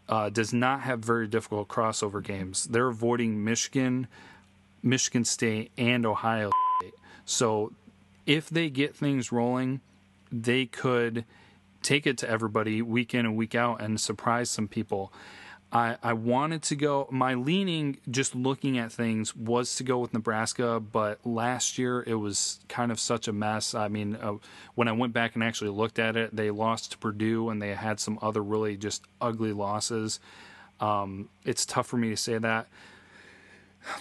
uh, 0.08 0.30
does 0.30 0.52
not 0.52 0.82
have 0.82 1.00
very 1.00 1.26
difficult 1.26 1.68
crossover 1.68 2.22
games. 2.22 2.66
They're 2.66 2.88
avoiding 2.88 3.42
Michigan, 3.44 4.06
Michigan 4.82 5.24
State, 5.24 5.72
and 5.76 6.06
Ohio 6.06 6.50
State. 6.78 6.94
So 7.24 7.72
if 8.24 8.48
they 8.48 8.70
get 8.70 8.94
things 8.94 9.32
rolling, 9.32 9.80
they 10.30 10.66
could 10.66 11.24
take 11.82 12.06
it 12.06 12.18
to 12.18 12.28
everybody 12.28 12.82
week 12.82 13.14
in 13.14 13.26
and 13.26 13.36
week 13.36 13.54
out 13.54 13.80
and 13.80 14.00
surprise 14.00 14.50
some 14.50 14.68
people. 14.68 15.12
I, 15.72 15.96
I 16.02 16.12
wanted 16.12 16.62
to 16.62 16.76
go. 16.76 17.08
My 17.10 17.34
leaning, 17.34 17.98
just 18.08 18.34
looking 18.34 18.78
at 18.78 18.92
things, 18.92 19.34
was 19.34 19.74
to 19.76 19.84
go 19.84 19.98
with 19.98 20.14
Nebraska, 20.14 20.80
but 20.80 21.24
last 21.26 21.76
year 21.76 22.04
it 22.06 22.14
was 22.14 22.60
kind 22.68 22.92
of 22.92 23.00
such 23.00 23.26
a 23.26 23.32
mess. 23.32 23.74
I 23.74 23.88
mean, 23.88 24.16
uh, 24.16 24.34
when 24.74 24.86
I 24.88 24.92
went 24.92 25.12
back 25.12 25.34
and 25.34 25.42
actually 25.42 25.70
looked 25.70 25.98
at 25.98 26.16
it, 26.16 26.34
they 26.34 26.50
lost 26.50 26.92
to 26.92 26.98
Purdue 26.98 27.50
and 27.50 27.60
they 27.60 27.74
had 27.74 27.98
some 27.98 28.18
other 28.22 28.42
really 28.42 28.76
just 28.76 29.04
ugly 29.20 29.52
losses. 29.52 30.20
Um, 30.78 31.28
it's 31.44 31.66
tough 31.66 31.86
for 31.88 31.96
me 31.96 32.10
to 32.10 32.16
say 32.16 32.38
that. 32.38 32.68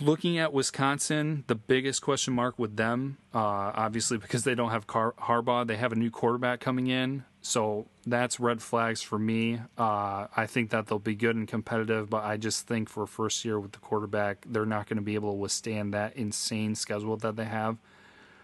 Looking 0.02 0.38
at 0.40 0.52
Wisconsin, 0.52 1.44
the 1.48 1.56
biggest 1.56 2.02
question 2.02 2.34
mark 2.34 2.58
with 2.58 2.76
them, 2.76 3.18
uh, 3.34 3.72
obviously 3.76 4.18
because 4.18 4.44
they 4.44 4.56
don't 4.56 4.72
have 4.72 4.88
Car- 4.88 5.14
Harbaugh, 5.20 5.66
they 5.66 5.78
have 5.78 5.92
a 5.92 5.96
new 5.96 6.10
quarterback 6.10 6.60
coming 6.60 6.88
in. 6.88 7.24
So 7.46 7.86
that's 8.08 8.40
red 8.40 8.60
flags 8.60 9.04
for 9.04 9.20
me. 9.20 9.60
Uh, 9.78 10.26
I 10.36 10.48
think 10.48 10.72
that 10.72 10.88
they'll 10.88 10.98
be 10.98 11.14
good 11.14 11.36
and 11.36 11.48
competitive, 11.48 12.10
but 12.10 12.24
I 12.24 12.38
just 12.38 12.66
think 12.66 12.90
for 12.90 13.06
first 13.06 13.46
year 13.46 13.60
with 13.60 13.72
the 13.72 13.78
quarterback, 13.78 14.44
they're 14.50 14.66
not 14.66 14.90
going 14.90 14.98
to 14.98 15.04
be 15.04 15.14
able 15.14 15.30
to 15.32 15.38
withstand 15.38 15.94
that 15.94 16.16
insane 16.16 16.74
schedule 16.74 17.18
that 17.18 17.36
they 17.36 17.46
have. 17.46 17.78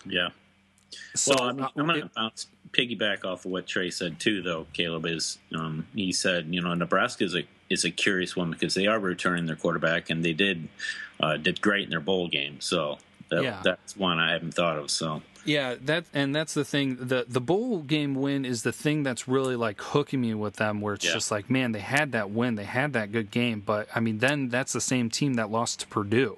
Yeah. 0.06 0.30
So 1.16 1.34
well, 1.34 1.50
I'm, 1.50 1.68
I'm 1.76 1.88
going 1.88 2.10
to 2.16 2.32
piggyback 2.74 3.26
off 3.26 3.46
of 3.46 3.52
what 3.52 3.66
Trey 3.66 3.90
said 3.90 4.20
too, 4.20 4.44
though. 4.44 4.68
Caleb 4.72 5.08
is 5.08 5.40
um, 5.56 5.88
he 5.96 6.12
said, 6.12 6.54
you 6.54 6.62
know, 6.62 6.76
Nebraska 6.76 7.24
is 7.24 7.36
a 7.36 7.44
is 7.72 7.86
a 7.86 7.90
curious 7.90 8.36
one 8.36 8.52
because 8.52 8.76
they 8.76 8.86
are 8.86 9.00
returning 9.00 9.48
their 9.48 9.56
quarterback 9.56 10.12
and 10.12 10.24
they 10.24 10.34
did 10.34 10.68
uh, 11.20 11.38
did 11.38 11.60
great 11.60 11.86
in 11.86 11.90
their 11.90 12.02
bowl 12.02 12.28
game. 12.28 12.62
So 12.62 13.00
that, 13.32 13.44
yeah. 13.44 13.62
that's 13.64 13.98
one 13.98 14.20
I 14.20 14.32
haven't 14.34 14.54
thought 14.54 14.78
of. 14.78 14.92
So 14.92 15.22
yeah, 15.46 15.76
that 15.82 16.06
and 16.14 16.36
that's 16.36 16.54
the 16.54 16.66
thing. 16.66 16.98
the 16.98 17.26
The 17.28 17.42
bowl 17.42 17.80
game 17.80 18.16
win 18.16 18.46
is 18.46 18.64
the 18.64 18.72
thing 18.72 19.04
that's 19.04 19.28
really 19.28 19.56
like 19.56 19.82
hooking 19.82 20.22
me 20.22 20.34
with 20.34 20.58
them. 20.58 20.82
Where 20.82 20.94
it's 20.94 21.06
yeah. 21.06 21.14
just 21.14 21.32
like, 21.32 21.50
man, 21.50 21.72
they 21.72 21.80
had 21.80 22.12
that 22.12 22.30
win, 22.30 22.56
they 22.56 22.66
had 22.66 22.94
that 22.94 23.12
good 23.12 23.32
game, 23.32 23.64
but 23.66 23.88
I 23.96 24.00
mean, 24.00 24.20
then 24.20 24.50
that's 24.50 24.74
the 24.74 24.82
same 24.82 25.10
team 25.10 25.36
that 25.36 25.50
lost 25.50 25.80
to 25.82 25.88
Purdue. 25.88 26.38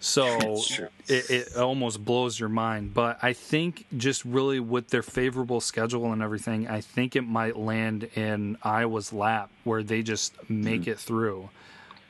So 0.00 0.26
it, 1.08 1.30
it, 1.30 1.56
almost 1.56 2.04
blows 2.04 2.38
your 2.38 2.50
mind. 2.50 2.94
But 2.94 3.18
I 3.22 3.32
think 3.32 3.86
just 3.96 4.24
really 4.24 4.60
with 4.60 4.88
their 4.88 5.02
favorable 5.02 5.60
schedule 5.60 6.12
and 6.12 6.22
everything, 6.22 6.68
I 6.68 6.82
think 6.82 7.16
it 7.16 7.22
might 7.22 7.56
land 7.56 8.04
in 8.14 8.58
Iowa's 8.62 9.12
lap 9.12 9.50
where 9.64 9.82
they 9.82 10.02
just 10.02 10.34
make 10.48 10.82
mm-hmm. 10.82 10.90
it 10.90 10.98
through. 10.98 11.48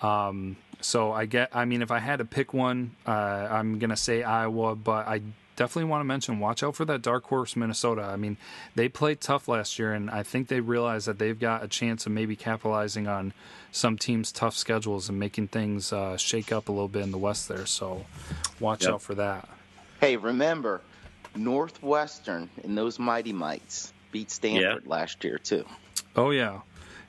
Um, 0.03 0.57
so 0.85 1.12
I 1.12 1.27
get. 1.27 1.49
I 1.53 1.64
mean, 1.64 1.83
if 1.83 1.90
I 1.90 1.99
had 1.99 2.18
to 2.18 2.25
pick 2.25 2.53
one, 2.53 2.94
uh, 3.07 3.11
I'm 3.11 3.79
gonna 3.79 3.97
say 3.97 4.23
Iowa, 4.23 4.77
but 4.77 5.09
I 5.09 5.23
definitely 5.57 5.88
want 5.90 6.01
to 6.01 6.05
mention 6.05 6.40
watch 6.40 6.62
out 6.62 6.77
for 6.77 6.85
that 6.85 7.01
dark 7.01 7.25
horse 7.25 7.57
Minnesota. 7.57 8.03
I 8.03 8.16
mean, 8.16 8.37
they 8.75 8.88
played 8.88 9.20
tough 9.20 9.49
last 9.49 9.79
year, 9.79 9.94
and 9.94 10.11
I 10.11 10.23
think 10.23 10.49
they 10.49 10.61
realize 10.61 11.07
that 11.07 11.18
they've 11.18 11.38
got 11.38 11.64
a 11.64 11.68
chance 11.68 12.07
of 12.07 12.12
maybe 12.12 12.37
capitalizing 12.37 13.07
on 13.07 13.33
some 13.73 13.97
teams' 13.97 14.31
tough 14.31 14.57
schedules 14.57 15.09
and 15.09 15.18
making 15.18 15.49
things 15.49 15.92
uh, 15.92 16.16
shake 16.16 16.53
up 16.53 16.68
a 16.68 16.73
little 16.73 16.88
bit 16.88 17.03
in 17.03 17.11
the 17.11 17.18
West 17.18 17.49
there. 17.49 17.66
So 17.66 18.05
watch 18.61 18.85
yep. 18.85 18.94
out 18.94 19.03
for 19.03 19.14
that. 19.14 19.49
Hey, 20.01 20.16
remember, 20.16 20.83
Northwestern 21.35 22.51
and 22.62 22.77
those 22.77 22.99
Mighty 22.99 23.33
Mites 23.33 23.92
beat 24.12 24.31
Stanford 24.31 24.83
yeah. 24.85 24.90
last 24.90 25.25
year 25.25 25.38
too. 25.38 25.64
Oh 26.14 26.31
yeah. 26.31 26.61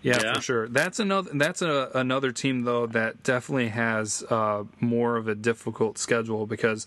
Yeah, 0.05 0.19
yeah, 0.21 0.33
for 0.35 0.41
sure. 0.41 0.67
That's 0.67 0.99
another. 0.99 1.31
That's 1.33 1.61
a, 1.63 1.89
another 1.95 2.31
team 2.31 2.61
though 2.61 2.85
that 2.87 3.23
definitely 3.23 3.69
has 3.69 4.23
uh, 4.29 4.65
more 4.79 5.17
of 5.17 5.27
a 5.27 5.33
difficult 5.33 5.97
schedule 5.97 6.45
because 6.45 6.85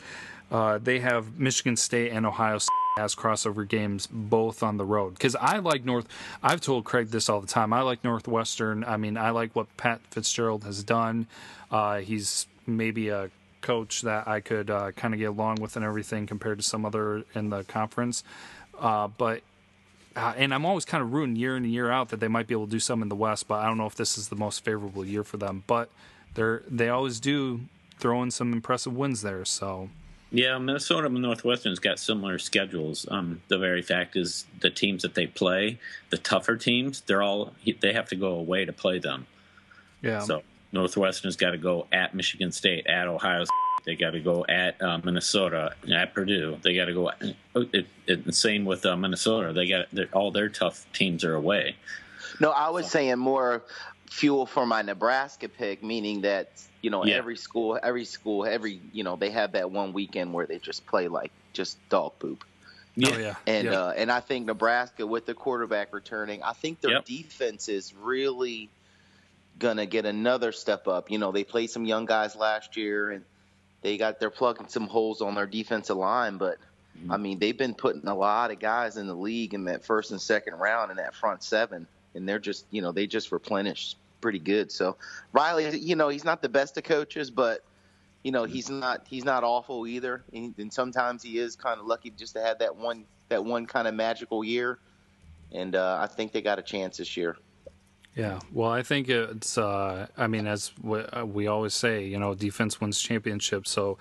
uh, 0.53 0.79
they 0.79 1.01
have 1.01 1.39
Michigan 1.39 1.77
State 1.77 2.13
and 2.13 2.25
Ohio 2.25 2.59
State 2.59 2.69
as 2.99 3.17
crossover 3.17 3.67
games 3.67 4.09
both 4.11 4.63
on 4.63 4.77
the 4.77 4.85
road. 4.85 5.15
Because 5.15 5.35
I 5.37 5.59
like 5.59 5.85
North. 5.85 6.07
I've 6.43 6.61
told 6.61 6.85
Craig 6.85 7.09
this 7.09 7.29
all 7.29 7.41
the 7.41 7.49
time. 7.49 7.73
I 7.73 7.83
like 7.83 8.05
Northwestern. 8.05 8.85
I 8.85 8.97
mean, 8.97 9.17
I 9.17 9.31
like 9.31 9.55
what 9.57 9.77
Pat 9.77 10.01
Fitzgerald 10.11 10.63
has 10.65 10.85
done. 10.85 11.27
Uh, 11.71 11.99
he's 11.99 12.47
maybe 12.67 13.09
a 13.09 13.31
coach 13.63 14.03
that 14.03 14.29
I 14.29 14.41
could 14.41 14.71
uh, 14.71 14.93
kind 14.93 15.13
of 15.13 15.19
get 15.19 15.27
along 15.27 15.57
with 15.61 15.75
and 15.75 15.85
everything 15.85 16.27
compared 16.27 16.59
to 16.59 16.65
some 16.65 16.85
other 16.85 17.25
in 17.35 17.51
the 17.51 17.65
conference. 17.65 18.23
Uh, 18.79 19.09
but 19.09 19.43
uh, 20.19 20.35
and 20.37 20.53
I'm 20.53 20.67
always 20.67 20.85
kind 20.85 21.03
of 21.03 21.13
rooting 21.13 21.37
year 21.37 21.57
in 21.57 21.65
and 21.65 21.73
year 21.73 21.91
out 21.91 22.09
that 22.09 22.19
they 22.19 22.27
might 22.27 22.49
be 22.49 22.55
able 22.55 22.67
to 22.67 22.71
do 22.71 22.81
some 22.81 23.03
in 23.03 23.09
the 23.09 23.15
West, 23.15 23.47
but 23.47 23.61
I 23.61 23.67
don't 23.67 23.79
know 23.79 23.87
if 23.87 23.95
this 23.95 24.19
is 24.19 24.29
the 24.29 24.37
most 24.37 24.65
favorable 24.65 25.05
year 25.05 25.23
for 25.23 25.37
them. 25.37 25.63
But 25.67 25.91
they're 26.35 26.63
they 26.69 26.89
always 26.89 27.21
do 27.21 27.61
throw 27.99 28.23
in 28.23 28.31
some 28.31 28.53
impressive 28.53 28.95
wins 28.95 29.23
there. 29.23 29.45
So 29.45 29.91
yeah, 30.33 30.59
Minnesota 30.59 31.07
and 31.07 31.23
Northwestern's 31.23 31.79
got 31.79 32.01
similar 32.01 32.39
schedules. 32.39 33.07
Um, 33.11 33.41
the 33.49 33.59
very 33.59 33.81
fact 33.81 34.17
is 34.17 34.45
the 34.61 34.71
teams 34.71 35.03
that 35.03 35.15
they 35.15 35.29
play, 35.29 35.79
the 36.11 36.19
tougher 36.19 36.57
teams, 36.57 37.01
they're 37.03 37.23
all 37.23 37.55
they 37.81 37.93
have 37.93 38.09
to 38.09 38.17
go 38.17 38.33
away 38.33 38.65
to 38.65 38.73
play 38.73 38.99
them. 38.99 39.27
Yeah. 40.03 40.21
So 40.21 40.43
Northwestern's 40.73 41.37
got 41.37 41.53
to 41.53 41.59
go 41.59 41.87
at 41.93 42.15
Michigan 42.15 42.51
State, 42.51 42.87
at 42.89 43.07
Ohio. 43.07 43.45
State. 43.45 43.68
They 43.89 43.97
got 43.97 44.11
to 44.11 44.21
go 44.21 44.45
at 44.51 44.83
uh, 44.83 44.99
Minnesota, 45.03 45.75
at 45.91 46.13
Purdue. 46.13 46.59
They 46.61 46.77
got 46.77 46.85
to 46.85 46.93
go. 46.93 47.11
It, 47.55 47.87
it, 48.07 48.35
same 48.35 48.67
with 48.67 48.85
uh, 48.85 48.95
Minnesota. 48.99 49.55
They 49.55 49.67
got 49.67 49.87
all 50.13 50.31
their 50.31 50.51
tough 50.51 50.85
teams 50.93 51.25
are 51.25 51.35
away. 51.35 51.75
No, 52.39 52.51
I 52.51 52.69
was 52.69 52.85
so. 52.85 52.91
saying 52.91 53.19
more 53.19 53.65
fuel 54.11 54.45
for 54.45 54.67
my 54.67 54.83
Nebraska 54.83 55.49
pick, 55.49 55.83
meaning 55.83 56.21
that 56.21 56.51
you 56.83 56.91
know 56.91 57.03
yeah. 57.07 57.15
every 57.15 57.39
school, 57.39 57.79
every 57.83 58.05
school, 58.05 58.45
every 58.45 58.83
you 58.93 59.05
know 59.05 59.17
they 59.17 59.31
have 59.31 59.53
that 59.53 59.71
one 59.71 59.95
weekend 59.95 60.35
where 60.35 60.45
they 60.45 60.59
just 60.59 60.87
play 60.87 61.09
like 61.09 61.33
just 61.55 61.79
dog 61.89 62.13
poop. 62.19 62.45
Yeah. 62.95 63.11
Oh, 63.11 63.19
yeah. 63.19 63.35
And 63.47 63.69
yeah. 63.69 63.81
Uh, 63.81 63.95
and 63.97 64.13
I 64.13 64.21
think 64.21 64.45
Nebraska 64.45 65.07
with 65.07 65.25
the 65.25 65.33
quarterback 65.33 65.95
returning, 65.95 66.43
I 66.43 66.53
think 66.53 66.83
their 66.83 66.91
yep. 66.91 67.07
defense 67.07 67.71
is 67.71 67.95
really 67.95 68.69
gonna 69.59 69.87
get 69.87 70.05
another 70.05 70.53
step 70.53 70.87
up. 70.87 71.11
You 71.11 71.17
know, 71.17 71.33
they 71.33 71.45
played 71.45 71.71
some 71.71 71.87
young 71.87 72.05
guys 72.05 72.37
last 72.37 72.77
year 72.77 73.13
and 73.13 73.25
they 73.83 73.97
got 73.97 74.21
they're 74.21 74.31
plugging 74.31 74.69
some 74.69 74.87
holes 74.87 75.21
on 75.21 75.35
their 75.35 75.47
defensive 75.47 75.97
line, 75.97 76.37
but 76.37 76.59
mm-hmm. 76.99 77.13
I 77.13 77.17
mean 77.17 77.39
they've 77.39 77.57
been 77.57 77.75
putting 77.75 78.07
a 78.09 78.15
lot 78.15 78.51
of 78.51 78.59
guys 78.59 78.97
in 78.97 79.07
the 79.07 79.15
league 79.15 79.55
in 79.55 79.65
that 79.65 79.85
first 79.85 80.11
and 80.11 80.21
second 80.21 80.55
round 80.55 80.91
in 80.91 80.97
that 80.97 81.15
front 81.15 81.43
seven 81.43 81.87
and 82.15 82.29
they're 82.29 82.39
just 82.39 82.67
you 82.71 82.83
know 82.83 82.93
they 82.93 83.07
just 83.07 83.33
replenished 83.33 83.97
pretty 84.21 84.39
good. 84.39 84.71
So 84.71 84.97
Riley, 85.33 85.79
you 85.79 85.97
know, 85.97 86.09
he's 86.09 86.25
not 86.25 86.43
the 86.43 86.49
best 86.49 86.77
of 86.77 86.85
coaches, 86.85 87.31
but 87.31 87.65
you 88.23 88.33
know 88.33 88.45
he's 88.45 88.69
not 88.69 89.07
he's 89.09 89.25
not 89.25 89.45
awful 89.45 89.87
either. 89.87 90.23
And, 90.33 90.55
and 90.59 90.73
sometimes 90.73 91.23
he 91.23 91.39
is 91.39 91.57
kind 91.57 91.81
of 91.81 91.87
lucky 91.87 92.11
just 92.11 92.35
to 92.35 92.43
have 92.43 92.59
that 92.59 92.77
one 92.77 93.05
that 93.29 93.45
one 93.45 93.67
kind 93.67 93.89
of 93.89 93.95
magical 93.95 94.45
year. 94.45 94.79
And 95.53 95.75
uh, 95.75 95.99
I 96.01 96.07
think 96.07 96.33
they 96.33 96.43
got 96.43 96.59
a 96.59 96.63
chance 96.63 96.99
this 96.99 97.17
year. 97.17 97.37
Yeah, 98.19 98.41
well, 98.53 98.69
I 98.69 98.83
think 98.83 99.09
it's. 99.09 99.57
Uh, 99.57 100.09
I 100.17 100.27
mean, 100.27 100.49
as 100.49 100.73
uh, 100.85 101.25
we 101.25 101.47
always 101.47 101.73
say, 101.73 102.05
you 102.05 102.19
know, 102.19 102.35
defense 102.35 102.81
wins 102.81 103.01
championships. 103.01 103.71
So 103.71 103.97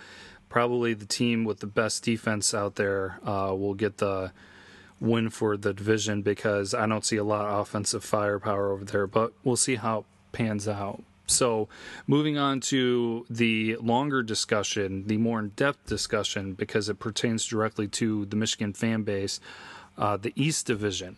probably 0.49 0.95
the 0.95 1.05
team 1.05 1.43
with 1.43 1.59
the 1.59 1.67
best 1.67 2.03
defense 2.03 2.51
out 2.55 2.75
there 2.75 3.19
uh, 3.23 3.53
will 3.55 3.75
get 3.75 3.99
the 3.99 4.31
win 4.99 5.29
for 5.29 5.55
the 5.55 5.71
division 5.71 6.23
because 6.23 6.73
I 6.73 6.87
don't 6.87 7.05
see 7.05 7.17
a 7.17 7.23
lot 7.23 7.45
of 7.45 7.59
offensive 7.59 8.03
firepower 8.03 8.71
over 8.71 8.83
there, 8.83 9.05
but 9.05 9.33
we'll 9.43 9.55
see 9.55 9.75
how 9.75 9.99
it 9.99 10.05
pans 10.31 10.67
out. 10.67 11.03
So, 11.27 11.69
moving 12.07 12.39
on 12.39 12.59
to 12.61 13.23
the 13.29 13.75
longer 13.75 14.23
discussion, 14.23 15.05
the 15.05 15.17
more 15.17 15.37
in 15.37 15.49
depth 15.49 15.85
discussion, 15.85 16.53
because 16.53 16.89
it 16.89 16.97
pertains 16.97 17.45
directly 17.45 17.87
to 17.89 18.25
the 18.25 18.35
Michigan 18.35 18.73
fan 18.73 19.03
base, 19.03 19.39
uh, 19.95 20.17
the 20.17 20.33
East 20.35 20.65
Division. 20.65 21.17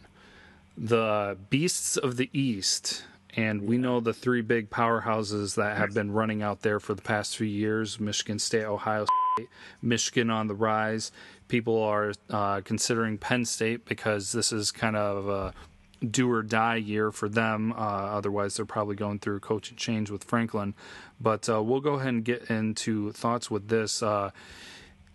The 0.82 1.38
Beasts 1.50 1.98
of 1.98 2.16
the 2.16 2.30
East, 2.32 3.04
and 3.36 3.64
we 3.64 3.78
know 3.78 4.00
the 4.00 4.14
three 4.14 4.42
big 4.42 4.70
powerhouses 4.70 5.56
that 5.56 5.78
have 5.78 5.94
been 5.94 6.12
running 6.12 6.42
out 6.42 6.62
there 6.62 6.80
for 6.80 6.94
the 6.94 7.02
past 7.02 7.36
few 7.36 7.48
years 7.48 8.00
Michigan 8.00 8.40
State, 8.40 8.64
Ohio 8.64 9.06
State, 9.36 9.50
Michigan 9.82 10.30
on 10.30 10.48
the 10.48 10.56
rise 10.56 11.12
people 11.50 11.82
are 11.84 12.14
uh, 12.30 12.62
considering 12.62 13.18
Penn 13.18 13.44
State 13.44 13.84
because 13.84 14.32
this 14.32 14.54
is 14.54 14.72
kind 14.72 14.96
of 14.96 15.28
a 15.28 15.54
do 16.08 16.32
or 16.32 16.42
die 16.42 16.78
year 16.78 17.12
for 17.12 17.28
them. 17.28 17.74
Uh, 17.74 17.76
otherwise, 17.76 18.56
they're 18.56 18.66
probably 18.66 18.96
going 18.96 19.20
through 19.20 19.36
a 19.36 19.40
coaching 19.42 19.76
change 19.76 20.10
with 20.10 20.24
Franklin. 20.24 20.74
But 21.20 21.50
uh, 21.50 21.62
we'll 21.62 21.82
go 21.82 21.96
ahead 21.96 22.08
and 22.08 22.24
get 22.24 22.50
into 22.50 23.12
thoughts 23.12 23.52
with 23.52 23.68
this. 23.68 24.02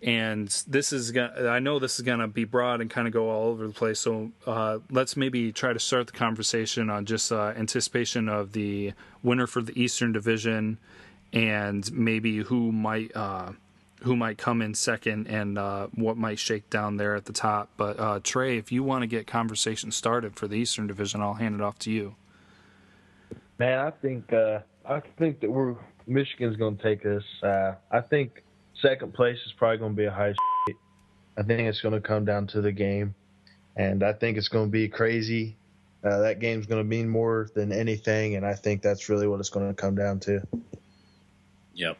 Uh, 0.01 0.09
and 0.09 0.47
this 0.67 0.93
is 0.93 1.11
gonna, 1.11 1.47
I 1.47 1.59
know 1.59 1.79
this 1.79 1.95
is 1.99 2.05
going 2.05 2.19
to 2.19 2.27
be 2.27 2.43
broad 2.43 2.81
and 2.81 2.89
kind 2.89 3.07
of 3.07 3.13
go 3.13 3.29
all 3.29 3.47
over 3.47 3.67
the 3.67 3.73
place. 3.73 3.99
So 3.99 4.31
uh, 4.45 4.79
let's 4.89 5.17
maybe 5.17 5.51
try 5.51 5.73
to 5.73 5.79
start 5.79 6.07
the 6.07 6.13
conversation 6.13 6.89
on 6.89 7.05
just 7.05 7.31
uh, 7.31 7.53
anticipation 7.55 8.29
of 8.29 8.53
the 8.53 8.93
winner 9.23 9.47
for 9.47 9.61
the 9.61 9.79
Eastern 9.81 10.11
Division 10.11 10.77
and 11.33 11.91
maybe 11.91 12.37
who 12.37 12.71
might 12.71 13.11
who 14.05 14.15
might 14.15 14.37
come 14.37 14.61
in 14.61 14.73
second 14.73 15.27
and 15.27 15.57
uh, 15.57 15.87
what 15.95 16.15
might 16.15 16.37
shake 16.37 16.69
down 16.69 16.97
there 16.97 17.15
at 17.15 17.25
the 17.25 17.33
top. 17.33 17.69
But 17.75 17.99
uh, 17.99 18.19
Trey, 18.23 18.57
if 18.57 18.71
you 18.71 18.83
want 18.83 19.01
to 19.01 19.07
get 19.07 19.25
conversation 19.25 19.91
started 19.91 20.35
for 20.35 20.47
the 20.47 20.55
Eastern 20.55 20.85
Division, 20.85 21.21
I'll 21.21 21.33
hand 21.33 21.55
it 21.55 21.61
off 21.61 21.79
to 21.79 21.91
you. 21.91 22.15
Man, 23.57 23.79
I 23.79 23.89
think 23.89 24.31
uh, 24.31 24.59
I 24.87 24.99
think 25.17 25.39
that 25.39 25.51
we're 25.51 25.75
Michigan's 26.07 26.55
going 26.55 26.77
to 26.77 26.83
take. 26.83 27.05
Uh, 27.41 27.73
I 27.89 28.01
think 28.01 28.43
second 28.81 29.13
place 29.13 29.37
is 29.45 29.53
probably 29.53 29.77
going 29.77 29.93
to 29.93 29.97
be 29.97 30.05
a 30.05 30.11
high. 30.11 30.33
Shit. 30.67 30.77
I 31.37 31.43
think 31.43 31.67
it's 31.67 31.81
going 31.81 31.93
to 31.93 32.01
come 32.01 32.25
down 32.25 32.47
to 32.47 32.61
the 32.61 32.71
game, 32.71 33.13
and 33.75 34.03
I 34.03 34.13
think 34.13 34.37
it's 34.37 34.47
going 34.47 34.67
to 34.67 34.71
be 34.71 34.87
crazy. 34.87 35.57
Uh, 36.03 36.19
that 36.19 36.39
game's 36.39 36.65
going 36.67 36.79
to 36.79 36.87
mean 36.87 37.09
more 37.09 37.49
than 37.55 37.71
anything, 37.71 38.35
and 38.35 38.45
I 38.45 38.53
think 38.53 38.81
that's 38.81 39.09
really 39.09 39.27
what 39.27 39.39
it's 39.39 39.49
going 39.49 39.67
to 39.67 39.73
come 39.73 39.95
down 39.95 40.19
to. 40.21 40.41
Yep. 41.73 41.97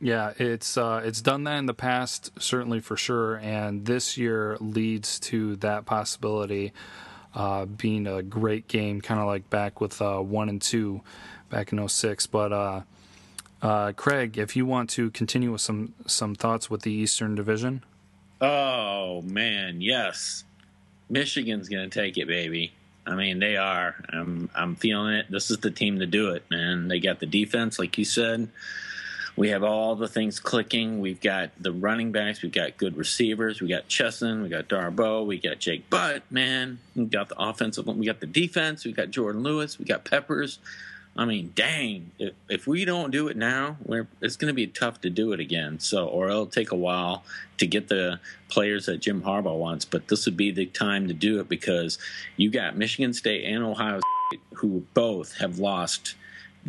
Yeah, 0.00 0.32
it's 0.38 0.78
uh, 0.78 1.02
it's 1.04 1.20
done 1.20 1.44
that 1.44 1.58
in 1.58 1.66
the 1.66 1.74
past, 1.74 2.30
certainly 2.40 2.80
for 2.80 2.96
sure, 2.96 3.36
and 3.36 3.84
this 3.84 4.16
year 4.16 4.56
leads 4.58 5.20
to 5.20 5.56
that 5.56 5.84
possibility 5.84 6.72
uh, 7.34 7.66
being 7.66 8.06
a 8.06 8.22
great 8.22 8.66
game, 8.66 9.00
kind 9.02 9.20
of 9.20 9.26
like 9.26 9.50
back 9.50 9.80
with 9.80 10.00
uh, 10.00 10.18
one 10.20 10.48
and 10.48 10.62
two 10.62 11.02
back 11.50 11.72
in 11.72 11.86
06. 11.86 12.26
But 12.28 12.84
uh, 13.62 13.92
Craig, 13.92 14.38
if 14.38 14.56
you 14.56 14.66
want 14.66 14.90
to 14.90 15.10
continue 15.10 15.52
with 15.52 15.60
some 15.60 15.94
some 16.06 16.34
thoughts 16.34 16.70
with 16.70 16.82
the 16.82 16.92
Eastern 16.92 17.34
Division. 17.34 17.82
Oh 18.40 19.22
man, 19.22 19.80
yes, 19.80 20.44
Michigan's 21.08 21.68
gonna 21.68 21.88
take 21.88 22.16
it, 22.18 22.26
baby. 22.26 22.72
I 23.06 23.14
mean, 23.14 23.38
they 23.38 23.56
are. 23.56 23.96
I'm 24.12 24.48
I'm 24.54 24.76
feeling 24.76 25.14
it. 25.14 25.26
This 25.30 25.50
is 25.50 25.58
the 25.58 25.70
team 25.70 25.98
to 25.98 26.06
do 26.06 26.30
it, 26.30 26.44
man. 26.50 26.88
They 26.88 27.00
got 27.00 27.20
the 27.20 27.26
defense, 27.26 27.78
like 27.78 27.98
you 27.98 28.04
said 28.04 28.48
we 29.40 29.48
have 29.48 29.62
all 29.62 29.96
the 29.96 30.06
things 30.06 30.38
clicking. 30.38 31.00
We've 31.00 31.20
got 31.20 31.50
the 31.58 31.72
running 31.72 32.12
backs. 32.12 32.42
We've 32.42 32.52
got 32.52 32.76
good 32.76 32.96
receivers. 32.96 33.62
We 33.62 33.68
got 33.68 33.88
Chesson. 33.88 34.42
We 34.42 34.50
got 34.50 34.68
Darboh. 34.68 35.24
We 35.24 35.38
got 35.38 35.58
Jake 35.58 35.88
Butt. 35.88 36.22
Man, 36.30 36.78
we 36.94 37.06
got 37.06 37.30
the 37.30 37.38
offensive. 37.38 37.86
We 37.86 38.04
got 38.04 38.20
the 38.20 38.26
defense. 38.26 38.84
We 38.84 38.92
got 38.92 39.08
Jourdan 39.08 39.42
Lewis. 39.42 39.78
We 39.78 39.86
got 39.86 40.04
Peppers. 40.04 40.58
I 41.16 41.24
mean, 41.24 41.52
dang! 41.54 42.12
If, 42.18 42.34
if 42.48 42.66
we 42.66 42.84
don't 42.84 43.10
do 43.10 43.28
it 43.28 43.36
now, 43.36 43.76
it's 44.20 44.36
going 44.36 44.48
to 44.50 44.54
be 44.54 44.66
tough 44.66 45.00
to 45.02 45.10
do 45.10 45.32
it 45.32 45.40
again. 45.40 45.80
So, 45.80 46.06
or 46.06 46.28
it'll 46.28 46.46
take 46.46 46.70
a 46.70 46.76
while 46.76 47.24
to 47.58 47.66
get 47.66 47.88
the 47.88 48.20
players 48.48 48.86
that 48.86 48.98
Jim 48.98 49.22
Harbaugh 49.22 49.58
wants. 49.58 49.84
But 49.84 50.08
this 50.08 50.24
would 50.26 50.36
be 50.36 50.50
the 50.50 50.66
time 50.66 51.08
to 51.08 51.14
do 51.14 51.40
it 51.40 51.48
because 51.48 51.98
you 52.36 52.50
got 52.50 52.76
Michigan 52.76 53.12
State 53.12 53.44
and 53.44 53.62
Ohio 53.64 54.00
State, 54.28 54.40
who 54.54 54.84
both 54.94 55.36
have 55.38 55.58
lost 55.58 56.14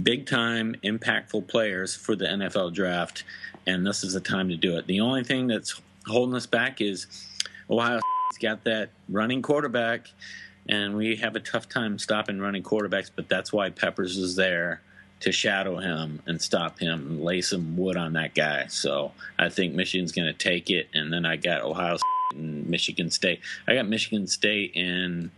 big 0.01 0.25
time, 0.25 0.75
impactful 0.83 1.47
players 1.47 1.95
for 1.95 2.15
the 2.15 2.25
NFL 2.25 2.73
draft, 2.73 3.23
and 3.67 3.85
this 3.85 4.03
is 4.03 4.13
the 4.13 4.21
time 4.21 4.49
to 4.49 4.55
do 4.55 4.77
it. 4.77 4.87
The 4.87 5.01
only 5.01 5.23
thing 5.23 5.47
that's 5.47 5.79
holding 6.07 6.35
us 6.35 6.45
back 6.45 6.81
is 6.81 7.07
Ohio's 7.69 8.01
got 8.41 8.63
that 8.63 8.89
running 9.09 9.41
quarterback, 9.41 10.07
and 10.67 10.95
we 10.95 11.15
have 11.17 11.35
a 11.35 11.39
tough 11.39 11.67
time 11.69 11.97
stopping 11.99 12.39
running 12.39 12.63
quarterbacks, 12.63 13.09
but 13.15 13.29
that's 13.29 13.51
why 13.51 13.69
Peppers 13.69 14.17
is 14.17 14.35
there 14.35 14.81
to 15.21 15.31
shadow 15.31 15.77
him 15.77 16.21
and 16.25 16.41
stop 16.41 16.79
him 16.79 17.07
and 17.07 17.23
lay 17.23 17.41
some 17.41 17.77
wood 17.77 17.95
on 17.95 18.13
that 18.13 18.33
guy. 18.33 18.65
So 18.67 19.11
I 19.37 19.49
think 19.49 19.73
Michigan's 19.73 20.11
going 20.11 20.27
to 20.27 20.33
take 20.33 20.69
it, 20.69 20.87
and 20.93 21.13
then 21.13 21.25
I 21.25 21.35
got 21.35 21.61
Ohio 21.61 21.97
and 22.33 22.67
Michigan 22.67 23.11
State. 23.11 23.39
I 23.67 23.75
got 23.75 23.87
Michigan 23.87 24.27
State 24.27 24.75
and 24.75 25.29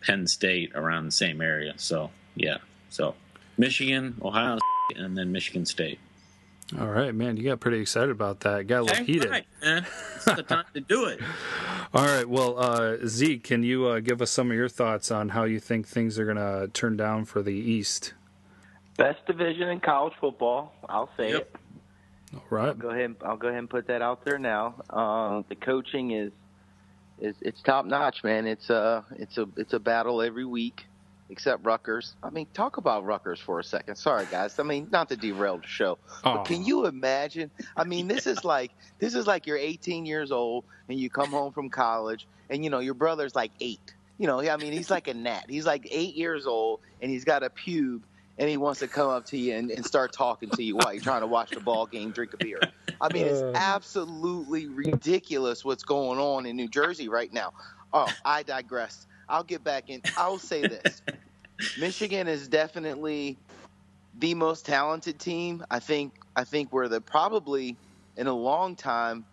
Penn 0.00 0.26
State 0.26 0.72
around 0.74 1.06
the 1.06 1.12
same 1.12 1.40
area. 1.40 1.74
So 1.76 2.10
yeah, 2.34 2.58
so 2.88 3.14
Michigan, 3.56 4.16
Ohio, 4.22 4.58
and 4.96 5.16
then 5.16 5.30
Michigan 5.32 5.66
State. 5.66 5.98
All 6.78 6.86
right, 6.86 7.12
man, 7.12 7.36
you 7.36 7.44
got 7.44 7.58
pretty 7.58 7.80
excited 7.80 8.10
about 8.10 8.40
that. 8.40 8.66
Got 8.68 8.80
a 8.80 8.82
little 8.82 9.04
heated. 9.04 9.30
Right, 9.30 9.46
man. 9.60 9.86
It's 10.16 10.24
the 10.24 10.42
time 10.42 10.66
to 10.74 10.80
do 10.80 11.06
it. 11.06 11.20
All 11.94 12.04
right, 12.04 12.28
well, 12.28 12.58
uh, 12.58 12.98
Zeke, 13.06 13.42
can 13.42 13.64
you 13.64 13.86
uh, 13.86 14.00
give 14.00 14.22
us 14.22 14.30
some 14.30 14.50
of 14.52 14.56
your 14.56 14.68
thoughts 14.68 15.10
on 15.10 15.30
how 15.30 15.44
you 15.44 15.58
think 15.58 15.88
things 15.88 16.18
are 16.18 16.24
going 16.24 16.36
to 16.36 16.68
turn 16.72 16.96
down 16.96 17.24
for 17.24 17.42
the 17.42 17.54
East? 17.54 18.14
Best 18.96 19.24
division 19.26 19.68
in 19.68 19.80
college 19.80 20.12
football. 20.20 20.72
I'll 20.88 21.10
say 21.16 21.32
yep. 21.32 21.40
it. 21.40 21.56
All 22.36 22.44
right. 22.50 22.68
I'll 22.68 22.74
go 22.74 22.90
ahead. 22.90 23.16
I'll 23.24 23.36
go 23.36 23.48
ahead 23.48 23.58
and 23.58 23.70
put 23.70 23.88
that 23.88 24.02
out 24.02 24.24
there 24.24 24.38
now. 24.38 24.76
Uh, 24.88 25.42
the 25.48 25.56
coaching 25.56 26.12
is 26.12 26.30
is 27.18 27.34
it's 27.40 27.60
top 27.62 27.86
notch, 27.86 28.22
man. 28.22 28.46
It's 28.46 28.70
a 28.70 29.04
it's 29.16 29.36
a 29.38 29.48
it's 29.56 29.72
a 29.72 29.80
battle 29.80 30.22
every 30.22 30.44
week 30.44 30.84
except 31.30 31.64
Rutgers. 31.64 32.14
I 32.22 32.30
mean, 32.30 32.46
talk 32.52 32.76
about 32.76 33.04
Rutgers 33.04 33.40
for 33.40 33.60
a 33.60 33.64
second. 33.64 33.96
Sorry, 33.96 34.26
guys. 34.30 34.58
I 34.58 34.64
mean, 34.64 34.88
not 34.90 35.08
to 35.10 35.16
derail 35.16 35.58
the 35.58 35.66
show, 35.66 35.98
but 36.22 36.44
can 36.44 36.64
you 36.64 36.86
imagine? 36.86 37.50
I 37.76 37.84
mean, 37.84 38.08
this 38.08 38.26
is 38.26 38.44
like 38.44 38.72
this 38.98 39.14
is 39.14 39.26
like 39.26 39.46
you're 39.46 39.56
18 39.56 40.04
years 40.06 40.32
old 40.32 40.64
and 40.88 40.98
you 40.98 41.08
come 41.08 41.30
home 41.30 41.52
from 41.52 41.70
college, 41.70 42.26
and 42.50 42.64
you 42.64 42.70
know 42.70 42.80
your 42.80 42.94
brother's 42.94 43.34
like 43.34 43.52
eight. 43.60 43.94
You 44.18 44.26
know, 44.26 44.40
I 44.40 44.56
mean, 44.58 44.72
he's 44.72 44.90
like 44.90 45.08
a 45.08 45.14
gnat. 45.14 45.46
He's 45.48 45.64
like 45.64 45.88
eight 45.90 46.14
years 46.14 46.46
old, 46.46 46.80
and 47.00 47.10
he's 47.10 47.24
got 47.24 47.42
a 47.42 47.48
pube, 47.48 48.02
and 48.38 48.48
he 48.50 48.58
wants 48.58 48.80
to 48.80 48.88
come 48.88 49.08
up 49.08 49.24
to 49.26 49.38
you 49.38 49.54
and, 49.54 49.70
and 49.70 49.86
start 49.86 50.12
talking 50.12 50.50
to 50.50 50.62
you 50.62 50.76
while 50.76 50.92
you're 50.92 51.02
trying 51.02 51.22
to 51.22 51.26
watch 51.26 51.50
the 51.50 51.60
ball 51.60 51.86
game, 51.86 52.10
drink 52.10 52.34
a 52.34 52.36
beer. 52.36 52.60
I 53.00 53.10
mean, 53.12 53.26
it's 53.26 53.40
uh. 53.40 53.52
absolutely 53.54 54.66
ridiculous 54.66 55.64
what's 55.64 55.84
going 55.84 56.18
on 56.18 56.44
in 56.44 56.56
New 56.56 56.68
Jersey 56.68 57.08
right 57.08 57.32
now. 57.32 57.54
Oh, 57.92 58.08
I 58.24 58.42
digress. 58.42 59.06
I'll 59.30 59.44
get 59.44 59.64
back 59.64 59.88
in. 59.88 60.02
I'll 60.16 60.38
say 60.38 60.62
this: 60.62 61.02
Michigan 61.78 62.28
is 62.28 62.48
definitely 62.48 63.38
the 64.18 64.34
most 64.34 64.66
talented 64.66 65.18
team. 65.18 65.64
I 65.70 65.78
think. 65.78 66.14
I 66.36 66.44
think 66.44 66.72
we're 66.72 66.88
the 66.88 67.00
probably 67.00 67.76
in 68.16 68.26
a 68.26 68.34
long 68.34 68.76
time 68.76 69.24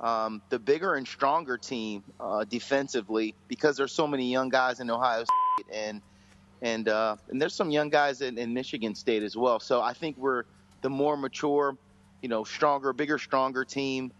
um, 0.00 0.40
the 0.48 0.58
bigger 0.58 0.94
and 0.94 1.06
stronger 1.06 1.58
team 1.58 2.02
uh, 2.18 2.44
defensively 2.44 3.34
because 3.48 3.76
there's 3.76 3.92
so 3.92 4.06
many 4.06 4.30
young 4.30 4.48
guys 4.48 4.80
in 4.80 4.90
Ohio 4.90 5.24
State 5.24 5.66
and 5.72 6.00
and 6.62 6.88
uh, 6.88 7.16
and 7.28 7.40
there's 7.40 7.54
some 7.54 7.70
young 7.70 7.88
guys 7.90 8.20
in, 8.20 8.38
in 8.38 8.52
Michigan 8.52 8.94
State 8.94 9.22
as 9.22 9.36
well. 9.36 9.60
So 9.60 9.80
I 9.80 9.92
think 9.92 10.16
we're 10.16 10.44
the 10.82 10.90
more 10.90 11.16
mature, 11.16 11.76
you 12.22 12.28
know, 12.28 12.44
stronger, 12.44 12.92
bigger, 12.92 13.18
stronger 13.18 13.64
team, 13.64 14.12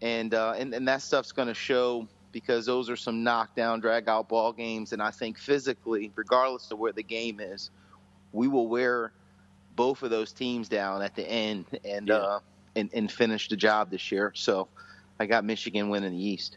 and 0.00 0.34
uh, 0.34 0.54
and 0.56 0.74
and 0.74 0.88
that 0.88 1.02
stuff's 1.02 1.32
going 1.32 1.48
to 1.48 1.54
show 1.54 2.08
because 2.32 2.66
those 2.66 2.88
are 2.88 2.96
some 2.96 3.22
knockdown, 3.22 3.80
drag 3.80 4.08
out 4.08 4.28
ball 4.28 4.52
games. 4.52 4.92
And 4.92 5.02
I 5.02 5.10
think 5.10 5.38
physically, 5.38 6.12
regardless 6.14 6.70
of 6.70 6.78
where 6.78 6.92
the 6.92 7.02
game 7.02 7.40
is, 7.40 7.70
we 8.32 8.48
will 8.48 8.68
wear 8.68 9.12
both 9.76 10.02
of 10.02 10.10
those 10.10 10.32
teams 10.32 10.68
down 10.68 11.02
at 11.02 11.14
the 11.14 11.28
end 11.28 11.66
and 11.84 12.08
yeah. 12.08 12.14
uh, 12.14 12.40
and, 12.76 12.90
and 12.92 13.10
finish 13.10 13.48
the 13.48 13.56
job 13.56 13.90
this 13.90 14.12
year. 14.12 14.32
So 14.34 14.68
I 15.18 15.26
got 15.26 15.44
Michigan 15.44 15.88
winning 15.88 16.12
the 16.12 16.22
East. 16.22 16.56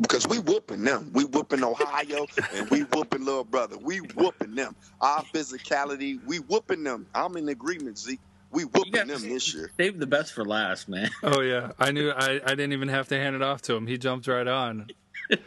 Because 0.00 0.28
we 0.28 0.38
whooping 0.38 0.84
them. 0.84 1.10
We 1.12 1.24
whooping 1.24 1.64
Ohio 1.64 2.26
and 2.54 2.70
we 2.70 2.82
whooping 2.82 3.24
little 3.24 3.42
brother. 3.42 3.76
We 3.76 3.98
whooping 3.98 4.54
them. 4.54 4.76
Our 5.00 5.22
physicality, 5.24 6.24
we 6.24 6.38
whooping 6.38 6.84
them. 6.84 7.06
I'm 7.14 7.36
in 7.36 7.48
agreement, 7.48 7.98
Zeke. 7.98 8.20
We 8.52 8.64
whooping 8.64 9.06
them 9.06 9.08
this 9.08 9.54
year. 9.54 9.70
Save 9.76 9.98
the 9.98 10.06
best 10.06 10.32
for 10.32 10.44
last, 10.44 10.88
man. 10.88 11.08
Oh 11.22 11.40
yeah, 11.40 11.72
I 11.78 11.92
knew. 11.92 12.10
I, 12.10 12.40
I 12.44 12.50
didn't 12.50 12.72
even 12.72 12.88
have 12.88 13.08
to 13.08 13.16
hand 13.16 13.36
it 13.36 13.42
off 13.42 13.62
to 13.62 13.74
him. 13.74 13.86
He 13.86 13.98
jumped 13.98 14.26
right 14.26 14.46
on. 14.46 14.88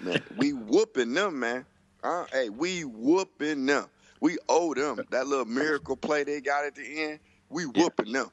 man, 0.02 0.24
we 0.38 0.54
whooping 0.54 1.14
them, 1.14 1.40
man. 1.40 1.66
Uh, 2.04 2.26
hey, 2.32 2.50
we 2.50 2.84
whooping 2.86 3.66
them. 3.66 3.86
We 4.22 4.38
owe 4.48 4.74
them 4.74 5.02
that 5.10 5.28
little 5.28 5.46
miracle 5.46 5.98
play 5.98 6.24
they 6.24 6.40
got 6.40 6.66
at 6.66 6.76
the 6.76 7.04
end. 7.04 7.20
We 7.50 7.66
whooping 7.66 8.08
yeah. 8.08 8.24
them. 8.24 8.32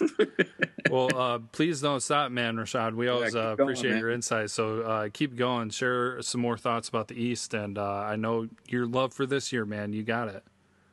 well, 0.90 1.16
uh, 1.16 1.38
please 1.52 1.80
don't 1.80 2.00
stop, 2.00 2.30
man, 2.30 2.56
Rashad. 2.56 2.94
We 2.94 3.08
always 3.08 3.34
yeah, 3.34 3.50
uh, 3.50 3.52
appreciate 3.52 3.90
going, 3.90 4.00
your 4.00 4.10
insights. 4.10 4.52
So 4.52 4.80
uh, 4.80 5.08
keep 5.12 5.36
going. 5.36 5.70
Share 5.70 6.20
some 6.22 6.40
more 6.40 6.56
thoughts 6.56 6.88
about 6.88 7.08
the 7.08 7.14
East, 7.14 7.54
and 7.54 7.78
uh, 7.78 7.98
I 7.98 8.16
know 8.16 8.48
your 8.68 8.86
love 8.86 9.12
for 9.12 9.26
this 9.26 9.52
year, 9.52 9.64
man. 9.64 9.92
You 9.92 10.02
got 10.02 10.28
it. 10.28 10.44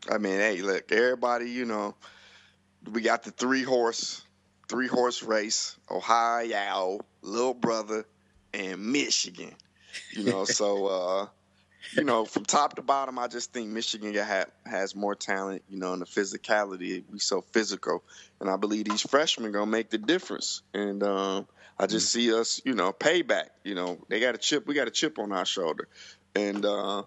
I 0.10 0.18
mean, 0.18 0.39
hey, 0.39 0.62
look, 0.62 0.91
everybody, 0.91 1.49
you 1.49 1.66
know, 1.66 1.95
we 2.91 3.01
got 3.01 3.23
the 3.23 3.32
three 3.32 3.63
horse, 3.63 4.21
three 4.67 4.88
horse 4.88 5.23
race: 5.23 5.77
Ohio, 5.89 6.99
Little 7.21 7.53
Brother, 7.53 8.05
and 8.53 8.91
Michigan. 8.91 9.53
You 10.11 10.23
know, 10.23 10.45
so 10.45 10.88
uh, 10.88 11.27
you 11.93 12.03
know, 12.03 12.25
from 12.25 12.45
top 12.45 12.75
to 12.75 12.82
bottom, 12.82 13.17
I 13.17 13.27
just 13.27 13.53
think 13.53 13.69
Michigan 13.69 14.13
has 14.65 14.95
more 14.95 15.15
talent. 15.15 15.63
You 15.69 15.77
know, 15.77 15.93
and 15.93 16.01
the 16.01 16.05
physicality. 16.05 17.03
We 17.11 17.19
so 17.19 17.41
physical, 17.41 18.03
and 18.39 18.49
I 18.49 18.57
believe 18.57 18.86
these 18.86 19.01
freshmen 19.01 19.51
gonna 19.51 19.65
make 19.65 19.89
the 19.89 19.97
difference. 19.97 20.61
And 20.73 21.03
um, 21.03 21.47
I 21.77 21.88
just 21.88 22.15
mm-hmm. 22.15 22.19
see 22.19 22.39
us, 22.39 22.61
you 22.65 22.73
know, 22.73 22.91
payback. 22.93 23.49
You 23.63 23.75
know, 23.75 23.97
they 24.09 24.19
got 24.19 24.36
a 24.36 24.38
chip. 24.38 24.67
We 24.67 24.75
got 24.75 24.88
a 24.88 24.91
chip 24.91 25.19
on 25.19 25.32
our 25.32 25.45
shoulder, 25.45 25.88
and 26.36 26.65
uh, 26.65 27.03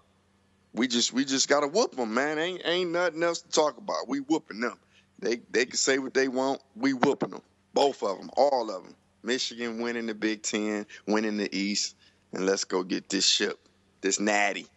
we 0.73 0.87
just 0.87 1.13
we 1.13 1.25
just 1.25 1.47
gotta 1.47 1.67
whoop 1.67 1.95
them, 1.95 2.13
man. 2.13 2.39
Ain't 2.39 2.61
ain't 2.65 2.91
nothing 2.91 3.23
else 3.23 3.41
to 3.41 3.49
talk 3.49 3.77
about. 3.77 4.07
We 4.07 4.19
whooping 4.19 4.59
them. 4.59 4.77
They 5.23 5.39
they 5.51 5.65
can 5.65 5.77
say 5.77 5.99
what 5.99 6.13
they 6.13 6.27
want. 6.27 6.61
We 6.75 6.93
whooping 6.93 7.29
them, 7.29 7.41
both 7.73 8.03
of 8.03 8.17
them, 8.17 8.29
all 8.35 8.69
of 8.69 8.83
them. 8.83 8.93
Michigan 9.23 9.81
winning 9.81 10.05
the 10.05 10.13
Big 10.13 10.43
Ten, 10.43 10.85
winning 11.07 11.37
the 11.37 11.55
East, 11.57 11.95
and 12.33 12.45
let's 12.45 12.65
go 12.65 12.83
get 12.83 13.07
this 13.07 13.25
ship, 13.25 13.57
this 14.01 14.19
natty. 14.19 14.67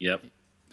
Yep, 0.00 0.24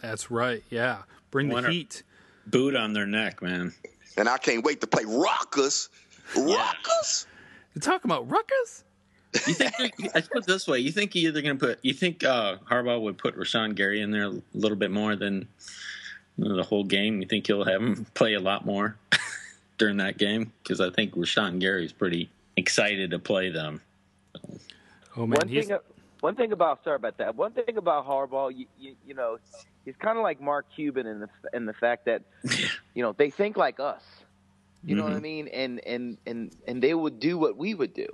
that's 0.02 0.30
right. 0.30 0.64
Yeah, 0.70 1.02
bring 1.30 1.48
the 1.48 1.62
heat. 1.70 2.02
Boot 2.46 2.74
on 2.74 2.92
their 2.92 3.06
neck, 3.06 3.42
man. 3.42 3.72
And 4.16 4.28
I 4.28 4.38
can't 4.38 4.64
wait 4.64 4.80
to 4.80 4.88
play 4.88 5.04
Rutgers. 5.06 5.88
Rutgers. 6.36 6.46
Yeah. 6.48 7.38
You're 7.74 7.82
talking 7.82 8.10
about 8.10 8.28
Rutgers. 8.28 8.82
You 9.46 9.54
think? 9.54 10.16
I 10.16 10.20
put 10.20 10.38
it 10.38 10.46
this 10.46 10.66
way: 10.66 10.80
you 10.80 10.90
think 10.90 11.14
either 11.14 11.40
going 11.42 11.56
to 11.56 11.64
put? 11.64 11.78
You 11.82 11.94
think 11.94 12.24
uh, 12.24 12.56
Harbaugh 12.68 13.00
would 13.02 13.18
put 13.18 13.36
Rashan 13.36 13.76
Gary 13.76 14.00
in 14.00 14.10
there 14.10 14.26
a 14.26 14.42
little 14.52 14.76
bit 14.76 14.90
more 14.90 15.14
than 15.14 15.46
the 16.40 16.62
whole 16.62 16.84
game? 16.84 17.20
You 17.20 17.26
think 17.26 17.46
he'll 17.46 17.64
have 17.64 17.82
him 17.82 18.06
play 18.14 18.34
a 18.34 18.40
lot 18.40 18.64
more 18.64 18.96
during 19.78 19.98
that 19.98 20.18
game? 20.18 20.52
Because 20.62 20.80
I 20.80 20.90
think 20.90 21.14
Rashan 21.14 21.60
Gary's 21.60 21.92
pretty 21.92 22.30
excited 22.56 23.10
to 23.10 23.18
play 23.18 23.50
them. 23.50 23.80
Oh 25.16 25.26
man, 25.26 25.38
one 25.38 25.48
thing, 25.48 25.78
one 26.20 26.34
thing 26.36 26.52
about 26.52 26.84
sorry 26.84 26.96
about 26.96 27.18
that. 27.18 27.34
One 27.34 27.52
thing 27.52 27.76
about 27.76 28.06
Harbaugh, 28.06 28.56
you, 28.56 28.66
you, 28.78 28.94
you 29.06 29.14
know, 29.14 29.38
he's 29.84 29.96
kind 29.96 30.18
of 30.18 30.22
like 30.22 30.40
Mark 30.40 30.66
Cuban 30.74 31.06
in 31.06 31.20
the 31.20 31.28
in 31.52 31.66
the 31.66 31.72
fact 31.72 32.04
that 32.06 32.22
you 32.94 33.02
know 33.02 33.12
they 33.12 33.30
think 33.30 33.56
like 33.56 33.80
us. 33.80 34.02
You 34.82 34.94
know 34.94 35.02
mm-hmm. 35.02 35.10
what 35.10 35.16
I 35.16 35.16
mm-hmm. 35.16 35.22
mean? 35.22 35.48
And 35.48 35.80
and 35.86 36.18
and 36.26 36.56
and 36.66 36.82
they 36.82 36.94
would 36.94 37.20
do 37.20 37.36
what 37.38 37.56
we 37.56 37.74
would 37.74 37.92
do. 37.92 38.06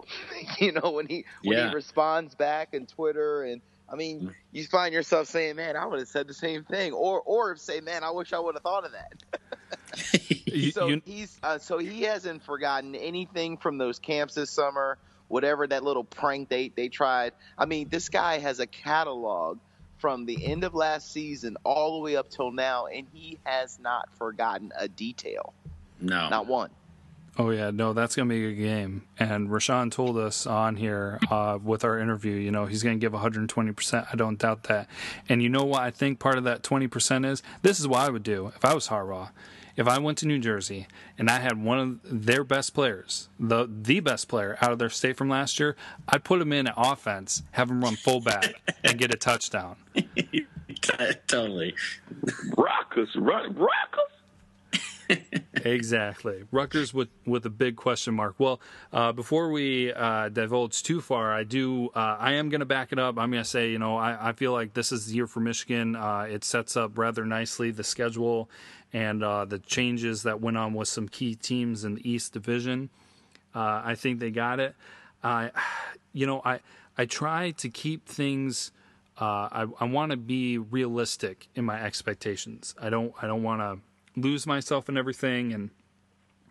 you 0.58 0.72
know 0.72 0.90
when 0.92 1.06
he 1.06 1.24
when 1.42 1.58
yeah. 1.58 1.68
he 1.68 1.74
responds 1.74 2.34
back 2.34 2.70
in 2.72 2.86
Twitter 2.86 3.44
and 3.44 3.60
I 3.88 3.96
mean, 3.96 4.20
mm. 4.20 4.34
you 4.52 4.64
find 4.64 4.92
yourself 4.92 5.28
saying, 5.28 5.56
"Man, 5.56 5.76
I 5.76 5.86
would 5.86 5.98
have 5.98 6.08
said 6.08 6.26
the 6.26 6.34
same 6.34 6.64
thing," 6.64 6.92
or 6.92 7.20
or 7.20 7.56
say, 7.56 7.80
"Man, 7.80 8.02
I 8.02 8.10
wish 8.10 8.32
I 8.32 8.38
would 8.38 8.54
have 8.54 8.62
thought 8.62 8.84
of 8.84 8.92
that." 8.92 10.72
so 10.72 10.88
you, 10.88 11.02
he's 11.04 11.38
uh, 11.42 11.58
so 11.58 11.78
he 11.78 12.02
hasn't 12.02 12.42
forgotten 12.42 12.94
anything 12.94 13.56
from 13.56 13.78
those 13.78 13.98
camps 13.98 14.34
this 14.34 14.50
summer. 14.50 14.98
Whatever 15.28 15.66
that 15.66 15.84
little 15.84 16.04
prank 16.04 16.48
they 16.48 16.68
they 16.68 16.88
tried. 16.88 17.32
I 17.58 17.66
mean, 17.66 17.88
this 17.88 18.08
guy 18.08 18.38
has 18.38 18.60
a 18.60 18.66
catalog 18.66 19.58
from 19.98 20.26
the 20.26 20.44
end 20.44 20.64
of 20.64 20.74
last 20.74 21.12
season 21.12 21.56
all 21.64 21.94
the 21.94 22.04
way 22.04 22.16
up 22.16 22.28
till 22.28 22.50
now, 22.50 22.86
and 22.86 23.06
he 23.12 23.38
has 23.44 23.78
not 23.78 24.08
forgotten 24.18 24.72
a 24.76 24.88
detail. 24.88 25.54
No, 26.00 26.28
not 26.28 26.46
one. 26.46 26.70
Oh 27.38 27.50
yeah, 27.50 27.70
no, 27.70 27.92
that's 27.92 28.16
gonna 28.16 28.30
be 28.30 28.46
a 28.46 28.50
good 28.50 28.62
game. 28.62 29.02
And 29.18 29.48
Rashan 29.48 29.90
told 29.90 30.16
us 30.16 30.46
on 30.46 30.76
here 30.76 31.18
uh, 31.30 31.58
with 31.62 31.84
our 31.84 31.98
interview, 31.98 32.32
you 32.32 32.50
know, 32.50 32.64
he's 32.64 32.82
gonna 32.82 32.96
give 32.96 33.12
120. 33.12 33.72
percent 33.72 34.06
I 34.10 34.16
don't 34.16 34.38
doubt 34.38 34.64
that. 34.64 34.88
And 35.28 35.42
you 35.42 35.48
know 35.50 35.64
what 35.64 35.82
I 35.82 35.90
think 35.90 36.18
part 36.18 36.38
of 36.38 36.44
that 36.44 36.62
20 36.62 36.86
percent 36.88 37.26
is? 37.26 37.42
This 37.62 37.78
is 37.78 37.86
what 37.86 38.00
I 38.00 38.10
would 38.10 38.22
do 38.22 38.52
if 38.56 38.64
I 38.64 38.74
was 38.74 38.88
Harbaugh. 38.88 39.30
If 39.76 39.86
I 39.86 39.98
went 39.98 40.16
to 40.18 40.26
New 40.26 40.38
Jersey 40.38 40.86
and 41.18 41.28
I 41.28 41.40
had 41.40 41.62
one 41.62 41.78
of 41.78 42.24
their 42.26 42.42
best 42.42 42.72
players, 42.72 43.28
the 43.38 43.68
the 43.70 44.00
best 44.00 44.28
player 44.28 44.56
out 44.62 44.72
of 44.72 44.78
their 44.78 44.88
state 44.88 45.18
from 45.18 45.28
last 45.28 45.60
year, 45.60 45.76
I'd 46.08 46.24
put 46.24 46.40
him 46.40 46.54
in 46.54 46.66
at 46.66 46.74
offense, 46.78 47.42
have 47.50 47.70
him 47.70 47.84
run 47.84 47.96
fullback, 47.96 48.54
and 48.82 48.96
get 48.96 49.12
a 49.12 49.18
touchdown. 49.18 49.76
totally. 51.26 51.74
Rockers, 52.56 53.14
run, 53.16 53.54
Rockers. 53.54 54.15
Exactly. 55.54 56.44
Rutgers 56.50 56.92
with 56.92 57.08
with 57.26 57.46
a 57.46 57.50
big 57.50 57.76
question 57.76 58.14
mark. 58.14 58.34
Well, 58.38 58.60
uh, 58.92 59.12
before 59.12 59.50
we 59.50 59.92
uh, 59.92 60.28
divulge 60.28 60.82
too 60.82 61.00
far, 61.00 61.32
I 61.32 61.44
do. 61.44 61.90
Uh, 61.94 62.16
I 62.18 62.32
am 62.32 62.48
going 62.48 62.60
to 62.60 62.66
back 62.66 62.92
it 62.92 62.98
up. 62.98 63.18
I'm 63.18 63.30
going 63.30 63.42
to 63.42 63.48
say, 63.48 63.70
you 63.70 63.78
know, 63.78 63.96
I, 63.96 64.30
I, 64.30 64.32
feel 64.32 64.52
like 64.52 64.74
this 64.74 64.92
is 64.92 65.06
the 65.06 65.14
year 65.14 65.26
for 65.26 65.40
Michigan. 65.40 65.96
Uh, 65.96 66.26
it 66.28 66.44
sets 66.44 66.76
up 66.76 66.98
rather 66.98 67.24
nicely 67.24 67.70
the 67.70 67.84
schedule 67.84 68.50
and 68.92 69.22
uh, 69.22 69.44
the 69.44 69.58
changes 69.58 70.22
that 70.24 70.40
went 70.40 70.56
on 70.56 70.74
with 70.74 70.88
some 70.88 71.08
key 71.08 71.34
teams 71.34 71.84
in 71.84 71.96
the 71.96 72.10
East 72.10 72.32
Division. 72.32 72.90
Uh, 73.54 73.82
I 73.84 73.94
think 73.94 74.20
they 74.20 74.30
got 74.30 74.60
it. 74.60 74.74
You 76.12 76.26
know, 76.26 76.40
I 76.44 76.60
I 76.96 77.04
try 77.04 77.50
to 77.52 77.68
keep 77.68 78.06
things. 78.06 78.72
I 79.18 79.66
I 79.80 79.84
want 79.84 80.10
to 80.10 80.16
be 80.16 80.58
realistic 80.58 81.48
in 81.54 81.64
my 81.64 81.82
expectations. 81.82 82.74
I 82.80 82.90
don't 82.90 83.12
I 83.20 83.26
don't 83.26 83.42
want 83.42 83.60
to 83.60 83.78
lose 84.16 84.46
myself 84.46 84.88
in 84.88 84.96
everything. 84.96 85.52
And 85.52 85.70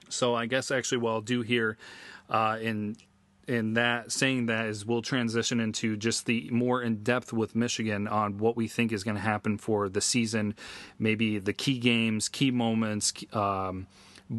so 0.10 0.36
I 0.36 0.46
guess 0.46 0.72
actually 0.72 1.00
what 1.00 1.12
I'll 1.12 1.22
do 1.22 1.42
here 1.42 1.78
uh, 2.30 2.58
in 2.62 2.96
in 3.48 3.76
that 3.76 4.12
saying 4.12 4.48
that 4.48 4.66
is 4.66 4.86
we'll 4.86 5.04
transition 5.04 5.60
into 5.60 5.96
just 5.96 6.26
the 6.26 6.50
more 6.52 6.82
in 6.82 7.04
depth 7.04 7.32
with 7.32 7.56
Michigan 7.56 8.08
on 8.08 8.40
what 8.40 8.56
we 8.56 8.68
think 8.68 8.92
is 8.92 9.04
going 9.04 9.16
to 9.16 9.22
happen 9.22 9.58
for 9.58 9.88
the 9.88 10.02
season, 10.02 10.56
maybe 10.98 11.38
the 11.38 11.54
key 11.54 11.78
games, 11.78 12.28
key 12.28 12.50
moments, 12.50 13.14
um, 13.34 13.86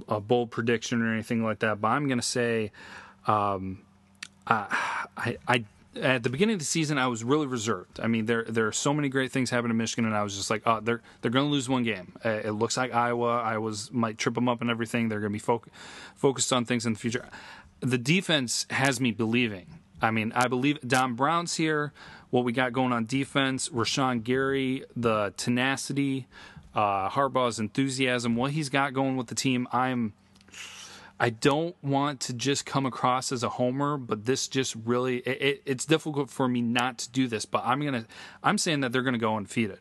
a 0.08 0.20
bold 0.20 0.50
prediction 0.50 1.02
or 1.02 1.12
anything 1.12 1.44
like 1.44 1.60
that. 1.60 1.80
But 1.80 1.88
I'm 1.88 2.08
going 2.08 2.18
to 2.18 2.26
say, 2.26 2.72
um, 3.28 3.78
I, 4.48 5.36
I 5.46 5.64
at 6.00 6.22
the 6.22 6.30
beginning 6.30 6.54
of 6.54 6.58
the 6.58 6.66
season, 6.66 6.98
I 6.98 7.06
was 7.06 7.24
really 7.24 7.46
reserved. 7.46 8.00
I 8.00 8.06
mean, 8.06 8.26
there 8.26 8.44
there 8.44 8.66
are 8.66 8.72
so 8.72 8.92
many 8.94 9.08
great 9.08 9.32
things 9.32 9.50
happening 9.50 9.72
in 9.72 9.76
Michigan, 9.76 10.04
and 10.04 10.14
I 10.14 10.22
was 10.22 10.36
just 10.36 10.50
like, 10.50 10.62
oh, 10.66 10.80
they're 10.80 11.02
they're 11.20 11.30
going 11.30 11.46
to 11.46 11.50
lose 11.50 11.68
one 11.68 11.82
game. 11.82 12.12
Uh, 12.24 12.30
it 12.30 12.52
looks 12.52 12.76
like 12.76 12.94
Iowa. 12.94 13.40
I 13.40 13.58
was 13.58 13.90
might 13.92 14.18
trip 14.18 14.34
them 14.34 14.48
up 14.48 14.60
and 14.60 14.70
everything. 14.70 15.08
They're 15.08 15.20
going 15.20 15.32
to 15.32 15.34
be 15.34 15.38
fo- 15.38 15.62
focused 16.14 16.52
on 16.52 16.64
things 16.64 16.86
in 16.86 16.94
the 16.94 16.98
future. 16.98 17.26
The 17.80 17.98
defense 17.98 18.66
has 18.70 19.00
me 19.00 19.12
believing. 19.12 19.66
I 20.00 20.10
mean, 20.10 20.32
I 20.34 20.48
believe 20.48 20.80
Don 20.86 21.14
Brown's 21.14 21.56
here. 21.56 21.92
What 22.30 22.44
we 22.44 22.52
got 22.52 22.72
going 22.72 22.92
on 22.92 23.06
defense, 23.06 23.68
Rashan 23.68 24.24
Gary, 24.24 24.84
the 24.96 25.32
tenacity, 25.36 26.26
uh, 26.74 27.08
Harbaugh's 27.08 27.58
enthusiasm, 27.58 28.36
what 28.36 28.50
he's 28.50 28.68
got 28.68 28.92
going 28.92 29.16
with 29.16 29.28
the 29.28 29.34
team. 29.34 29.68
I'm 29.72 30.12
I 31.18 31.30
don't 31.30 31.74
want 31.82 32.20
to 32.20 32.34
just 32.34 32.66
come 32.66 32.84
across 32.84 33.32
as 33.32 33.42
a 33.42 33.48
homer, 33.48 33.96
but 33.96 34.26
this 34.26 34.48
just 34.48 34.74
really 34.84 35.18
it, 35.18 35.42
it, 35.42 35.62
it's 35.64 35.86
difficult 35.86 36.28
for 36.28 36.46
me 36.46 36.60
not 36.60 36.98
to 36.98 37.10
do 37.10 37.26
this. 37.26 37.46
But 37.46 37.62
I'm 37.64 37.82
gonna 37.82 38.06
I'm 38.42 38.58
saying 38.58 38.80
that 38.80 38.92
they're 38.92 39.02
gonna 39.02 39.18
go 39.18 39.36
undefeated. 39.36 39.78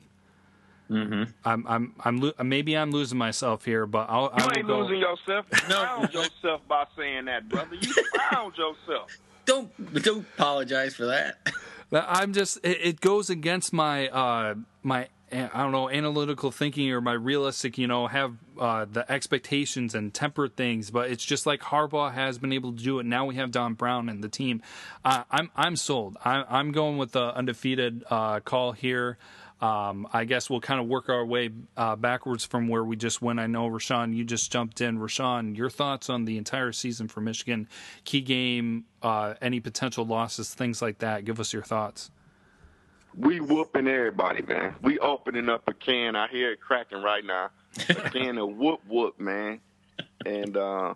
Mm-hmm. 0.89 1.31
I'm 1.43 1.65
I'm 1.67 1.95
I'm 1.99 2.17
lo- 2.21 2.33
maybe 2.43 2.77
I'm 2.77 2.91
losing 2.91 3.17
myself 3.17 3.65
here, 3.65 3.85
but 3.85 4.07
I'll, 4.09 4.31
you 4.37 4.45
I 4.45 4.53
ain't 4.59 4.67
go. 4.67 4.79
losing 4.81 4.99
yourself. 4.99 5.45
You 5.51 5.75
found 5.75 6.13
yourself 6.13 6.61
by 6.67 6.85
saying 6.97 7.25
that, 7.25 7.49
brother. 7.49 7.75
You 7.75 7.93
found 8.31 8.53
yourself. 8.57 9.11
Don't 9.45 9.69
don't 10.01 10.25
apologize 10.33 10.95
for 10.95 11.05
that. 11.05 11.37
I'm 11.91 12.33
just 12.33 12.57
it, 12.65 12.79
it 12.81 12.99
goes 12.99 13.29
against 13.29 13.73
my 13.73 14.07
uh 14.07 14.55
my 14.81 15.07
I 15.31 15.49
don't 15.53 15.71
know, 15.71 15.89
analytical 15.89 16.51
thinking 16.51 16.91
or 16.91 17.01
my 17.01 17.13
realistic, 17.13 17.77
you 17.77 17.85
know, 17.87 18.07
have 18.07 18.35
uh, 18.59 18.85
the 18.91 19.09
expectations 19.11 19.95
and 19.95 20.13
temper 20.13 20.47
things. 20.47 20.91
But 20.91 21.11
it's 21.11 21.23
just 21.23 21.45
like 21.45 21.61
Harbaugh 21.61 22.13
has 22.13 22.37
been 22.37 22.53
able 22.53 22.73
to 22.73 22.83
do 22.83 22.99
it. 22.99 23.05
Now 23.05 23.25
we 23.25 23.35
have 23.35 23.51
Don 23.51 23.73
Brown 23.73 24.09
and 24.09 24.23
the 24.23 24.29
team. 24.29 24.61
I'm 25.03 25.51
I'm 25.55 25.75
sold. 25.75 26.17
I, 26.23 26.59
am 26.59 26.71
going 26.71 26.97
with 26.97 27.11
the 27.11 27.35
undefeated 27.35 28.03
uh, 28.09 28.39
call 28.39 28.71
here. 28.71 29.17
Um, 29.61 30.07
I 30.11 30.25
guess 30.25 30.49
we'll 30.49 30.59
kind 30.59 30.81
of 30.81 30.87
work 30.87 31.07
our 31.07 31.25
way 31.25 31.49
uh, 31.77 31.95
backwards 31.95 32.43
from 32.43 32.67
where 32.67 32.83
we 32.83 32.97
just 32.97 33.21
went. 33.21 33.39
I 33.39 33.47
know 33.47 33.69
Rashawn, 33.69 34.13
you 34.13 34.25
just 34.25 34.51
jumped 34.51 34.81
in. 34.81 34.99
Rashawn, 34.99 35.55
your 35.55 35.69
thoughts 35.69 36.09
on 36.09 36.25
the 36.25 36.37
entire 36.37 36.73
season 36.73 37.07
for 37.07 37.21
Michigan, 37.21 37.69
key 38.03 38.19
game, 38.19 38.85
uh, 39.01 39.35
any 39.41 39.61
potential 39.61 40.05
losses, 40.05 40.53
things 40.53 40.81
like 40.81 40.99
that. 40.99 41.23
Give 41.23 41.39
us 41.39 41.53
your 41.53 41.63
thoughts 41.63 42.11
we 43.17 43.39
whooping 43.39 43.87
everybody, 43.87 44.41
man. 44.41 44.75
We 44.81 44.99
opening 44.99 45.49
up 45.49 45.63
a 45.67 45.73
can. 45.73 46.15
I 46.15 46.27
hear 46.27 46.51
it 46.51 46.61
cracking 46.61 47.01
right 47.01 47.23
now. 47.23 47.49
Being 47.87 47.99
a 47.99 48.09
can 48.11 48.37
of 48.37 48.55
whoop 48.55 48.81
whoop, 48.87 49.19
man. 49.19 49.61
And 50.25 50.57
uh, 50.57 50.95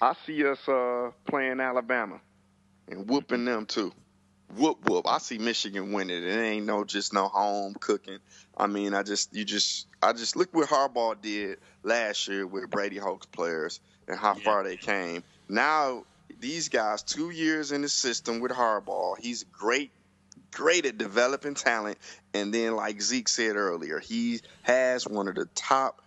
I 0.00 0.14
see 0.26 0.46
us 0.46 0.66
uh, 0.68 1.10
playing 1.26 1.60
Alabama 1.60 2.20
and 2.88 3.08
whooping 3.08 3.44
them 3.44 3.66
too. 3.66 3.92
Whoop 4.56 4.88
whoop. 4.88 5.06
I 5.06 5.18
see 5.18 5.38
Michigan 5.38 5.92
winning. 5.92 6.22
It 6.24 6.40
ain't 6.40 6.66
no 6.66 6.84
just 6.84 7.12
no 7.12 7.28
home 7.28 7.74
cooking. 7.78 8.18
I 8.56 8.66
mean, 8.66 8.94
I 8.94 9.02
just 9.02 9.34
you 9.34 9.44
just 9.44 9.86
I 10.02 10.12
just 10.12 10.36
look 10.36 10.52
what 10.52 10.68
Harbaugh 10.68 11.20
did 11.20 11.58
last 11.82 12.26
year 12.26 12.46
with 12.46 12.70
Brady 12.70 12.96
Hoke's 12.96 13.26
players 13.26 13.80
and 14.08 14.18
how 14.18 14.34
yeah. 14.34 14.44
far 14.44 14.64
they 14.64 14.76
came. 14.76 15.22
Now 15.48 16.04
these 16.40 16.68
guys, 16.68 17.02
two 17.02 17.30
years 17.30 17.70
in 17.70 17.82
the 17.82 17.88
system 17.88 18.40
with 18.40 18.50
Harbaugh, 18.50 19.18
he's 19.18 19.42
a 19.42 19.46
great 19.46 19.92
great 20.52 20.86
at 20.86 20.98
developing 20.98 21.54
talent. 21.54 21.98
And 22.34 22.52
then, 22.52 22.76
like 22.76 23.00
Zeke 23.00 23.28
said 23.28 23.56
earlier, 23.56 23.98
he 23.98 24.40
has 24.62 25.06
one 25.06 25.28
of 25.28 25.34
the 25.34 25.46
top, 25.54 26.02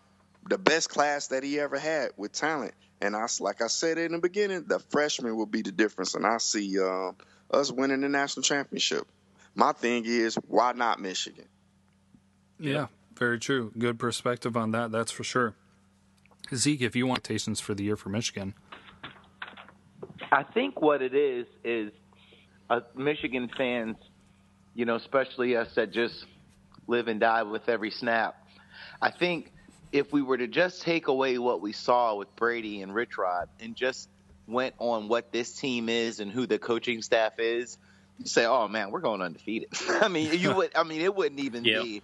the 0.49 0.57
best 0.57 0.89
class 0.89 1.27
that 1.27 1.43
he 1.43 1.59
ever 1.59 1.77
had 1.77 2.11
with 2.17 2.31
talent. 2.31 2.73
And 3.01 3.15
I, 3.15 3.27
like 3.39 3.61
I 3.61 3.67
said 3.67 3.97
in 3.97 4.13
the 4.13 4.19
beginning, 4.19 4.65
the 4.67 4.79
freshman 4.79 5.35
will 5.35 5.45
be 5.45 5.61
the 5.61 5.71
difference. 5.71 6.15
And 6.15 6.25
I 6.25 6.37
see 6.37 6.79
um, 6.79 7.15
us 7.51 7.71
winning 7.71 8.01
the 8.01 8.09
national 8.09 8.43
championship. 8.43 9.05
My 9.55 9.73
thing 9.73 10.03
is, 10.05 10.35
why 10.47 10.71
not 10.71 10.99
Michigan? 10.99 11.45
Yeah, 12.59 12.87
very 13.17 13.39
true. 13.39 13.71
Good 13.77 13.99
perspective 13.99 14.55
on 14.55 14.71
that. 14.71 14.91
That's 14.91 15.11
for 15.11 15.23
sure. 15.23 15.53
Zeke, 16.53 16.81
if 16.81 16.95
you 16.95 17.07
want 17.07 17.23
tations 17.23 17.61
for 17.61 17.73
the 17.73 17.83
year 17.83 17.95
for 17.95 18.09
Michigan, 18.09 18.53
I 20.31 20.43
think 20.43 20.81
what 20.81 21.01
it 21.01 21.13
is 21.13 21.45
is 21.63 21.91
uh, 22.69 22.79
Michigan 22.95 23.49
fans 23.55 23.97
you 24.75 24.85
know, 24.85 24.95
especially 24.95 25.55
us 25.55 25.73
that 25.75 25.91
just 25.91 26.25
live 26.87 27.07
and 27.07 27.19
die 27.19 27.43
with 27.43 27.69
every 27.69 27.91
snap. 27.91 28.35
I 29.01 29.11
think 29.11 29.51
if 29.91 30.11
we 30.11 30.21
were 30.21 30.37
to 30.37 30.47
just 30.47 30.81
take 30.81 31.07
away 31.07 31.37
what 31.37 31.61
we 31.61 31.71
saw 31.71 32.15
with 32.15 32.35
Brady 32.35 32.81
and 32.81 32.93
Rich 32.93 33.17
Rod 33.17 33.49
and 33.59 33.75
just 33.75 34.09
went 34.47 34.75
on 34.79 35.07
what 35.07 35.31
this 35.31 35.53
team 35.53 35.87
is 35.89 36.19
and 36.19 36.31
who 36.31 36.45
the 36.45 36.57
coaching 36.57 37.01
staff 37.01 37.39
is, 37.39 37.77
you 38.19 38.25
say, 38.25 38.45
"Oh 38.45 38.67
man, 38.67 38.91
we're 38.91 39.01
going 39.01 39.21
undefeated." 39.21 39.69
I 39.89 40.07
mean, 40.07 40.37
you 40.39 40.53
would. 40.55 40.75
I 40.75 40.83
mean, 40.83 41.01
it 41.01 41.15
wouldn't 41.15 41.39
even 41.39 41.63
yep. 41.63 41.83
be. 41.83 42.01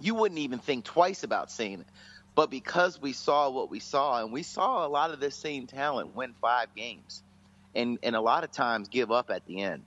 You 0.00 0.14
wouldn't 0.14 0.40
even 0.40 0.58
think 0.58 0.84
twice 0.84 1.22
about 1.22 1.50
saying 1.50 1.80
it. 1.80 1.86
But 2.34 2.50
because 2.50 3.00
we 3.00 3.14
saw 3.14 3.48
what 3.48 3.70
we 3.70 3.80
saw, 3.80 4.22
and 4.22 4.30
we 4.30 4.42
saw 4.42 4.86
a 4.86 4.88
lot 4.88 5.10
of 5.10 5.20
this 5.20 5.34
same 5.34 5.66
talent 5.66 6.14
win 6.14 6.34
five 6.40 6.74
games, 6.74 7.22
and 7.74 7.98
and 8.02 8.14
a 8.14 8.20
lot 8.20 8.44
of 8.44 8.52
times 8.52 8.88
give 8.88 9.10
up 9.10 9.30
at 9.30 9.46
the 9.46 9.62
end 9.62 9.84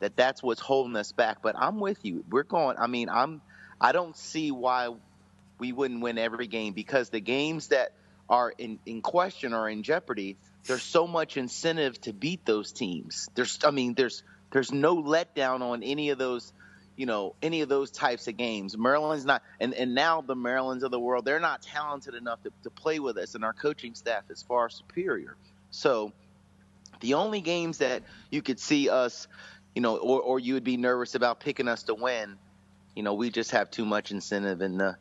that 0.00 0.16
that's 0.16 0.42
what's 0.42 0.60
holding 0.60 0.96
us 0.96 1.12
back. 1.12 1.38
But 1.42 1.56
I'm 1.56 1.80
with 1.80 2.04
you. 2.04 2.24
We're 2.30 2.44
going. 2.44 2.76
I 2.78 2.86
mean, 2.86 3.08
I'm. 3.08 3.40
I 3.80 3.92
don't 3.92 4.16
see 4.16 4.50
why 4.50 4.90
we 5.58 5.72
wouldn't 5.72 6.00
win 6.00 6.18
every 6.18 6.46
game 6.46 6.72
because 6.72 7.10
the 7.10 7.20
games 7.20 7.68
that 7.68 7.92
are 8.28 8.52
in, 8.56 8.78
in 8.86 9.02
question 9.02 9.54
or 9.54 9.68
in 9.68 9.82
jeopardy, 9.82 10.36
there's 10.64 10.82
so 10.82 11.06
much 11.06 11.36
incentive 11.36 12.00
to 12.02 12.12
beat 12.12 12.44
those 12.44 12.72
teams. 12.72 13.28
There's, 13.34 13.58
I 13.64 13.70
mean, 13.70 13.94
there's 13.94 14.22
there's 14.50 14.72
no 14.72 14.96
letdown 15.02 15.60
on 15.60 15.82
any 15.82 16.10
of 16.10 16.18
those, 16.18 16.52
you 16.96 17.06
know, 17.06 17.34
any 17.42 17.60
of 17.60 17.68
those 17.68 17.90
types 17.90 18.28
of 18.28 18.36
games. 18.36 18.76
Maryland's 18.76 19.24
not, 19.24 19.42
and 19.60 19.74
and 19.74 19.94
now 19.94 20.20
the 20.20 20.34
Marylands 20.34 20.84
of 20.84 20.90
the 20.90 21.00
world, 21.00 21.24
they're 21.24 21.40
not 21.40 21.62
talented 21.62 22.14
enough 22.14 22.42
to, 22.42 22.52
to 22.64 22.70
play 22.70 22.98
with 22.98 23.18
us, 23.18 23.34
and 23.34 23.44
our 23.44 23.52
coaching 23.52 23.94
staff 23.94 24.24
is 24.30 24.42
far 24.42 24.68
superior. 24.68 25.36
So, 25.70 26.12
the 27.00 27.14
only 27.14 27.40
games 27.40 27.78
that 27.78 28.02
you 28.30 28.42
could 28.42 28.58
see 28.58 28.88
us 28.88 29.28
you 29.78 29.82
know, 29.82 29.96
or, 29.98 30.20
or 30.20 30.40
you 30.40 30.54
would 30.54 30.64
be 30.64 30.76
nervous 30.76 31.14
about 31.14 31.38
picking 31.38 31.68
us 31.68 31.84
to 31.84 31.94
win. 31.94 32.36
You 32.96 33.04
know, 33.04 33.14
we 33.14 33.30
just 33.30 33.52
have 33.52 33.70
too 33.70 33.84
much 33.84 34.10
incentive, 34.10 34.60
and 34.60 34.80
the, 34.80 34.96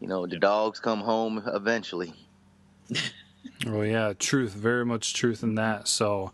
you 0.00 0.08
know, 0.08 0.26
the 0.26 0.36
dogs 0.36 0.80
come 0.80 0.98
home 0.98 1.44
eventually. 1.46 2.12
oh 3.68 3.82
yeah, 3.82 4.14
truth, 4.18 4.52
very 4.52 4.84
much 4.84 5.14
truth 5.14 5.44
in 5.44 5.54
that. 5.54 5.86
So, 5.86 6.32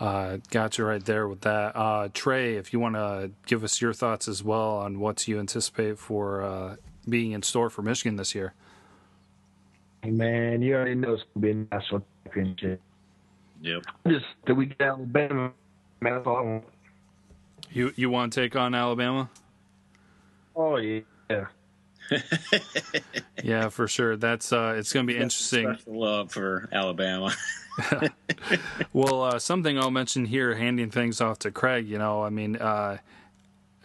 uh, 0.00 0.36
got 0.50 0.76
you 0.76 0.84
right 0.84 1.02
there 1.02 1.26
with 1.28 1.40
that. 1.40 1.74
Uh, 1.74 2.10
Trey, 2.12 2.56
if 2.56 2.74
you 2.74 2.78
want 2.78 2.96
to 2.96 3.30
give 3.46 3.64
us 3.64 3.80
your 3.80 3.94
thoughts 3.94 4.28
as 4.28 4.44
well 4.44 4.76
on 4.76 5.00
what 5.00 5.26
you 5.26 5.40
anticipate 5.40 5.96
for 5.96 6.42
uh, 6.42 6.76
being 7.08 7.32
in 7.32 7.42
store 7.42 7.70
for 7.70 7.80
Michigan 7.80 8.16
this 8.16 8.34
year. 8.34 8.52
Man, 10.04 10.60
you 10.60 10.74
already 10.74 10.94
know 10.94 11.14
it's 11.14 11.22
gonna 11.32 11.46
be 11.46 11.50
a 11.52 11.74
national 11.74 12.04
championship. 12.24 12.82
Yep. 13.62 13.82
Just 14.08 14.26
that 14.46 14.54
we 14.54 14.66
get 14.66 14.82
Alabama, 14.82 15.52
man, 16.02 16.16
that's 16.16 16.26
all 16.26 16.36
I 16.36 16.42
want. 16.42 16.64
You 17.72 17.92
you 17.96 18.10
want 18.10 18.32
to 18.32 18.40
take 18.40 18.56
on 18.56 18.74
Alabama? 18.74 19.30
Oh 20.56 20.76
yeah. 20.76 21.00
yeah, 23.44 23.68
for 23.68 23.86
sure. 23.86 24.16
That's 24.16 24.52
uh, 24.52 24.74
it's 24.76 24.92
going 24.92 25.06
to 25.06 25.12
be 25.12 25.18
interesting. 25.18 25.78
love 25.86 26.32
for 26.32 26.68
Alabama. 26.72 27.32
well, 28.92 29.22
uh, 29.22 29.38
something 29.38 29.78
I'll 29.78 29.90
mention 29.90 30.24
here, 30.24 30.54
handing 30.54 30.90
things 30.90 31.20
off 31.20 31.38
to 31.40 31.50
Craig. 31.50 31.86
You 31.86 31.98
know, 31.98 32.22
I 32.22 32.30
mean, 32.30 32.56
uh, 32.56 32.98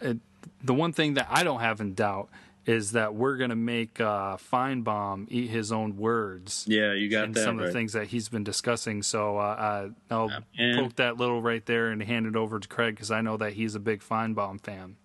it, 0.00 0.18
the 0.62 0.74
one 0.74 0.92
thing 0.92 1.14
that 1.14 1.28
I 1.30 1.44
don't 1.44 1.60
have 1.60 1.80
in 1.80 1.94
doubt 1.94 2.28
is 2.66 2.92
that 2.92 3.14
we're 3.14 3.36
going 3.36 3.50
to 3.50 3.56
make 3.56 4.00
uh, 4.00 4.36
Finebaum 4.36 5.26
eat 5.30 5.48
his 5.48 5.70
own 5.70 5.96
words. 5.96 6.64
Yeah, 6.68 6.92
you 6.92 7.08
got 7.08 7.32
that. 7.32 7.44
Some 7.44 7.58
right. 7.58 7.66
of 7.66 7.72
the 7.72 7.78
things 7.78 7.92
that 7.92 8.08
he's 8.08 8.28
been 8.28 8.44
discussing. 8.44 9.02
So 9.02 9.38
uh, 9.38 9.90
I'll 10.10 10.30
and, 10.58 10.78
poke 10.78 10.96
that 10.96 11.16
little 11.16 11.40
right 11.40 11.64
there 11.64 11.88
and 11.88 12.02
hand 12.02 12.26
it 12.26 12.34
over 12.34 12.58
to 12.58 12.68
Craig 12.68 12.96
because 12.96 13.12
I 13.12 13.20
know 13.20 13.36
that 13.36 13.52
he's 13.52 13.76
a 13.76 13.80
big 13.80 14.00
Finebaum 14.00 14.60
fan. 14.60 14.96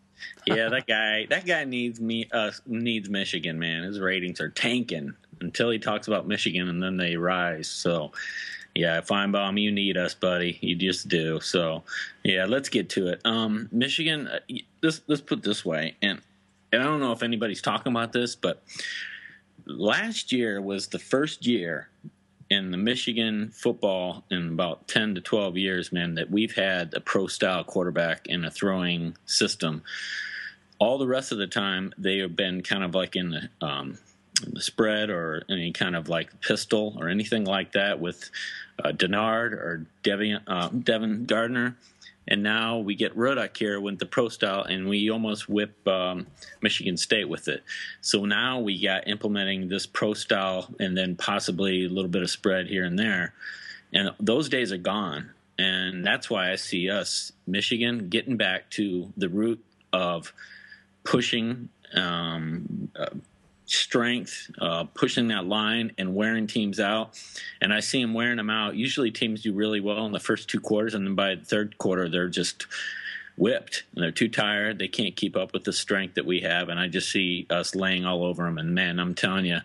yeah, 0.47 0.69
that 0.69 0.87
guy. 0.87 1.27
That 1.29 1.45
guy 1.45 1.63
needs 1.63 2.01
me. 2.01 2.27
Uh, 2.31 2.51
needs 2.65 3.09
Michigan. 3.09 3.59
Man, 3.59 3.83
his 3.83 3.99
ratings 3.99 4.41
are 4.41 4.49
tanking 4.49 5.13
until 5.39 5.69
he 5.69 5.77
talks 5.77 6.07
about 6.07 6.27
Michigan, 6.27 6.67
and 6.67 6.81
then 6.81 6.97
they 6.97 7.15
rise. 7.15 7.67
So, 7.67 8.11
yeah, 8.73 9.01
Finebaum, 9.01 9.61
you 9.61 9.71
need 9.71 9.97
us, 9.97 10.15
buddy. 10.15 10.57
You 10.61 10.75
just 10.75 11.09
do. 11.09 11.39
So, 11.41 11.83
yeah, 12.23 12.45
let's 12.45 12.69
get 12.69 12.89
to 12.89 13.09
it. 13.09 13.21
Um, 13.23 13.69
Michigan. 13.71 14.27
Uh, 14.27 14.39
let's 14.81 15.01
let's 15.05 15.21
put 15.21 15.43
this 15.43 15.63
way, 15.63 15.95
and 16.01 16.21
and 16.71 16.81
I 16.81 16.85
don't 16.85 16.99
know 16.99 17.11
if 17.11 17.23
anybody's 17.23 17.61
talking 17.61 17.91
about 17.91 18.13
this, 18.13 18.35
but 18.35 18.63
last 19.65 20.31
year 20.31 20.61
was 20.61 20.87
the 20.87 20.99
first 20.99 21.45
year 21.45 21.89
in 22.49 22.71
the 22.71 22.77
Michigan 22.77 23.49
football 23.53 24.25
in 24.29 24.49
about 24.49 24.87
10 24.87 25.15
to 25.15 25.21
12 25.21 25.57
years, 25.57 25.91
man, 25.91 26.15
that 26.15 26.29
we've 26.29 26.53
had 26.53 26.93
a 26.93 26.99
pro 26.99 27.27
style 27.27 27.63
quarterback 27.63 28.27
in 28.27 28.43
a 28.43 28.51
throwing 28.51 29.15
system. 29.25 29.83
All 30.77 30.97
the 30.97 31.07
rest 31.07 31.31
of 31.31 31.37
the 31.37 31.47
time, 31.47 31.93
they 31.97 32.17
have 32.17 32.35
been 32.35 32.61
kind 32.61 32.83
of 32.83 32.93
like 32.93 33.15
in 33.15 33.29
the, 33.29 33.65
um, 33.65 33.97
the 34.47 34.61
spread 34.61 35.09
or 35.09 35.43
any 35.49 35.71
kind 35.71 35.95
of 35.95 36.09
like 36.09 36.41
pistol 36.41 36.97
or 36.99 37.07
anything 37.07 37.45
like 37.45 37.71
that 37.73 37.99
with 37.99 38.29
uh, 38.83 38.89
Denard 38.89 39.53
or 39.53 39.85
Devin, 40.03 40.39
uh, 40.47 40.69
Devin 40.69 41.25
Gardner 41.25 41.77
and 42.27 42.43
now 42.43 42.77
we 42.77 42.95
get 42.95 43.17
Rudock 43.17 43.57
here 43.57 43.79
with 43.79 43.99
the 43.99 44.05
pro 44.05 44.29
style, 44.29 44.63
and 44.63 44.87
we 44.87 45.09
almost 45.09 45.49
whip 45.49 45.87
um, 45.87 46.27
Michigan 46.61 46.97
State 46.97 47.27
with 47.27 47.47
it. 47.47 47.63
So 48.01 48.25
now 48.25 48.59
we 48.59 48.81
got 48.81 49.07
implementing 49.07 49.67
this 49.67 49.85
pro 49.85 50.13
style, 50.13 50.73
and 50.79 50.95
then 50.97 51.15
possibly 51.15 51.85
a 51.85 51.89
little 51.89 52.09
bit 52.09 52.21
of 52.21 52.29
spread 52.29 52.67
here 52.67 52.85
and 52.85 52.97
there, 52.97 53.33
and 53.93 54.11
those 54.19 54.49
days 54.49 54.71
are 54.71 54.77
gone. 54.77 55.31
And 55.57 56.05
that's 56.05 56.29
why 56.29 56.51
I 56.51 56.55
see 56.55 56.89
us, 56.89 57.31
Michigan, 57.45 58.09
getting 58.09 58.35
back 58.35 58.69
to 58.71 59.13
the 59.15 59.29
root 59.29 59.63
of 59.93 60.33
pushing 61.03 61.69
um, 61.93 62.89
uh, 62.95 63.09
strength, 63.73 64.51
uh, 64.59 64.85
pushing 64.93 65.27
that 65.29 65.45
line 65.45 65.91
and 65.97 66.15
wearing 66.15 66.47
teams 66.47 66.79
out. 66.79 67.19
And 67.61 67.73
I 67.73 67.79
see 67.79 68.01
them 68.01 68.13
wearing 68.13 68.37
them 68.37 68.49
out. 68.49 68.75
Usually 68.75 69.11
teams 69.11 69.43
do 69.43 69.53
really 69.53 69.79
well 69.79 70.05
in 70.05 70.11
the 70.11 70.19
first 70.19 70.49
two 70.49 70.59
quarters, 70.59 70.93
and 70.93 71.05
then 71.05 71.15
by 71.15 71.35
the 71.35 71.45
third 71.45 71.77
quarter, 71.77 72.09
they're 72.09 72.29
just 72.29 72.67
whipped. 73.37 73.83
And 73.95 74.03
they're 74.03 74.11
too 74.11 74.29
tired. 74.29 74.79
They 74.79 74.87
can't 74.87 75.15
keep 75.15 75.35
up 75.35 75.53
with 75.53 75.63
the 75.63 75.73
strength 75.73 76.15
that 76.15 76.25
we 76.25 76.41
have. 76.41 76.69
And 76.69 76.79
I 76.79 76.87
just 76.87 77.11
see 77.11 77.47
us 77.49 77.75
laying 77.75 78.05
all 78.05 78.23
over 78.23 78.43
them. 78.43 78.57
And 78.57 78.75
man, 78.75 78.99
I'm 78.99 79.15
telling 79.15 79.45
you, 79.45 79.59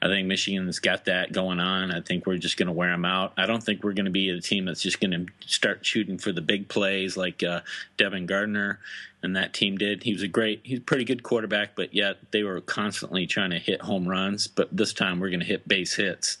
I 0.00 0.06
think 0.06 0.26
Michigan's 0.26 0.78
got 0.78 1.06
that 1.06 1.32
going 1.32 1.60
on. 1.60 1.90
I 1.90 2.00
think 2.00 2.26
we're 2.26 2.38
just 2.38 2.56
going 2.56 2.68
to 2.68 2.72
wear 2.72 2.90
them 2.90 3.04
out. 3.04 3.32
I 3.36 3.46
don't 3.46 3.62
think 3.62 3.82
we're 3.82 3.92
going 3.92 4.06
to 4.06 4.10
be 4.10 4.30
a 4.30 4.40
team 4.40 4.64
that's 4.64 4.82
just 4.82 5.00
going 5.00 5.10
to 5.10 5.26
start 5.46 5.84
shooting 5.84 6.18
for 6.18 6.32
the 6.32 6.40
big 6.40 6.68
plays 6.68 7.16
like 7.16 7.42
uh, 7.42 7.60
Devin 7.96 8.26
Gardner 8.26 8.78
and 9.22 9.34
that 9.36 9.52
team 9.52 9.76
did. 9.76 10.04
He 10.04 10.12
was 10.12 10.22
a 10.22 10.28
great, 10.28 10.60
he's 10.62 10.78
a 10.78 10.82
pretty 10.82 11.04
good 11.04 11.22
quarterback, 11.22 11.74
but 11.74 11.92
yet 11.92 12.18
they 12.30 12.44
were 12.44 12.60
constantly 12.60 13.26
trying 13.26 13.50
to 13.50 13.58
hit 13.58 13.82
home 13.82 14.08
runs. 14.08 14.46
But 14.46 14.74
this 14.76 14.92
time 14.92 15.18
we're 15.18 15.30
going 15.30 15.40
to 15.40 15.46
hit 15.46 15.66
base 15.66 15.96
hits. 15.96 16.38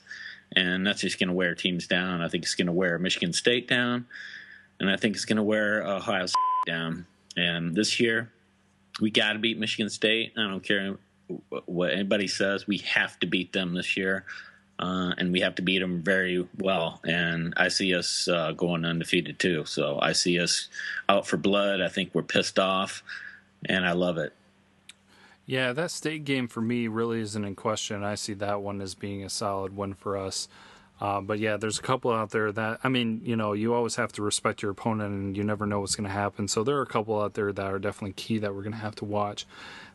And 0.52 0.86
that's 0.86 1.02
just 1.02 1.18
going 1.18 1.28
to 1.28 1.34
wear 1.34 1.54
teams 1.54 1.86
down. 1.86 2.22
I 2.22 2.28
think 2.28 2.44
it's 2.44 2.54
going 2.54 2.66
to 2.66 2.72
wear 2.72 2.98
Michigan 2.98 3.32
State 3.32 3.68
down. 3.68 4.06
And 4.80 4.88
I 4.88 4.96
think 4.96 5.16
it's 5.16 5.24
going 5.24 5.36
to 5.36 5.42
wear 5.42 5.82
Ohio 5.82 6.26
State 6.26 6.47
down. 6.68 7.06
And 7.36 7.74
this 7.74 7.98
year, 7.98 8.30
we 9.00 9.10
got 9.10 9.32
to 9.32 9.38
beat 9.38 9.58
Michigan 9.58 9.90
State. 9.90 10.34
I 10.36 10.42
don't 10.42 10.62
care 10.62 10.96
what 11.66 11.92
anybody 11.92 12.28
says. 12.28 12.66
We 12.66 12.78
have 12.78 13.18
to 13.20 13.26
beat 13.26 13.52
them 13.52 13.74
this 13.74 13.96
year, 13.96 14.24
uh, 14.78 15.12
and 15.18 15.32
we 15.32 15.40
have 15.40 15.54
to 15.56 15.62
beat 15.62 15.80
them 15.80 16.02
very 16.02 16.46
well. 16.58 17.00
And 17.04 17.54
I 17.56 17.68
see 17.68 17.94
us 17.94 18.28
uh, 18.28 18.52
going 18.52 18.84
undefeated 18.84 19.38
too. 19.38 19.64
So 19.64 19.98
I 20.00 20.12
see 20.12 20.38
us 20.40 20.68
out 21.08 21.26
for 21.26 21.36
blood. 21.36 21.80
I 21.80 21.88
think 21.88 22.10
we're 22.14 22.22
pissed 22.22 22.58
off, 22.58 23.02
and 23.66 23.86
I 23.86 23.92
love 23.92 24.18
it. 24.18 24.32
Yeah, 25.46 25.72
that 25.72 25.90
state 25.90 26.24
game 26.24 26.46
for 26.46 26.60
me 26.60 26.88
really 26.88 27.20
isn't 27.20 27.44
in 27.44 27.54
question. 27.54 28.04
I 28.04 28.16
see 28.16 28.34
that 28.34 28.60
one 28.60 28.82
as 28.82 28.94
being 28.94 29.24
a 29.24 29.30
solid 29.30 29.74
win 29.74 29.94
for 29.94 30.16
us. 30.16 30.46
Uh, 31.00 31.20
but 31.20 31.38
yeah, 31.38 31.56
there's 31.56 31.78
a 31.78 31.82
couple 31.82 32.10
out 32.10 32.30
there 32.30 32.50
that 32.52 32.80
I 32.82 32.88
mean, 32.88 33.20
you 33.24 33.36
know, 33.36 33.52
you 33.52 33.74
always 33.74 33.96
have 33.96 34.12
to 34.12 34.22
respect 34.22 34.62
your 34.62 34.72
opponent, 34.72 35.12
and 35.12 35.36
you 35.36 35.44
never 35.44 35.66
know 35.66 35.80
what's 35.80 35.94
going 35.94 36.08
to 36.08 36.12
happen. 36.12 36.48
So 36.48 36.64
there 36.64 36.76
are 36.76 36.82
a 36.82 36.86
couple 36.86 37.20
out 37.20 37.34
there 37.34 37.52
that 37.52 37.66
are 37.66 37.78
definitely 37.78 38.14
key 38.14 38.38
that 38.38 38.54
we're 38.54 38.62
going 38.62 38.72
to 38.72 38.78
have 38.78 38.96
to 38.96 39.04
watch. 39.04 39.46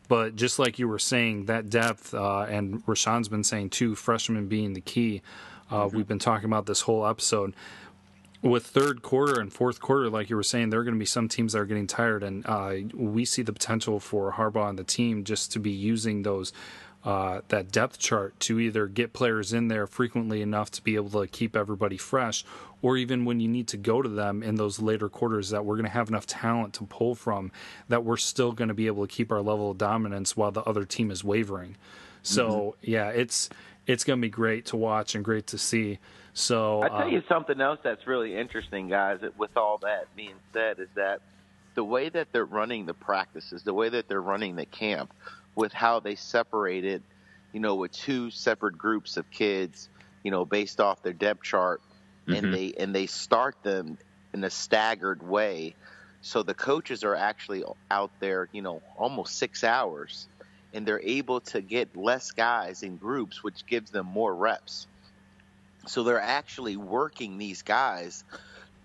But 0.08 0.36
just 0.36 0.58
like 0.58 0.78
you 0.78 0.88
were 0.88 0.98
saying, 0.98 1.46
that 1.46 1.70
depth, 1.70 2.14
uh, 2.14 2.42
and 2.42 2.84
Rashawn's 2.86 3.28
been 3.28 3.44
saying 3.44 3.70
too, 3.70 3.94
freshmen 3.94 4.48
being 4.48 4.74
the 4.74 4.80
key. 4.80 5.22
Uh, 5.70 5.84
mm-hmm. 5.84 5.96
We've 5.96 6.08
been 6.08 6.18
talking 6.18 6.46
about 6.46 6.66
this 6.66 6.82
whole 6.82 7.06
episode. 7.06 7.54
With 8.42 8.66
third 8.66 9.00
quarter 9.00 9.40
and 9.40 9.50
fourth 9.50 9.80
quarter, 9.80 10.10
like 10.10 10.28
you 10.28 10.36
were 10.36 10.42
saying, 10.42 10.68
there 10.68 10.80
are 10.80 10.84
going 10.84 10.94
to 10.94 10.98
be 10.98 11.06
some 11.06 11.28
teams 11.28 11.54
that 11.54 11.60
are 11.60 11.64
getting 11.64 11.86
tired, 11.86 12.22
and 12.22 12.44
uh, 12.46 12.74
we 12.92 13.24
see 13.24 13.40
the 13.40 13.54
potential 13.54 13.98
for 13.98 14.32
Harbaugh 14.32 14.68
and 14.68 14.78
the 14.78 14.84
team 14.84 15.24
just 15.24 15.50
to 15.52 15.58
be 15.58 15.70
using 15.70 16.22
those 16.22 16.52
uh, 17.04 17.42
that 17.48 17.70
depth 17.70 17.98
chart 17.98 18.38
to 18.40 18.58
either 18.58 18.86
get 18.86 19.12
players 19.12 19.52
in 19.52 19.68
there 19.68 19.86
frequently 19.86 20.40
enough 20.40 20.70
to 20.70 20.82
be 20.82 20.94
able 20.94 21.20
to 21.20 21.26
keep 21.26 21.54
everybody 21.54 21.98
fresh, 21.98 22.44
or 22.80 22.96
even 22.96 23.24
when 23.24 23.40
you 23.40 23.48
need 23.48 23.68
to 23.68 23.76
go 23.76 24.00
to 24.00 24.08
them 24.08 24.42
in 24.42 24.54
those 24.54 24.80
later 24.80 25.08
quarters, 25.08 25.50
that 25.50 25.64
we're 25.64 25.74
going 25.74 25.84
to 25.84 25.90
have 25.90 26.08
enough 26.08 26.26
talent 26.26 26.72
to 26.74 26.84
pull 26.84 27.14
from 27.14 27.52
that 27.88 28.04
we're 28.04 28.16
still 28.16 28.52
going 28.52 28.68
to 28.68 28.74
be 28.74 28.86
able 28.86 29.06
to 29.06 29.12
keep 29.12 29.30
our 29.30 29.42
level 29.42 29.70
of 29.70 29.78
dominance 29.78 30.36
while 30.36 30.50
the 30.50 30.62
other 30.62 30.84
team 30.84 31.10
is 31.10 31.22
wavering. 31.22 31.76
So 32.22 32.48
mm-hmm. 32.48 32.90
yeah, 32.90 33.08
it's 33.10 33.50
it's 33.86 34.02
going 34.02 34.18
to 34.18 34.22
be 34.22 34.30
great 34.30 34.66
to 34.66 34.76
watch 34.76 35.14
and 35.14 35.22
great 35.22 35.46
to 35.48 35.58
see. 35.58 35.98
So 36.32 36.82
I 36.82 36.88
tell 36.88 37.02
um, 37.02 37.10
you 37.10 37.22
something 37.28 37.60
else 37.60 37.80
that's 37.82 38.06
really 38.06 38.34
interesting, 38.34 38.88
guys. 38.88 39.20
With 39.36 39.56
all 39.56 39.78
that 39.78 40.06
being 40.16 40.36
said, 40.54 40.78
is 40.78 40.88
that 40.94 41.20
the 41.74 41.84
way 41.84 42.08
that 42.08 42.28
they're 42.32 42.44
running 42.44 42.86
the 42.86 42.94
practices, 42.94 43.62
the 43.62 43.74
way 43.74 43.90
that 43.90 44.08
they're 44.08 44.22
running 44.22 44.56
the 44.56 44.66
camp 44.66 45.12
with 45.54 45.72
how 45.72 46.00
they 46.00 46.14
separated, 46.14 47.02
you 47.52 47.60
know, 47.60 47.76
with 47.76 47.92
two 47.92 48.30
separate 48.30 48.76
groups 48.76 49.16
of 49.16 49.30
kids, 49.30 49.88
you 50.22 50.30
know, 50.30 50.44
based 50.44 50.80
off 50.80 51.02
their 51.02 51.12
depth 51.12 51.42
chart, 51.42 51.80
mm-hmm. 52.26 52.44
and 52.44 52.54
they 52.54 52.72
and 52.78 52.94
they 52.94 53.06
start 53.06 53.56
them 53.62 53.98
in 54.32 54.42
a 54.44 54.50
staggered 54.50 55.22
way. 55.26 55.74
So 56.22 56.42
the 56.42 56.54
coaches 56.54 57.04
are 57.04 57.14
actually 57.14 57.64
out 57.90 58.10
there, 58.18 58.48
you 58.52 58.62
know, 58.62 58.82
almost 58.96 59.36
six 59.36 59.62
hours, 59.62 60.26
and 60.72 60.86
they're 60.86 61.00
able 61.00 61.40
to 61.40 61.60
get 61.60 61.96
less 61.96 62.30
guys 62.30 62.82
in 62.82 62.96
groups, 62.96 63.44
which 63.44 63.66
gives 63.66 63.90
them 63.90 64.06
more 64.06 64.34
reps. 64.34 64.86
So 65.86 66.02
they're 66.02 66.20
actually 66.20 66.76
working 66.76 67.36
these 67.36 67.62
guys 67.62 68.24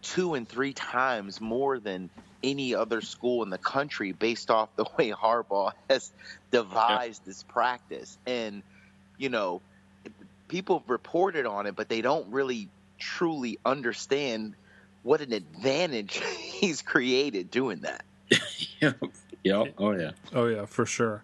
two 0.01 0.33
and 0.33 0.47
three 0.47 0.73
times 0.73 1.39
more 1.39 1.79
than 1.79 2.09
any 2.43 2.75
other 2.75 3.01
school 3.01 3.43
in 3.43 3.49
the 3.49 3.57
country 3.57 4.11
based 4.11 4.49
off 4.49 4.69
the 4.75 4.85
way 4.97 5.11
Harbaugh 5.11 5.71
has 5.89 6.11
devised 6.51 7.25
this 7.25 7.43
practice. 7.43 8.17
And, 8.25 8.63
you 9.17 9.29
know, 9.29 9.61
people 10.47 10.79
have 10.79 10.89
reported 10.89 11.45
on 11.45 11.65
it, 11.65 11.75
but 11.75 11.89
they 11.89 12.01
don't 12.01 12.31
really 12.31 12.69
truly 12.97 13.59
understand 13.65 14.55
what 15.03 15.21
an 15.21 15.33
advantage 15.33 16.15
he's 16.37 16.81
created 16.81 17.49
doing 17.51 17.81
that. 17.81 18.03
yeah. 18.79 18.93
yeah. 19.43 19.63
Oh, 19.77 19.91
yeah. 19.91 20.11
Oh, 20.33 20.47
yeah, 20.47 20.65
for 20.65 20.85
sure. 20.85 21.23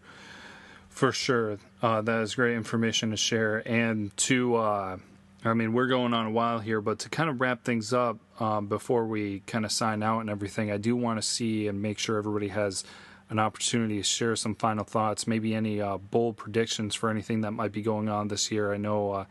For 0.89 1.11
sure. 1.11 1.57
Uh, 1.81 2.01
that 2.01 2.21
is 2.21 2.35
great 2.35 2.55
information 2.55 3.11
to 3.11 3.17
share. 3.17 3.61
And 3.67 4.15
to, 4.17 4.55
uh, 4.55 4.97
I 5.45 5.53
mean, 5.53 5.73
we're 5.73 5.87
going 5.87 6.13
on 6.13 6.25
a 6.25 6.31
while 6.31 6.57
here, 6.57 6.81
but 6.81 6.99
to 6.99 7.09
kind 7.09 7.29
of 7.29 7.39
wrap 7.39 7.63
things 7.63 7.93
up 7.93 8.17
um, 8.39 8.65
before 8.67 9.05
we 9.05 9.41
kind 9.45 9.63
of 9.63 9.71
sign 9.71 10.01
out 10.01 10.21
and 10.21 10.29
everything, 10.29 10.71
I 10.71 10.77
do 10.77 10.95
want 10.95 11.21
to 11.21 11.27
see 11.27 11.67
and 11.67 11.81
make 11.81 11.99
sure 11.99 12.17
everybody 12.17 12.47
has 12.47 12.83
an 13.29 13.37
opportunity 13.37 13.97
to 13.97 14.03
share 14.03 14.35
some 14.35 14.55
final 14.55 14.83
thoughts, 14.83 15.27
maybe 15.27 15.53
any 15.53 15.79
uh, 15.79 15.97
bold 15.97 16.37
predictions 16.37 16.95
for 16.95 17.09
anything 17.11 17.41
that 17.41 17.51
might 17.51 17.71
be 17.71 17.83
going 17.83 18.09
on 18.09 18.27
this 18.27 18.51
year. 18.51 18.73
I 18.73 18.77
know 18.77 19.11
uh, 19.11 19.25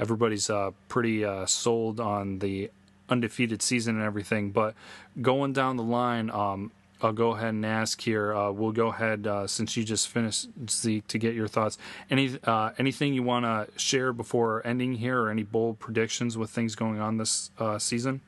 everybody's 0.00 0.50
uh, 0.50 0.72
pretty 0.88 1.24
uh, 1.24 1.46
sold 1.46 2.00
on 2.00 2.40
the 2.40 2.70
undefeated 3.08 3.62
season 3.62 3.96
and 3.96 4.04
everything, 4.04 4.50
but 4.50 4.74
going 5.20 5.52
down 5.52 5.76
the 5.76 5.84
line, 5.84 6.28
um, 6.30 6.72
I'll 7.02 7.12
go 7.12 7.30
ahead 7.30 7.48
and 7.48 7.66
ask 7.66 8.00
here. 8.00 8.34
Uh, 8.34 8.52
we'll 8.52 8.72
go 8.72 8.88
ahead 8.88 9.26
uh, 9.26 9.46
since 9.46 9.76
you 9.76 9.82
just 9.82 10.08
finished 10.08 10.48
Zeke 10.70 11.06
to 11.08 11.18
get 11.18 11.34
your 11.34 11.48
thoughts. 11.48 11.76
Any 12.10 12.38
uh, 12.44 12.70
anything 12.78 13.12
you 13.12 13.24
want 13.24 13.44
to 13.44 13.66
share 13.78 14.12
before 14.12 14.64
ending 14.64 14.94
here, 14.94 15.20
or 15.22 15.30
any 15.30 15.42
bold 15.42 15.80
predictions 15.80 16.38
with 16.38 16.50
things 16.50 16.76
going 16.76 17.00
on 17.00 17.16
this 17.16 17.50
uh, 17.58 17.78
season? 17.78 18.20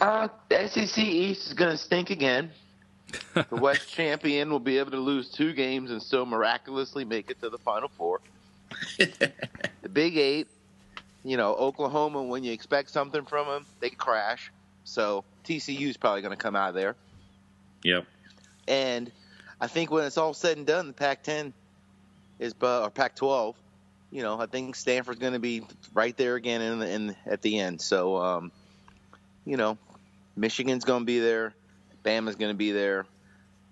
Uh, 0.00 0.28
the 0.48 0.68
SEC 0.68 0.98
East 0.98 1.48
is 1.48 1.52
going 1.52 1.70
to 1.70 1.76
stink 1.76 2.10
again. 2.10 2.50
the 3.34 3.56
West 3.56 3.88
champion 3.88 4.50
will 4.50 4.58
be 4.58 4.78
able 4.78 4.90
to 4.90 4.98
lose 4.98 5.30
two 5.30 5.52
games 5.52 5.90
and 5.90 6.02
still 6.02 6.26
miraculously 6.26 7.04
make 7.04 7.30
it 7.30 7.40
to 7.42 7.50
the 7.50 7.58
Final 7.58 7.88
Four. 7.88 8.20
the 8.98 9.88
Big 9.92 10.16
Eight, 10.16 10.48
you 11.24 11.36
know, 11.36 11.54
Oklahoma. 11.54 12.22
When 12.22 12.42
you 12.42 12.52
expect 12.52 12.90
something 12.90 13.24
from 13.24 13.46
them, 13.46 13.66
they 13.80 13.90
crash. 13.90 14.50
So 14.84 15.24
TCU 15.44 15.88
is 15.88 15.96
probably 15.96 16.22
going 16.22 16.36
to 16.36 16.42
come 16.42 16.56
out 16.56 16.70
of 16.70 16.74
there. 16.74 16.96
Yep. 17.82 18.06
And 18.66 19.12
I 19.60 19.66
think 19.66 19.90
when 19.90 20.04
it's 20.04 20.18
all 20.18 20.34
said 20.34 20.56
and 20.56 20.66
done, 20.66 20.88
the 20.88 20.92
Pac-10 20.92 21.52
is 22.38 22.54
or 22.60 22.90
Pac-12. 22.90 23.54
You 24.10 24.22
know, 24.22 24.40
I 24.40 24.46
think 24.46 24.76
Stanford's 24.76 25.18
going 25.18 25.32
to 25.32 25.38
be 25.38 25.62
right 25.92 26.16
there 26.16 26.36
again 26.36 26.60
in 26.60 26.78
the 26.78 26.88
in 26.88 27.16
at 27.26 27.42
the 27.42 27.58
end. 27.58 27.80
So, 27.80 28.16
um, 28.16 28.52
you 29.44 29.56
know, 29.56 29.76
Michigan's 30.36 30.84
going 30.84 31.00
to 31.00 31.06
be 31.06 31.18
there. 31.18 31.52
Bama's 32.04 32.36
going 32.36 32.52
to 32.52 32.56
be 32.56 32.70
there. 32.70 33.06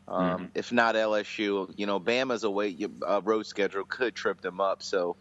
Um, 0.09 0.25
mm-hmm. 0.25 0.45
If 0.55 0.73
not 0.73 0.95
LSU, 0.95 1.73
you 1.77 1.87
know, 1.87 2.01
Bama's 2.01 2.45
away 2.45 2.77
uh, 3.07 3.20
road 3.23 3.47
schedule 3.47 3.85
could 3.85 4.14
trip 4.14 4.41
them 4.41 4.61
up. 4.61 4.83
So, 4.83 5.16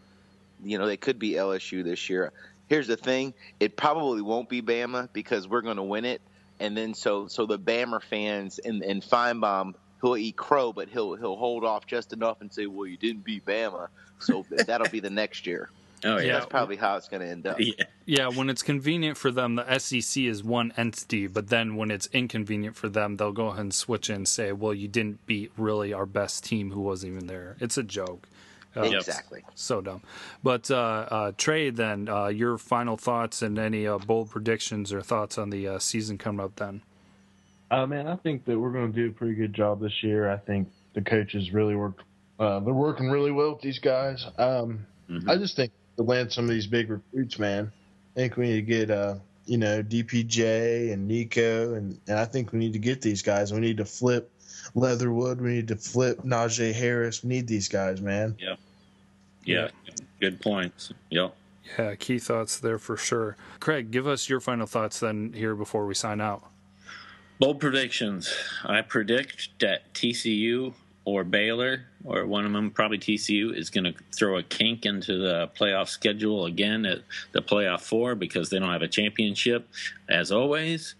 you 0.64 0.78
know, 0.78 0.86
they 0.86 0.96
could 0.96 1.18
be 1.18 1.32
LSU 1.32 1.84
this 1.84 2.10
year. 2.10 2.32
Here's 2.68 2.88
the 2.88 2.96
thing: 2.96 3.34
it 3.60 3.76
probably 3.76 4.22
won't 4.22 4.48
be 4.48 4.60
Bama 4.60 5.08
because 5.12 5.46
we're 5.46 5.62
going 5.62 5.76
to 5.76 5.82
win 5.82 6.04
it, 6.04 6.20
and 6.60 6.76
then 6.76 6.94
so 6.94 7.26
so 7.26 7.46
the 7.46 7.58
Bama 7.58 8.02
fans 8.02 8.58
and 8.58 8.82
and 8.82 9.02
Finebaum 9.02 9.74
he'll 10.02 10.16
eat 10.16 10.36
crow, 10.36 10.72
but 10.72 10.88
he'll 10.88 11.14
he'll 11.14 11.36
hold 11.36 11.64
off 11.64 11.86
just 11.86 12.12
enough 12.12 12.40
and 12.40 12.52
say, 12.52 12.66
"Well, 12.66 12.86
you 12.86 12.96
didn't 12.96 13.24
beat 13.24 13.46
Bama, 13.46 13.88
so 14.18 14.44
that'll 14.66 14.88
be 14.88 15.00
the 15.00 15.10
next 15.10 15.46
year." 15.46 15.70
Oh 16.04 16.18
yeah, 16.18 16.32
that's 16.32 16.46
probably 16.46 16.76
how 16.76 16.96
it's 16.96 17.08
going 17.08 17.22
to 17.22 17.28
end 17.28 17.46
up. 17.46 17.60
Yeah. 17.60 17.84
yeah, 18.06 18.28
when 18.28 18.50
it's 18.50 18.62
convenient 18.62 19.16
for 19.16 19.30
them, 19.30 19.54
the 19.54 19.78
SEC 19.78 20.24
is 20.24 20.42
one 20.42 20.72
entity, 20.76 21.28
but 21.28 21.48
then 21.48 21.76
when 21.76 21.92
it's 21.92 22.08
inconvenient 22.12 22.74
for 22.74 22.88
them, 22.88 23.16
they'll 23.16 23.30
go 23.30 23.48
ahead 23.48 23.60
and 23.60 23.74
switch 23.74 24.10
in 24.10 24.16
and 24.16 24.28
say, 24.28 24.52
"Well, 24.52 24.74
you 24.74 24.88
didn't 24.88 25.24
beat 25.26 25.52
really 25.56 25.92
our 25.92 26.06
best 26.06 26.44
team 26.44 26.72
who 26.72 26.80
wasn't 26.80 27.12
even 27.12 27.28
there." 27.28 27.56
It's 27.60 27.78
a 27.78 27.84
joke. 27.84 28.28
Uh, 28.76 28.82
exactly. 28.82 29.44
So 29.54 29.80
dumb. 29.80 30.02
But 30.42 30.70
uh, 30.70 31.06
uh, 31.10 31.32
Trey, 31.36 31.70
then 31.70 32.08
uh, 32.08 32.28
your 32.28 32.58
final 32.58 32.96
thoughts 32.96 33.42
and 33.42 33.58
any 33.58 33.86
uh, 33.86 33.98
bold 33.98 34.30
predictions 34.30 34.92
or 34.92 35.02
thoughts 35.02 35.38
on 35.38 35.50
the 35.50 35.68
uh, 35.68 35.78
season 35.78 36.18
coming 36.18 36.44
up 36.44 36.56
then. 36.56 36.82
Uh, 37.70 37.86
man, 37.86 38.06
I 38.06 38.16
think 38.16 38.44
that 38.44 38.58
we're 38.58 38.70
going 38.70 38.92
to 38.92 38.94
do 38.94 39.08
a 39.08 39.12
pretty 39.12 39.34
good 39.34 39.54
job 39.54 39.80
this 39.80 40.02
year. 40.02 40.30
I 40.30 40.36
think 40.36 40.68
the 40.94 41.00
coaches 41.00 41.52
really 41.52 41.74
worked. 41.74 42.02
Uh, 42.38 42.60
they're 42.60 42.74
working 42.74 43.10
really 43.10 43.30
well 43.30 43.52
with 43.52 43.62
these 43.62 43.78
guys. 43.78 44.26
Um, 44.38 44.86
mm-hmm. 45.08 45.28
I 45.28 45.36
just 45.36 45.56
think 45.56 45.72
to 45.96 46.02
land 46.02 46.32
some 46.32 46.44
of 46.44 46.50
these 46.50 46.66
big 46.66 46.90
recruits, 46.90 47.38
man. 47.38 47.72
I 48.14 48.20
think 48.20 48.36
we 48.36 48.48
need 48.48 48.56
to 48.56 48.62
get, 48.62 48.90
uh, 48.90 49.14
you 49.46 49.56
know, 49.58 49.82
DPJ 49.82 50.92
and 50.92 51.08
Nico, 51.08 51.74
and, 51.74 51.98
and 52.08 52.18
I 52.18 52.24
think 52.24 52.52
we 52.52 52.58
need 52.58 52.74
to 52.74 52.78
get 52.78 53.00
these 53.00 53.22
guys. 53.22 53.52
We 53.52 53.60
need 53.60 53.78
to 53.78 53.84
flip 53.84 54.30
Leatherwood. 54.74 55.40
We 55.40 55.50
need 55.50 55.68
to 55.68 55.76
flip 55.76 56.22
Najee 56.22 56.72
Harris. 56.72 57.22
We 57.22 57.28
need 57.30 57.46
these 57.46 57.68
guys, 57.68 58.00
man. 58.00 58.36
Yeah. 58.38 58.56
Yeah. 59.44 59.68
Good 60.20 60.40
points. 60.40 60.92
Yep. 61.10 61.34
Yeah, 61.78 61.94
key 61.94 62.18
thoughts 62.18 62.58
there 62.58 62.78
for 62.78 62.96
sure. 62.96 63.36
Craig, 63.60 63.90
give 63.90 64.06
us 64.06 64.28
your 64.28 64.40
final 64.40 64.66
thoughts 64.66 65.00
then 65.00 65.32
here 65.32 65.54
before 65.54 65.86
we 65.86 65.94
sign 65.94 66.20
out. 66.20 66.44
Bold 67.38 67.60
predictions. 67.60 68.32
I 68.64 68.82
predict 68.82 69.48
that 69.60 69.92
TCU 69.94 70.74
or 71.04 71.24
Baylor 71.24 71.86
or 72.04 72.26
one 72.26 72.44
of 72.44 72.52
them, 72.52 72.70
probably 72.70 72.98
TCU, 72.98 73.56
is 73.56 73.70
going 73.70 73.84
to 73.84 73.94
throw 74.14 74.38
a 74.38 74.42
kink 74.42 74.86
into 74.86 75.18
the 75.18 75.50
playoff 75.58 75.88
schedule 75.88 76.46
again 76.46 76.86
at 76.86 77.00
the 77.32 77.42
playoff 77.42 77.80
four 77.80 78.14
because 78.14 78.50
they 78.50 78.58
don't 78.58 78.70
have 78.70 78.82
a 78.82 78.88
championship, 78.88 79.68
as 80.08 80.30
always. 80.30 80.94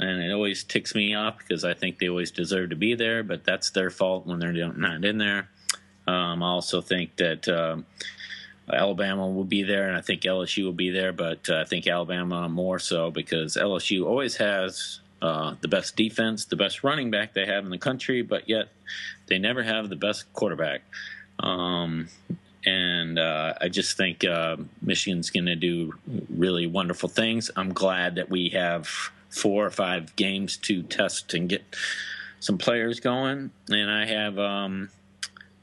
And 0.00 0.22
it 0.22 0.32
always 0.32 0.64
ticks 0.64 0.94
me 0.94 1.14
off 1.14 1.38
because 1.38 1.64
I 1.64 1.74
think 1.74 1.98
they 1.98 2.08
always 2.08 2.30
deserve 2.30 2.70
to 2.70 2.76
be 2.76 2.94
there, 2.94 3.22
but 3.22 3.44
that's 3.44 3.70
their 3.70 3.90
fault 3.90 4.26
when 4.26 4.38
they're 4.38 4.52
not 4.52 5.04
in 5.04 5.18
there. 5.18 5.48
Um, 6.06 6.42
I 6.42 6.46
also 6.46 6.80
think 6.80 7.16
that. 7.16 7.48
Um, 7.48 7.86
Alabama 8.72 9.26
will 9.26 9.44
be 9.44 9.64
there, 9.64 9.88
and 9.88 9.96
I 9.96 10.00
think 10.00 10.22
LSU 10.22 10.64
will 10.64 10.72
be 10.72 10.90
there, 10.90 11.12
but 11.12 11.48
uh, 11.50 11.56
I 11.56 11.64
think 11.64 11.88
Alabama 11.88 12.48
more 12.48 12.78
so 12.78 13.10
because 13.10 13.56
LSU 13.56 14.06
always 14.06 14.36
has 14.36 15.00
uh, 15.22 15.54
the 15.60 15.68
best 15.68 15.96
defense, 15.96 16.44
the 16.44 16.56
best 16.56 16.82
running 16.84 17.10
back 17.10 17.34
they 17.34 17.46
have 17.46 17.64
in 17.64 17.70
the 17.70 17.78
country, 17.78 18.22
but 18.22 18.48
yet 18.48 18.68
they 19.26 19.38
never 19.38 19.62
have 19.62 19.88
the 19.88 19.96
best 19.96 20.32
quarterback. 20.32 20.82
Um, 21.38 22.08
and 22.64 23.18
uh, 23.18 23.54
I 23.60 23.68
just 23.68 23.96
think 23.96 24.24
uh, 24.24 24.56
Michigan's 24.82 25.30
going 25.30 25.46
to 25.46 25.56
do 25.56 25.94
really 26.28 26.66
wonderful 26.66 27.08
things. 27.08 27.50
I'm 27.56 27.72
glad 27.72 28.16
that 28.16 28.30
we 28.30 28.50
have 28.50 29.10
four 29.30 29.64
or 29.64 29.70
five 29.70 30.14
games 30.16 30.56
to 30.58 30.82
test 30.82 31.32
and 31.34 31.48
get 31.48 31.62
some 32.40 32.58
players 32.58 33.00
going. 33.00 33.50
And 33.68 33.90
I 33.90 34.06
have 34.06 34.38
um, 34.38 34.90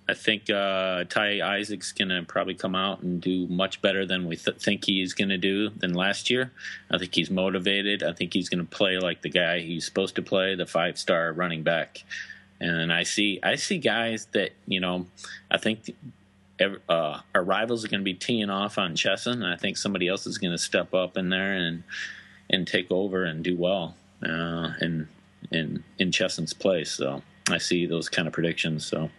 I 0.09 0.13
think 0.13 0.49
uh, 0.49 1.03
Ty 1.03 1.41
Isaac's 1.41 1.91
going 1.91 2.09
to 2.09 2.23
probably 2.23 2.53
come 2.53 2.75
out 2.75 3.01
and 3.01 3.19
do 3.19 3.45
much 3.47 3.81
better 3.81 4.05
than 4.05 4.25
we 4.25 4.37
th- 4.37 4.57
think 4.57 4.85
he's 4.85 5.13
going 5.13 5.29
to 5.29 5.37
do 5.37 5.69
than 5.69 5.93
last 5.93 6.29
year. 6.29 6.53
I 6.89 6.97
think 6.97 7.13
he's 7.13 7.29
motivated. 7.29 8.03
I 8.03 8.13
think 8.13 8.33
he's 8.33 8.47
going 8.47 8.65
to 8.65 8.77
play 8.77 8.97
like 8.99 9.21
the 9.21 9.29
guy 9.29 9.59
he's 9.59 9.85
supposed 9.85 10.15
to 10.15 10.21
play, 10.21 10.55
the 10.55 10.65
five 10.65 10.97
star 10.97 11.33
running 11.33 11.63
back. 11.63 12.03
And 12.61 12.91
I 12.91 13.03
see, 13.03 13.39
I 13.43 13.55
see 13.55 13.79
guys 13.79 14.27
that 14.31 14.51
you 14.65 14.79
know, 14.79 15.07
I 15.51 15.57
think 15.57 15.93
uh, 16.87 17.19
our 17.35 17.43
rivals 17.43 17.83
are 17.83 17.89
going 17.89 17.99
to 17.99 18.05
be 18.05 18.13
teeing 18.13 18.49
off 18.49 18.77
on 18.77 18.95
Chesson. 18.95 19.43
I 19.43 19.57
think 19.57 19.77
somebody 19.77 20.07
else 20.07 20.25
is 20.25 20.37
going 20.37 20.53
to 20.53 20.57
step 20.57 20.93
up 20.93 21.17
in 21.17 21.29
there 21.29 21.53
and 21.53 21.83
and 22.49 22.67
take 22.67 22.91
over 22.91 23.23
and 23.25 23.43
do 23.43 23.55
well 23.55 23.95
uh, 24.23 24.71
in 24.81 25.07
in 25.51 25.83
in 25.99 26.11
Chesson's 26.11 26.53
place. 26.53 26.91
So 26.91 27.21
I 27.49 27.57
see 27.57 27.85
those 27.85 28.09
kind 28.09 28.27
of 28.27 28.33
predictions. 28.33 28.85
So. 28.85 29.09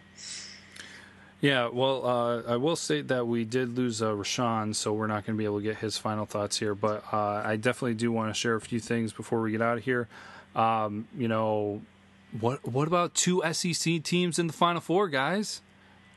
Yeah, 1.41 1.69
well, 1.69 2.05
uh, 2.05 2.43
I 2.53 2.57
will 2.57 2.75
say 2.75 3.01
that 3.03 3.29
we 3.29 3.45
did 3.45 3.77
lose 3.77 4.03
uh, 4.03 4.11
Rashawn, 4.11 4.75
so 4.75 4.93
we're 4.93 5.07
not 5.07 5.25
going 5.25 5.37
to 5.37 5.39
be 5.39 5.45
able 5.45 5.59
to 5.59 5.63
get 5.63 5.77
his 5.77 5.97
final 5.97 6.27
thoughts 6.27 6.59
here. 6.59 6.75
But 6.75 7.05
uh, 7.13 7.43
I 7.45 7.55
definitely 7.55 7.95
do 7.95 8.11
want 8.11 8.31
to 8.31 8.35
share 8.35 8.57
a 8.57 8.61
few 8.61 8.81
things 8.81 9.13
before 9.13 9.41
we 9.41 9.53
get 9.53 9.63
out 9.63 9.79
of 9.79 9.85
here. 9.85 10.09
Um, 10.57 11.07
you 11.17 11.29
know, 11.29 11.83
what 12.41 12.67
what 12.67 12.89
about 12.89 13.15
two 13.15 13.41
SEC 13.53 14.03
teams 14.03 14.41
in 14.41 14.49
the 14.49 14.53
Final 14.53 14.81
Four, 14.81 15.09
guys? 15.09 15.63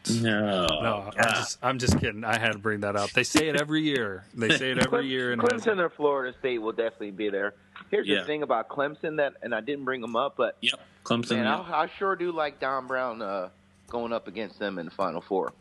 No, 0.10 0.66
no, 0.66 1.12
I'm 1.16 1.34
just, 1.36 1.58
I'm 1.62 1.80
just 1.80 2.00
kidding. 2.00 2.24
I 2.24 2.38
had 2.40 2.54
to 2.54 2.58
bring 2.58 2.82
that 2.82 2.96
up. 2.96 3.12
They 3.12 3.24
say 3.24 3.50
it 3.50 3.56
every 3.56 3.82
year. 3.82 4.26
They 4.34 4.50
say 4.58 4.72
it 4.72 4.78
every 4.86 5.08
year. 5.08 5.32
And 5.32 5.42
Clemson 5.42 5.78
or 5.78 5.90
Florida 5.90 6.36
State 6.40 6.58
will 6.58 6.72
definitely 6.72 7.12
be 7.12 7.30
there. 7.30 7.54
Here's 7.92 8.08
yeah. 8.08 8.20
the 8.20 8.26
thing 8.26 8.42
about 8.42 8.68
Clemson 8.68 9.18
that, 9.18 9.34
and 9.44 9.54
I 9.54 9.62
didn't 9.62 9.86
bring 9.86 10.02
them 10.02 10.16
up, 10.16 10.36
but 10.38 10.58
yep, 10.62 10.80
Clemson. 11.04 11.38
Man, 11.38 11.48
I, 11.48 11.84
I, 11.84 11.88
sure 11.88 12.16
do 12.16 12.32
like 12.32 12.60
Don 12.60 12.88
Brown 12.88 13.22
uh, 13.22 13.50
going 13.90 14.12
up 14.12 14.28
against 14.28 14.58
them 14.58 14.80
in 14.80 14.86
the 14.86 14.92
Final 14.92 15.22
Four. 15.22 15.54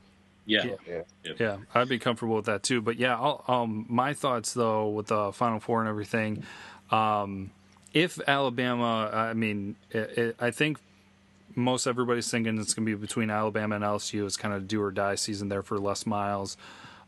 Yeah. 0.46 0.64
Yeah. 0.86 1.02
yeah, 1.24 1.32
yeah. 1.38 1.56
I'd 1.74 1.88
be 1.88 1.98
comfortable 1.98 2.36
with 2.36 2.46
that 2.46 2.62
too. 2.62 2.80
But 2.80 2.96
yeah, 2.96 3.16
I'll, 3.16 3.44
um, 3.46 3.86
my 3.88 4.14
thoughts 4.14 4.54
though 4.54 4.88
with 4.88 5.08
the 5.08 5.32
Final 5.32 5.60
Four 5.60 5.80
and 5.80 5.88
everything. 5.88 6.44
Um, 6.90 7.50
if 7.92 8.18
Alabama, 8.26 9.10
I 9.12 9.34
mean, 9.34 9.76
it, 9.90 10.18
it, 10.18 10.36
I 10.40 10.50
think 10.50 10.78
most 11.60 11.86
everybody's 11.86 12.30
thinking 12.30 12.58
it's 12.58 12.74
going 12.74 12.86
to 12.86 12.96
be 12.96 13.00
between 13.00 13.30
Alabama 13.30 13.76
and 13.76 13.84
LSU. 13.84 14.26
It's 14.26 14.36
kind 14.36 14.54
of 14.54 14.68
do 14.68 14.82
or 14.82 14.90
die 14.90 15.14
season 15.14 15.48
there 15.48 15.62
for 15.62 15.78
Les 15.78 16.06
Miles. 16.06 16.56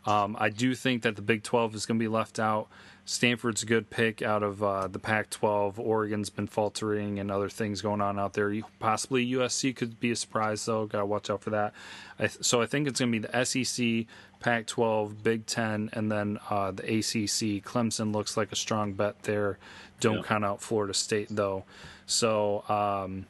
Um, 0.05 0.37
I 0.39 0.49
do 0.49 0.75
think 0.75 1.03
that 1.03 1.17
the 1.17 1.23
Big 1.23 1.43
12 1.43 1.75
is 1.75 1.87
going 1.87 1.99
to 1.99 2.03
be 2.03 2.09
left 2.09 2.39
out. 2.39 2.69
Stanford's 3.05 3.65
a 3.65 3.67
good 3.67 3.91
pick 3.91 4.23
out 4.23 4.45
of 4.45 4.63
uh, 4.63 4.87
the 4.87 4.99
Pac 4.99 5.31
12. 5.31 5.79
Oregon's 5.81 6.31
been 6.31 6.47
faltering 6.47 7.19
and 7.19 7.31
other 7.31 7.49
things 7.49 7.83
going 7.83 8.01
on 8.01 8.19
out 8.19 8.35
there. 8.35 8.55
Possibly 8.79 9.29
USC 9.33 9.75
could 9.75 9.99
be 9.99 10.13
a 10.13 10.17
surprise, 10.17 10.65
though. 10.65 10.87
Got 10.87 11.01
to 11.01 11.07
watch 11.07 11.29
out 11.29 11.43
for 11.43 11.51
that. 11.51 11.73
I 12.19 12.29
th- 12.29 12.45
so 12.45 12.63
I 12.63 12.67
think 12.67 12.87
it's 12.87 13.01
going 13.01 13.13
to 13.13 13.19
be 13.19 13.27
the 13.27 13.45
SEC, 13.45 14.07
Pac 14.39 14.67
12, 14.67 15.23
Big 15.23 15.47
10, 15.47 15.91
and 15.93 16.13
then 16.13 16.39
uh, 16.49 16.71
the 16.71 16.85
ACC. 16.85 17.65
Clemson 17.65 18.15
looks 18.15 18.37
like 18.37 18.53
a 18.53 18.57
strong 18.57 18.93
bet 18.93 19.23
there. 19.25 19.59
Don't 19.99 20.19
yeah. 20.19 20.23
count 20.23 20.45
out 20.45 20.63
Florida 20.63 20.95
State, 20.95 21.29
though. 21.31 21.65
So, 22.07 22.63
um, 22.69 23.27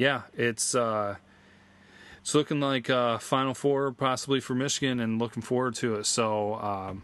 yeah, 0.00 0.22
it's. 0.34 0.74
Uh, 0.74 1.16
it's 2.22 2.34
looking 2.34 2.60
like 2.60 2.88
uh, 2.88 3.18
Final 3.18 3.54
Four 3.54 3.92
possibly 3.92 4.40
for 4.40 4.54
Michigan, 4.54 4.98
and 4.98 5.18
looking 5.18 5.42
forward 5.42 5.74
to 5.76 5.96
it. 5.96 6.06
So, 6.06 6.54
um, 6.54 7.02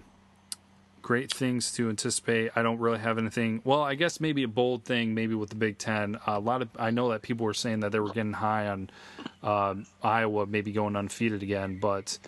great 1.03 1.32
things 1.32 1.72
to 1.72 1.90
anticipate. 1.90 2.53
I 2.57 2.62
don't 2.62 2.78
really 2.78 2.99
have 2.99 3.18
anything. 3.18 3.61
Well, 3.64 3.82
I 3.82 3.97
guess 3.97 4.18
maybe 4.18 4.42
a 4.44 4.49
bold 4.49 4.84
thing, 4.84 5.14
maybe 5.14 5.34
with 5.34 5.51
the 5.51 5.57
Big 5.57 5.76
Ten. 5.76 6.18
a 6.26 6.40
lot 6.40 6.62
of 6.62 6.68
I 6.78 6.90
know 6.90 7.11
that 7.11 7.20
people 7.20 7.44
were 7.44 7.55
saying 7.55 7.80
that 7.80 7.92
they 7.92 8.01
were 8.01 8.12
getting 8.12 8.32
high 8.32 8.68
on 8.68 8.90
uh, 9.42 9.74
Iowa, 10.03 10.47
maybe 10.47 10.72
going 10.72 10.97
undefeated 10.97 11.42
again, 11.42 11.78
but 11.78 12.18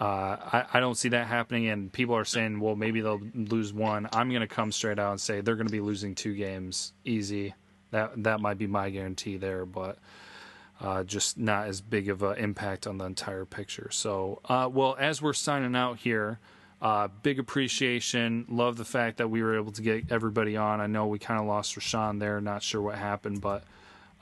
uh, 0.00 0.04
I, 0.04 0.64
I, 0.74 0.80
don't 0.80 0.96
see 0.96 1.08
that 1.10 1.26
happening. 1.26 1.68
And 1.68 1.90
people 1.90 2.14
are 2.14 2.24
saying, 2.24 2.60
well, 2.60 2.76
maybe 2.76 3.00
they'll 3.00 3.22
lose 3.34 3.72
one. 3.72 4.08
I'm 4.12 4.28
going 4.28 4.42
to 4.42 4.46
come 4.46 4.70
straight 4.70 4.98
out 4.98 5.10
and 5.12 5.20
say 5.20 5.40
they're 5.40 5.56
going 5.56 5.68
to 5.68 5.72
be 5.72 5.80
losing 5.80 6.14
two 6.14 6.34
games 6.34 6.92
easy. 7.04 7.54
That 7.90 8.22
that 8.24 8.40
might 8.40 8.58
be 8.58 8.66
my 8.66 8.90
guarantee 8.90 9.36
there, 9.36 9.66
but. 9.66 9.98
Uh, 10.78 11.02
just 11.02 11.38
not 11.38 11.68
as 11.68 11.80
big 11.80 12.10
of 12.10 12.22
an 12.22 12.36
impact 12.36 12.86
on 12.86 12.98
the 12.98 13.04
entire 13.06 13.46
picture. 13.46 13.88
So, 13.90 14.42
uh, 14.44 14.68
well, 14.70 14.94
as 14.98 15.22
we're 15.22 15.32
signing 15.32 15.74
out 15.74 15.96
here, 15.96 16.38
uh, 16.82 17.08
big 17.22 17.38
appreciation. 17.38 18.44
Love 18.48 18.76
the 18.76 18.84
fact 18.84 19.16
that 19.16 19.28
we 19.28 19.42
were 19.42 19.56
able 19.56 19.72
to 19.72 19.82
get 19.82 20.12
everybody 20.12 20.56
on. 20.56 20.80
I 20.80 20.86
know 20.86 21.06
we 21.06 21.18
kind 21.18 21.40
of 21.40 21.46
lost 21.46 21.74
Rashawn 21.74 22.20
there. 22.20 22.40
Not 22.40 22.62
sure 22.62 22.82
what 22.82 22.96
happened, 22.96 23.40
but 23.40 23.64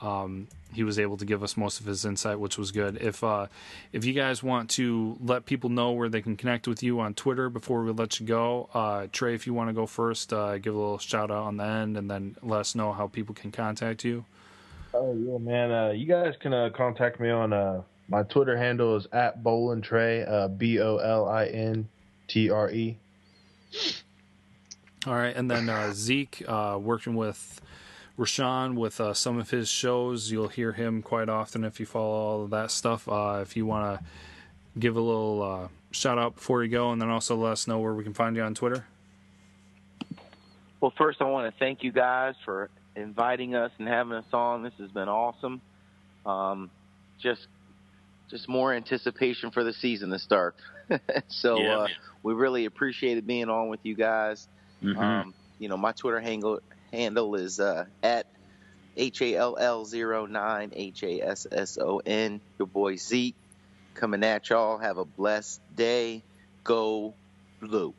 um, 0.05 0.47
he 0.73 0.83
was 0.83 0.99
able 0.99 1.17
to 1.17 1.25
give 1.25 1.41
us 1.41 1.57
most 1.57 1.79
of 1.79 1.85
his 1.85 2.05
insight, 2.05 2.39
which 2.39 2.57
was 2.57 2.71
good. 2.71 2.97
If 3.01 3.23
uh, 3.23 3.47
if 3.91 4.05
you 4.05 4.13
guys 4.13 4.43
want 4.43 4.69
to 4.71 5.17
let 5.21 5.45
people 5.45 5.69
know 5.69 5.91
where 5.91 6.09
they 6.09 6.21
can 6.21 6.35
connect 6.35 6.67
with 6.67 6.83
you 6.83 6.99
on 6.99 7.13
Twitter 7.13 7.49
before 7.49 7.83
we 7.83 7.91
let 7.91 8.19
you 8.19 8.25
go, 8.25 8.69
uh, 8.73 9.07
Trey, 9.11 9.33
if 9.33 9.47
you 9.47 9.53
want 9.53 9.69
to 9.69 9.73
go 9.73 9.85
first, 9.85 10.31
uh, 10.33 10.57
give 10.57 10.75
a 10.75 10.77
little 10.77 10.97
shout 10.97 11.31
out 11.31 11.43
on 11.43 11.57
the 11.57 11.63
end, 11.63 11.97
and 11.97 12.09
then 12.11 12.35
let 12.43 12.59
us 12.59 12.75
know 12.75 12.91
how 12.93 13.07
people 13.07 13.33
can 13.33 13.51
contact 13.51 14.03
you. 14.03 14.25
Oh 14.93 15.13
yeah, 15.13 15.37
man. 15.37 15.71
Uh, 15.71 15.89
you 15.89 16.05
guys 16.05 16.35
can 16.39 16.53
uh, 16.53 16.69
contact 16.75 17.19
me 17.19 17.29
on 17.29 17.51
uh, 17.51 17.81
my 18.07 18.23
Twitter 18.23 18.55
handle 18.55 18.95
is 18.95 19.07
at 19.11 19.43
Bolin 19.43 19.81
Trey, 19.81 20.23
uh, 20.25 20.47
B 20.47 20.79
O 20.79 20.97
L 20.97 21.27
I 21.27 21.45
N 21.47 21.87
T 22.27 22.49
R 22.49 22.69
E. 22.69 22.97
All 25.07 25.13
right, 25.13 25.35
and 25.35 25.49
then 25.49 25.69
uh, 25.69 25.93
Zeke 25.93 26.43
uh, 26.47 26.79
working 26.81 27.15
with 27.15 27.61
Rashawn 28.17 28.75
with 28.75 28.99
uh, 29.01 29.13
some 29.13 29.37
of 29.37 29.49
his 29.49 29.67
shows. 29.69 30.31
You'll 30.31 30.47
hear 30.47 30.71
him 30.71 31.01
quite 31.01 31.29
often 31.29 31.63
if 31.63 31.79
you 31.79 31.85
follow 31.85 32.13
all 32.13 32.43
of 32.43 32.49
that 32.51 32.71
stuff. 32.71 33.07
Uh, 33.09 33.39
if 33.41 33.57
you 33.57 33.65
want 33.65 33.99
to 33.99 34.05
give 34.79 34.95
a 34.95 35.01
little 35.01 35.41
uh, 35.43 35.67
shout 35.91 36.17
out 36.17 36.35
before 36.35 36.63
you 36.63 36.69
go, 36.69 36.91
and 36.91 37.01
then 37.01 37.09
also 37.09 37.35
let 37.35 37.51
us 37.53 37.67
know 37.67 37.79
where 37.79 37.93
we 37.93 38.03
can 38.03 38.13
find 38.13 38.35
you 38.35 38.41
on 38.41 38.53
Twitter. 38.53 38.85
Well, 40.79 40.93
first, 40.97 41.21
I 41.21 41.25
want 41.25 41.51
to 41.51 41.59
thank 41.59 41.83
you 41.83 41.91
guys 41.91 42.35
for 42.45 42.69
inviting 42.95 43.55
us 43.55 43.71
and 43.79 43.87
having 43.87 44.13
us 44.13 44.25
on. 44.31 44.63
This 44.63 44.73
has 44.79 44.91
been 44.91 45.09
awesome. 45.09 45.61
Um, 46.25 46.69
just, 47.19 47.47
just 48.29 48.47
more 48.47 48.73
anticipation 48.73 49.51
for 49.51 49.63
the 49.63 49.73
season 49.73 50.09
to 50.11 50.19
start. 50.19 50.55
so 51.27 51.59
Yeah, 51.59 51.77
uh, 51.79 51.87
we 52.23 52.33
really 52.33 52.65
appreciated 52.65 53.25
being 53.25 53.49
on 53.49 53.69
with 53.69 53.79
you 53.83 53.95
guys. 53.95 54.47
Mhm. 54.83 54.97
Um, 54.97 55.33
you 55.59 55.69
know, 55.69 55.77
my 55.77 55.91
Twitter 55.91 56.19
handle 56.19 56.59
handle 56.95 57.35
is 57.35 57.59
uh, 57.59 57.85
at 58.01 58.25
H 58.97 59.21
A 59.21 59.35
L 59.35 59.57
L 59.59 59.85
zero 59.85 60.25
nine 60.25 60.71
H 60.73 61.03
A 61.03 61.21
S 61.21 61.47
S 61.51 61.77
O 61.77 62.01
N. 62.05 62.41
Your 62.57 62.67
boy 62.67 62.95
Zeke 62.95 63.35
coming 63.93 64.23
at 64.23 64.49
y'all. 64.49 64.77
Have 64.77 64.97
a 64.97 65.05
blessed 65.05 65.61
day. 65.75 66.23
Go 66.63 67.13
blue. 67.59 67.93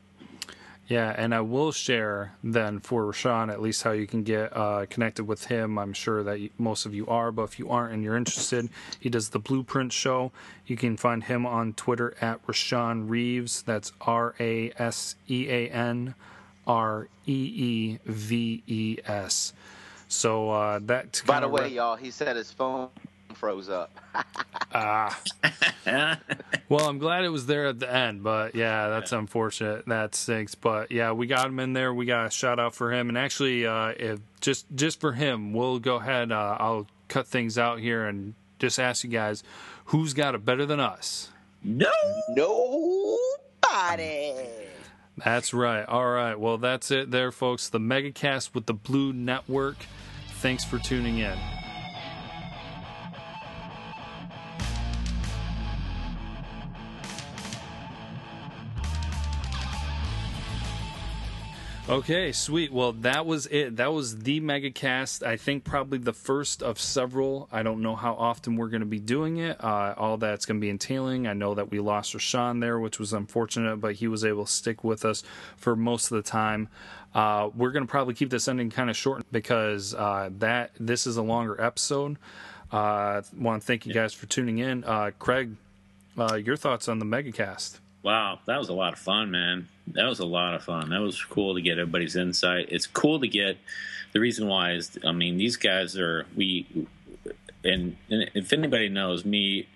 Yeah, 0.88 1.12
and 1.16 1.34
I 1.34 1.40
will 1.40 1.72
share 1.72 2.34
then 2.44 2.78
for 2.78 3.05
Rashawn 3.05 3.51
at 3.51 3.61
least 3.61 3.82
how 3.82 3.90
you 3.90 4.07
can 4.07 4.22
get 4.22 4.57
uh, 4.57 4.86
connected 4.88 5.24
with 5.24 5.47
him. 5.47 5.78
I'm 5.78 5.92
sure 5.92 6.22
that 6.22 6.38
you, 6.38 6.51
most 6.59 6.86
of 6.86 6.94
you 6.94 7.09
are, 7.09 7.32
but 7.32 7.42
if 7.42 7.59
you 7.59 7.68
aren't 7.70 7.92
and 7.92 8.05
you're 8.05 8.16
interested, 8.16 8.68
he 9.01 9.09
does 9.09 9.30
the 9.30 9.40
Blueprint 9.40 9.92
Show. 9.92 10.30
You 10.64 10.76
can 10.76 10.97
find 10.97 11.24
him 11.24 11.44
on 11.44 11.72
Twitter 11.72 12.14
at 12.20 12.47
Rashawn 12.47 13.11
Reeves. 13.11 13.62
That's 13.62 13.92
R 14.01 14.36
A 14.38 14.70
S 14.78 15.16
E 15.28 15.49
A 15.49 15.68
N 15.70 16.14
R 16.67 17.09
E 17.27 17.33
E 17.33 17.99
V 18.07 18.62
E 18.67 18.99
S. 19.07 19.53
So 20.09 20.51
uh, 20.51 20.79
that. 20.85 21.23
By 21.27 21.41
the 21.41 21.49
way, 21.49 21.64
re- 21.64 21.75
y'all, 21.75 21.97
he 21.97 22.11
said 22.11 22.37
his 22.37 22.51
phone 22.53 22.89
froze 23.35 23.69
up. 23.69 23.91
Ah. 24.75 25.19
Well, 26.69 26.89
I'm 26.89 26.99
glad 26.99 27.25
it 27.25 27.31
was 27.31 27.47
there 27.47 27.67
at 27.67 27.79
the 27.79 27.91
end, 27.91 28.23
but 28.23 28.55
yeah, 28.55 28.89
that's 28.89 29.12
unfortunate. 29.12 29.87
That 29.87 30.14
stinks. 30.14 30.55
But 30.55 30.91
yeah, 30.91 31.12
we 31.12 31.27
got 31.27 31.47
him 31.47 31.61
in 31.61 31.73
there. 31.73 31.95
We 31.95 32.05
got 32.05 32.27
a 32.27 32.31
shout 32.31 32.59
out 32.59 32.75
for 32.75 32.93
him, 32.93 33.09
and 33.09 33.17
actually, 33.17 33.64
uh, 33.64 33.95
if 33.97 34.19
just 34.41 34.67
just 34.75 35.01
for 35.01 35.12
him, 35.12 35.55
we'll 35.55 35.79
go 35.79 35.97
ahead. 35.97 36.31
Uh, 36.31 36.57
I'll 36.59 36.87
cut 37.09 37.27
things 37.27 37.57
out 37.57 37.79
here 37.79 38.07
and 38.07 38.35
just 38.59 38.79
ask 38.79 39.03
you 39.05 39.09
guys, 39.09 39.43
who's 39.87 40.12
got 40.12 40.35
it 40.35 40.45
better 40.45 40.67
than 40.67 40.81
us? 40.81 41.31
no. 41.62 41.91
Nobody. 42.31 44.33
That's 45.25 45.55
right. 45.55 45.85
All 45.85 46.11
right. 46.11 46.39
Well, 46.39 46.59
that's 46.59 46.91
it 46.91 47.11
there, 47.11 47.33
folks. 47.33 47.69
The 47.69 47.81
MegaCast 47.81 48.55
with 48.55 48.67
the 48.67 48.75
Blue 48.75 49.12
Network. 49.12 49.77
Thanks 50.41 50.64
for 50.64 50.79
tuning 50.79 51.19
in. 51.19 51.39
Okay, 61.89 62.32
sweet. 62.32 62.72
Well, 62.72 62.91
that 62.93 63.26
was 63.26 63.47
it. 63.47 63.76
That 63.76 63.93
was 63.93 64.18
the 64.18 64.41
MegaCast. 64.41 65.24
I 65.24 65.37
think 65.37 65.62
probably 65.62 65.99
the 65.99 66.12
first 66.12 66.61
of 66.61 66.80
several. 66.80 67.49
I 67.53 67.62
don't 67.62 67.80
know 67.80 67.95
how 67.95 68.14
often 68.14 68.57
we're 68.57 68.70
going 68.70 68.80
to 68.80 68.87
be 68.87 68.99
doing 68.99 69.37
it. 69.37 69.62
Uh, 69.62 69.95
all 69.97 70.16
that's 70.16 70.47
going 70.47 70.59
to 70.59 70.61
be 70.61 70.68
entailing. 70.68 71.28
I 71.28 71.32
know 71.32 71.55
that 71.55 71.70
we 71.70 71.78
lost 71.78 72.12
Rashawn 72.12 72.61
there, 72.61 72.80
which 72.80 72.99
was 72.99 73.12
unfortunate, 73.12 73.76
but 73.76 73.95
he 73.95 74.09
was 74.09 74.24
able 74.24 74.47
to 74.47 74.51
stick 74.51 74.82
with 74.82 75.05
us 75.05 75.22
for 75.57 75.76
most 75.76 76.11
of 76.11 76.16
the 76.16 76.28
time. 76.28 76.68
Uh, 77.14 77.51
we're 77.55 77.70
going 77.70 77.87
to 77.87 77.91
probably 77.91 78.14
keep 78.14 78.30
this 78.30 78.49
ending 78.49 78.68
kind 78.70 78.91
of 78.91 78.97
short 78.97 79.24
because 79.30 79.95
uh, 79.95 80.28
that 80.41 80.72
this 80.80 81.07
is 81.07 81.16
a 81.16 81.22
longer 81.22 81.61
episode. 81.61 82.16
Uh, 82.72 83.22
Want 83.39 83.62
to 83.62 83.66
thank 83.66 83.87
you 83.87 83.95
guys 83.95 84.12
for 84.12 84.26
tuning 84.26 84.59
in. 84.59 84.82
Uh, 84.82 85.12
Craig, 85.20 85.55
uh, 86.18 86.34
your 86.34 86.57
thoughts 86.57 86.89
on 86.89 86.99
the 86.99 87.07
MegaCast? 87.07 87.78
Wow, 88.07 88.38
that 88.46 88.57
was 88.57 88.68
a 88.68 88.72
lot 88.72 88.92
of 88.92 89.00
fun, 89.00 89.32
man. 89.32 89.66
That 89.88 90.04
was 90.04 90.20
a 90.20 90.24
lot 90.24 90.54
of 90.54 90.62
fun. 90.62 90.90
That 90.90 91.00
was 91.00 91.20
cool 91.24 91.57
to 91.57 91.61
get 91.61 91.80
everybody's 91.80 92.14
insight. 92.14 92.68
It's 92.70 92.86
cool 92.86 93.18
to 93.18 93.26
get. 93.26 93.59
The 94.12 94.20
reason 94.20 94.46
why 94.46 94.74
is, 94.74 94.96
I 95.04 95.11
mean, 95.11 95.38
these 95.38 95.57
guys 95.57 95.98
are 95.98 96.24
we, 96.36 96.86
and, 97.64 97.96
and 98.09 98.30
if 98.32 98.52
anybody 98.52 98.88
knows 98.88 99.24
me, 99.24 99.66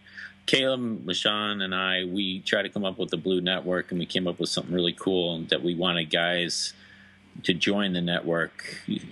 Caleb, 0.46 1.06
Rashawn, 1.06 1.60
and 1.60 1.74
I, 1.74 2.04
we 2.04 2.38
try 2.38 2.62
to 2.62 2.68
come 2.68 2.84
up 2.84 2.98
with 2.98 3.10
the 3.10 3.16
Blue 3.16 3.40
Network, 3.40 3.90
and 3.90 3.98
we 3.98 4.06
came 4.06 4.28
up 4.28 4.38
with 4.38 4.48
something 4.48 4.72
really 4.72 4.94
cool 4.96 5.40
that 5.50 5.64
we 5.64 5.74
wanted 5.74 6.08
guys 6.08 6.72
to 7.42 7.52
join 7.52 7.94
the 7.94 8.00
network 8.00 8.62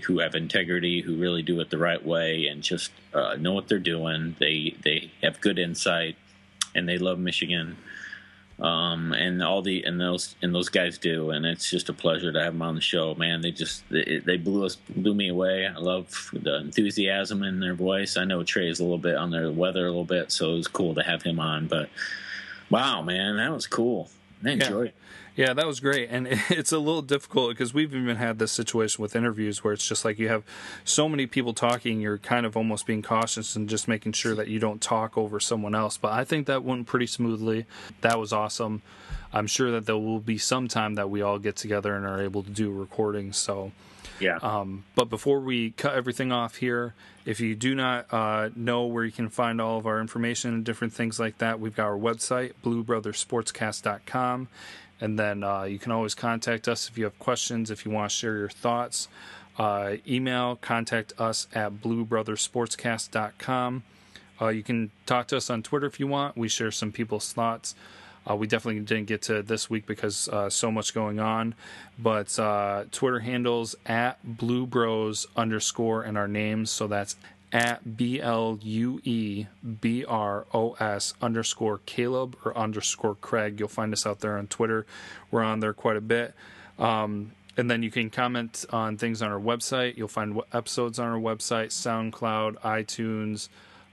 who 0.06 0.20
have 0.20 0.36
integrity, 0.36 1.00
who 1.00 1.16
really 1.16 1.42
do 1.42 1.58
it 1.58 1.70
the 1.70 1.78
right 1.78 2.06
way, 2.06 2.46
and 2.46 2.62
just 2.62 2.92
uh, 3.12 3.34
know 3.34 3.52
what 3.52 3.66
they're 3.66 3.80
doing. 3.80 4.36
They 4.38 4.76
they 4.84 5.10
have 5.24 5.40
good 5.40 5.58
insight, 5.58 6.14
and 6.72 6.88
they 6.88 6.98
love 6.98 7.18
Michigan 7.18 7.78
um, 8.60 9.12
and 9.12 9.42
all 9.42 9.62
the 9.62 9.84
and 9.84 10.00
those 10.00 10.34
and 10.42 10.54
those 10.54 10.68
guys 10.68 10.98
do, 10.98 11.30
and 11.30 11.46
it's 11.46 11.70
just 11.70 11.88
a 11.88 11.92
pleasure 11.92 12.32
to 12.32 12.42
have 12.42 12.54
them 12.54 12.62
on 12.62 12.74
the 12.74 12.80
show. 12.80 13.14
Man, 13.14 13.40
they 13.40 13.52
just 13.52 13.88
they, 13.88 14.20
they 14.24 14.36
blew 14.36 14.64
us 14.64 14.76
blew 14.76 15.14
me 15.14 15.28
away. 15.28 15.66
I 15.66 15.78
love 15.78 16.30
the 16.32 16.56
enthusiasm 16.56 17.42
in 17.44 17.60
their 17.60 17.74
voice. 17.74 18.16
I 18.16 18.24
know 18.24 18.42
Trey 18.42 18.68
is 18.68 18.80
a 18.80 18.82
little 18.82 18.98
bit 18.98 19.16
on 19.16 19.30
their 19.30 19.50
weather 19.52 19.86
a 19.86 19.90
little 19.90 20.04
bit, 20.04 20.32
so 20.32 20.54
it 20.54 20.56
was 20.56 20.68
cool 20.68 20.94
to 20.96 21.02
have 21.02 21.22
him 21.22 21.38
on. 21.38 21.68
But 21.68 21.88
wow, 22.68 23.02
man, 23.02 23.36
that 23.36 23.52
was 23.52 23.66
cool. 23.68 24.10
I 24.44 24.50
enjoyed 24.50 24.88
it. 24.88 24.94
Yeah, 25.38 25.52
that 25.52 25.68
was 25.68 25.78
great. 25.78 26.08
And 26.10 26.26
it's 26.50 26.72
a 26.72 26.78
little 26.78 27.00
difficult 27.00 27.50
because 27.50 27.72
we've 27.72 27.94
even 27.94 28.16
had 28.16 28.40
this 28.40 28.50
situation 28.50 29.02
with 29.02 29.14
interviews 29.14 29.62
where 29.62 29.72
it's 29.72 29.86
just 29.86 30.04
like 30.04 30.18
you 30.18 30.28
have 30.28 30.42
so 30.84 31.08
many 31.08 31.26
people 31.26 31.54
talking, 31.54 32.00
you're 32.00 32.18
kind 32.18 32.44
of 32.44 32.56
almost 32.56 32.86
being 32.86 33.02
cautious 33.02 33.54
and 33.54 33.68
just 33.68 33.86
making 33.86 34.12
sure 34.12 34.34
that 34.34 34.48
you 34.48 34.58
don't 34.58 34.80
talk 34.80 35.16
over 35.16 35.38
someone 35.38 35.76
else. 35.76 35.96
But 35.96 36.12
I 36.12 36.24
think 36.24 36.48
that 36.48 36.64
went 36.64 36.86
pretty 36.86 37.06
smoothly. 37.06 37.66
That 38.00 38.18
was 38.18 38.32
awesome. 38.32 38.82
I'm 39.32 39.46
sure 39.46 39.70
that 39.70 39.86
there 39.86 39.96
will 39.96 40.20
be 40.20 40.38
some 40.38 40.66
time 40.66 40.94
that 40.94 41.08
we 41.08 41.22
all 41.22 41.38
get 41.38 41.54
together 41.54 41.94
and 41.94 42.04
are 42.04 42.20
able 42.20 42.42
to 42.42 42.50
do 42.50 42.72
recordings. 42.72 43.36
So, 43.36 43.72
Yeah. 44.20 44.38
um, 44.42 44.84
but 44.94 45.10
before 45.10 45.40
we 45.40 45.70
cut 45.72 45.94
everything 45.94 46.32
off 46.32 46.56
here, 46.56 46.94
if 47.24 47.40
you 47.40 47.54
do 47.54 47.74
not 47.74 48.12
uh, 48.12 48.48
know 48.56 48.86
where 48.86 49.04
you 49.04 49.12
can 49.12 49.28
find 49.28 49.60
all 49.60 49.78
of 49.78 49.86
our 49.86 50.00
information 50.00 50.54
and 50.54 50.64
different 50.64 50.92
things 50.92 51.20
like 51.20 51.38
that, 51.38 51.60
we've 51.60 51.76
got 51.76 51.86
our 51.86 51.98
website, 51.98 52.52
bluebrothersportscast.com. 52.64 54.48
And 55.00 55.18
then 55.18 55.44
uh, 55.44 55.62
you 55.62 55.78
can 55.78 55.92
always 55.92 56.14
contact 56.14 56.66
us 56.66 56.88
if 56.88 56.98
you 56.98 57.04
have 57.04 57.18
questions, 57.18 57.70
if 57.70 57.84
you 57.84 57.92
want 57.92 58.10
to 58.10 58.16
share 58.16 58.36
your 58.36 58.48
thoughts. 58.48 59.08
Uh, 59.56 59.96
email, 60.06 60.56
contact 60.56 61.12
us 61.18 61.46
at 61.54 61.74
bluebrothersportscast.com. 61.74 63.82
Uh, 64.40 64.48
you 64.48 64.62
can 64.62 64.90
talk 65.04 65.26
to 65.28 65.36
us 65.36 65.50
on 65.50 65.62
Twitter 65.62 65.86
if 65.86 65.98
you 65.98 66.06
want. 66.06 66.36
We 66.36 66.48
share 66.48 66.70
some 66.70 66.92
people's 66.92 67.32
thoughts. 67.32 67.74
Uh, 68.28 68.36
we 68.36 68.46
definitely 68.46 68.80
didn't 68.80 69.06
get 69.06 69.22
to 69.22 69.42
this 69.42 69.70
week 69.70 69.86
because 69.86 70.28
uh, 70.28 70.50
so 70.50 70.70
much 70.70 70.94
going 70.94 71.18
on. 71.18 71.54
But 71.98 72.38
uh, 72.38 72.84
Twitter 72.90 73.20
handles 73.20 73.74
at 73.86 74.18
Blue 74.24 74.66
Bros 74.66 75.26
underscore 75.36 76.02
and 76.02 76.18
our 76.18 76.28
names. 76.28 76.70
So 76.70 76.86
that's 76.86 77.16
at 77.52 77.96
B 77.96 78.20
L 78.20 78.58
U 78.62 79.00
E 79.04 79.46
B 79.80 80.04
R 80.04 80.46
O 80.52 80.72
S 80.74 81.14
underscore 81.22 81.80
Caleb 81.86 82.36
or 82.44 82.56
underscore 82.56 83.14
Craig. 83.14 83.58
You'll 83.58 83.68
find 83.68 83.92
us 83.92 84.06
out 84.06 84.20
there 84.20 84.36
on 84.36 84.46
Twitter. 84.46 84.86
We're 85.30 85.42
on 85.42 85.60
there 85.60 85.72
quite 85.72 85.96
a 85.96 86.02
bit. 86.02 86.34
Um, 86.78 87.32
and 87.56 87.68
then 87.68 87.82
you 87.82 87.90
can 87.90 88.08
comment 88.08 88.64
on 88.70 88.98
things 88.98 89.20
on 89.20 89.32
our 89.32 89.40
website. 89.40 89.96
You'll 89.96 90.06
find 90.06 90.40
episodes 90.52 91.00
on 91.00 91.08
our 91.08 91.18
website, 91.18 91.68
SoundCloud, 91.68 92.60
iTunes, 92.60 93.48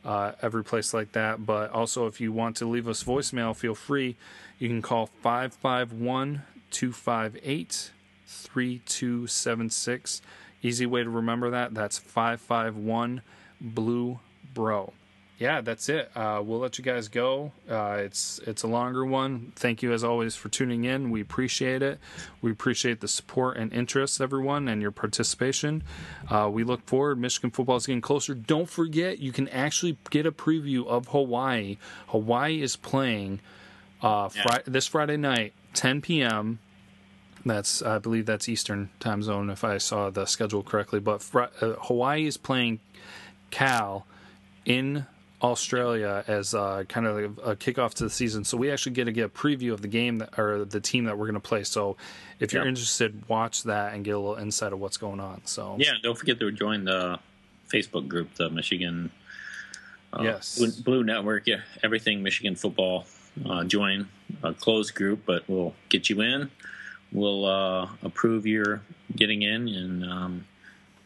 uh, 0.06 0.34
every 0.42 0.64
place 0.64 0.94
like 0.94 1.12
that. 1.14 1.46
But 1.46 1.72
also, 1.72 2.06
if 2.06 2.22
you 2.22 2.32
want 2.32 2.56
to 2.58 2.66
leave 2.66 2.88
us 2.88 3.04
voicemail, 3.04 3.56
feel 3.56 3.76
free. 3.76 4.16
You 4.60 4.70
can 4.70 4.82
call 4.82 5.08
551 5.22 6.44
258 6.72 7.92
3276. 8.28 10.22
Easy 10.62 10.86
way 10.86 11.04
to 11.04 11.10
remember 11.10 11.50
that. 11.50 11.74
That's 11.74 11.98
551 11.98 13.22
Blue 13.60 14.20
Bro. 14.54 14.94
Yeah, 15.38 15.60
that's 15.60 15.90
it. 15.90 16.10
Uh, 16.16 16.42
we'll 16.44 16.60
let 16.60 16.78
you 16.78 16.84
guys 16.84 17.10
go. 17.10 17.52
Uh, 17.70 17.98
it's 18.00 18.40
it's 18.48 18.64
a 18.64 18.68
longer 18.68 19.06
one. 19.06 19.52
Thank 19.58 19.84
you 19.84 19.92
as 19.92 20.02
always 20.02 20.36
for 20.36 20.48
tuning 20.48 20.86
in. 20.86 21.12
We 21.12 21.20
appreciate 21.20 21.82
it. 21.82 22.00
We 22.42 22.52
appreciate 22.52 23.02
the 23.02 23.10
support 23.10 23.58
and 23.58 23.74
interest, 23.74 24.22
everyone, 24.22 24.70
and 24.70 24.82
your 24.82 24.92
participation. 24.92 25.84
Uh, 26.30 26.50
we 26.52 26.64
look 26.64 26.86
forward. 26.86 27.20
Michigan 27.20 27.52
football 27.52 27.76
is 27.76 27.86
getting 27.86 28.02
closer. 28.02 28.34
Don't 28.34 28.70
forget, 28.70 29.20
you 29.20 29.34
can 29.34 29.50
actually 29.50 29.98
get 30.10 30.26
a 30.26 30.32
preview 30.32 30.88
of 30.88 31.10
Hawaii. 31.10 31.78
Hawaii 32.08 32.62
is 32.62 32.78
playing 32.78 33.42
uh, 34.02 34.30
Fri- 34.30 34.64
this 34.66 34.88
Friday 34.88 35.18
night, 35.18 35.54
10 35.74 36.02
p.m. 36.02 36.60
That's 37.46 37.82
I 37.82 38.00
believe 38.00 38.26
that's 38.26 38.48
Eastern 38.48 38.90
time 39.02 39.22
zone 39.22 39.50
if 39.50 39.66
I 39.66 39.80
saw 39.80 40.10
the 40.10 40.26
schedule 40.26 40.64
correctly. 40.64 41.02
But 41.02 41.30
uh, 41.36 41.74
Hawaii 41.82 42.26
is 42.26 42.38
playing 42.38 42.80
Cal 43.52 44.08
in 44.66 45.06
Australia 45.42 46.24
as 46.28 46.54
uh, 46.56 46.84
kind 46.88 47.06
of 47.06 47.18
a 47.40 47.56
kickoff 47.56 47.94
to 47.96 48.04
the 48.06 48.10
season. 48.10 48.44
So 48.44 48.58
we 48.58 48.72
actually 48.72 48.94
get 48.94 49.06
to 49.06 49.12
get 49.12 49.26
a 49.26 49.30
preview 49.30 49.74
of 49.74 49.82
the 49.82 49.88
game 49.88 50.20
that, 50.20 50.40
or 50.40 50.66
the 50.66 50.80
team 50.80 51.06
that 51.06 51.18
we're 51.18 51.26
going 51.26 51.34
to 51.36 51.40
play. 51.40 51.64
So 51.64 51.98
if 52.40 52.54
you're 52.54 52.64
Yep. 52.64 52.70
interested, 52.70 53.28
watch 53.28 53.64
that 53.64 53.94
and 53.94 54.04
get 54.06 54.12
a 54.12 54.20
little 54.20 54.36
insight 54.36 54.72
of 54.74 54.80
what's 54.80 54.98
going 54.98 55.20
on. 55.20 55.42
So 55.46 55.76
Yeah, 55.78 55.92
don't 56.02 56.18
forget 56.18 56.40
to 56.40 56.52
join 56.52 56.86
the 56.86 57.20
Facebook 57.72 58.08
group, 58.08 58.34
the 58.36 58.50
Michigan 58.50 59.12
uh, 60.14 60.22
Yes. 60.24 60.58
Blue, 60.58 60.72
Blue 60.84 61.04
Network. 61.04 61.46
Yeah, 61.48 61.62
everything 61.84 62.24
Michigan 62.24 62.56
football. 62.56 63.06
Uh, 63.46 63.66
join 63.66 64.08
a 64.44 64.54
closed 64.54 64.96
group, 64.96 65.24
but 65.26 65.44
we'll 65.50 65.74
get 65.90 66.10
you 66.10 66.22
in. 66.22 66.50
We'll 67.12 67.46
uh, 67.46 67.90
approve 68.02 68.46
your 68.48 68.82
getting 69.16 69.42
in, 69.42 69.68
and 69.68 70.06
um, 70.10 70.46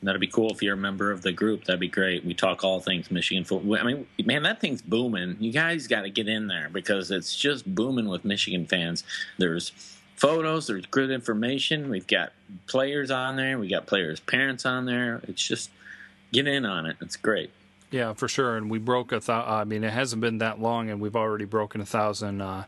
that'd 0.03 0.21
be 0.21 0.27
cool 0.27 0.51
if 0.51 0.61
you're 0.61 0.75
a 0.75 0.77
member 0.77 1.11
of 1.11 1.21
the 1.21 1.31
group. 1.31 1.65
That'd 1.65 1.79
be 1.79 1.87
great. 1.87 2.23
We 2.25 2.33
talk 2.33 2.63
all 2.63 2.79
things 2.79 3.11
Michigan 3.11 3.43
football. 3.43 3.77
I 3.77 3.83
mean, 3.83 4.07
man, 4.25 4.43
that 4.43 4.61
thing's 4.61 4.81
booming. 4.81 5.37
You 5.39 5.51
guys 5.51 5.87
got 5.87 6.01
to 6.01 6.09
get 6.09 6.27
in 6.27 6.47
there 6.47 6.69
because 6.71 7.11
it's 7.11 7.35
just 7.35 7.73
booming 7.73 8.07
with 8.07 8.23
Michigan 8.25 8.65
fans. 8.65 9.03
There's 9.37 9.71
photos, 10.15 10.67
there's 10.67 10.85
good 10.85 11.11
information. 11.11 11.89
We've 11.89 12.07
got 12.07 12.33
players 12.67 13.09
on 13.11 13.35
there. 13.37 13.57
We 13.57 13.69
got 13.69 13.87
players' 13.87 14.19
parents 14.19 14.65
on 14.65 14.85
there. 14.85 15.21
It's 15.27 15.45
just 15.45 15.69
get 16.31 16.47
in 16.47 16.65
on 16.65 16.85
it. 16.85 16.97
It's 17.01 17.15
great. 17.15 17.51
Yeah, 17.91 18.13
for 18.13 18.27
sure. 18.27 18.55
And 18.57 18.69
we 18.69 18.77
broke 18.77 19.11
a 19.11 19.19
thou- 19.19 19.45
I 19.45 19.63
mean, 19.63 19.83
it 19.83 19.91
hasn't 19.91 20.21
been 20.21 20.37
that 20.39 20.61
long, 20.61 20.89
and 20.89 21.01
we've 21.01 21.15
already 21.15 21.45
broken 21.45 21.81
a 21.81 21.85
thousand 21.85 22.41
uh, 22.41 22.65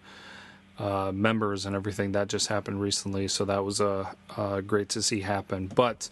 uh, 0.80 1.12
members 1.14 1.66
and 1.66 1.76
everything. 1.76 2.14
That 2.14 2.28
just 2.28 2.48
happened 2.48 2.82
recently, 2.82 3.28
so 3.28 3.46
that 3.46 3.64
was 3.64 3.80
uh, 3.82 4.12
uh, 4.36 4.62
great 4.62 4.90
to 4.90 5.02
see 5.04 5.20
happen. 5.22 5.68
But 5.68 6.10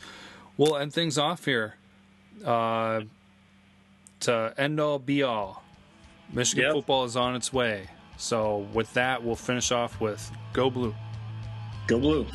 we'll 0.60 0.78
end 0.78 0.94
things 0.94 1.18
off 1.18 1.46
here. 1.46 1.76
Uh, 2.46 3.02
to 4.20 4.54
end 4.58 4.80
all, 4.80 5.00
be 5.00 5.24
all. 5.24 5.64
Michigan 6.32 6.66
Yep. 6.66 6.74
football 6.74 7.06
is 7.06 7.16
on 7.16 7.36
its 7.36 7.52
way. 7.54 7.88
So 8.18 8.68
with 8.74 8.94
that, 8.94 9.24
we'll 9.24 9.36
finish 9.38 9.72
off 9.72 10.00
with 10.02 10.30
Go 10.54 10.70
Blue. 10.70 10.94
Go 11.88 11.98
blue. 12.00 12.28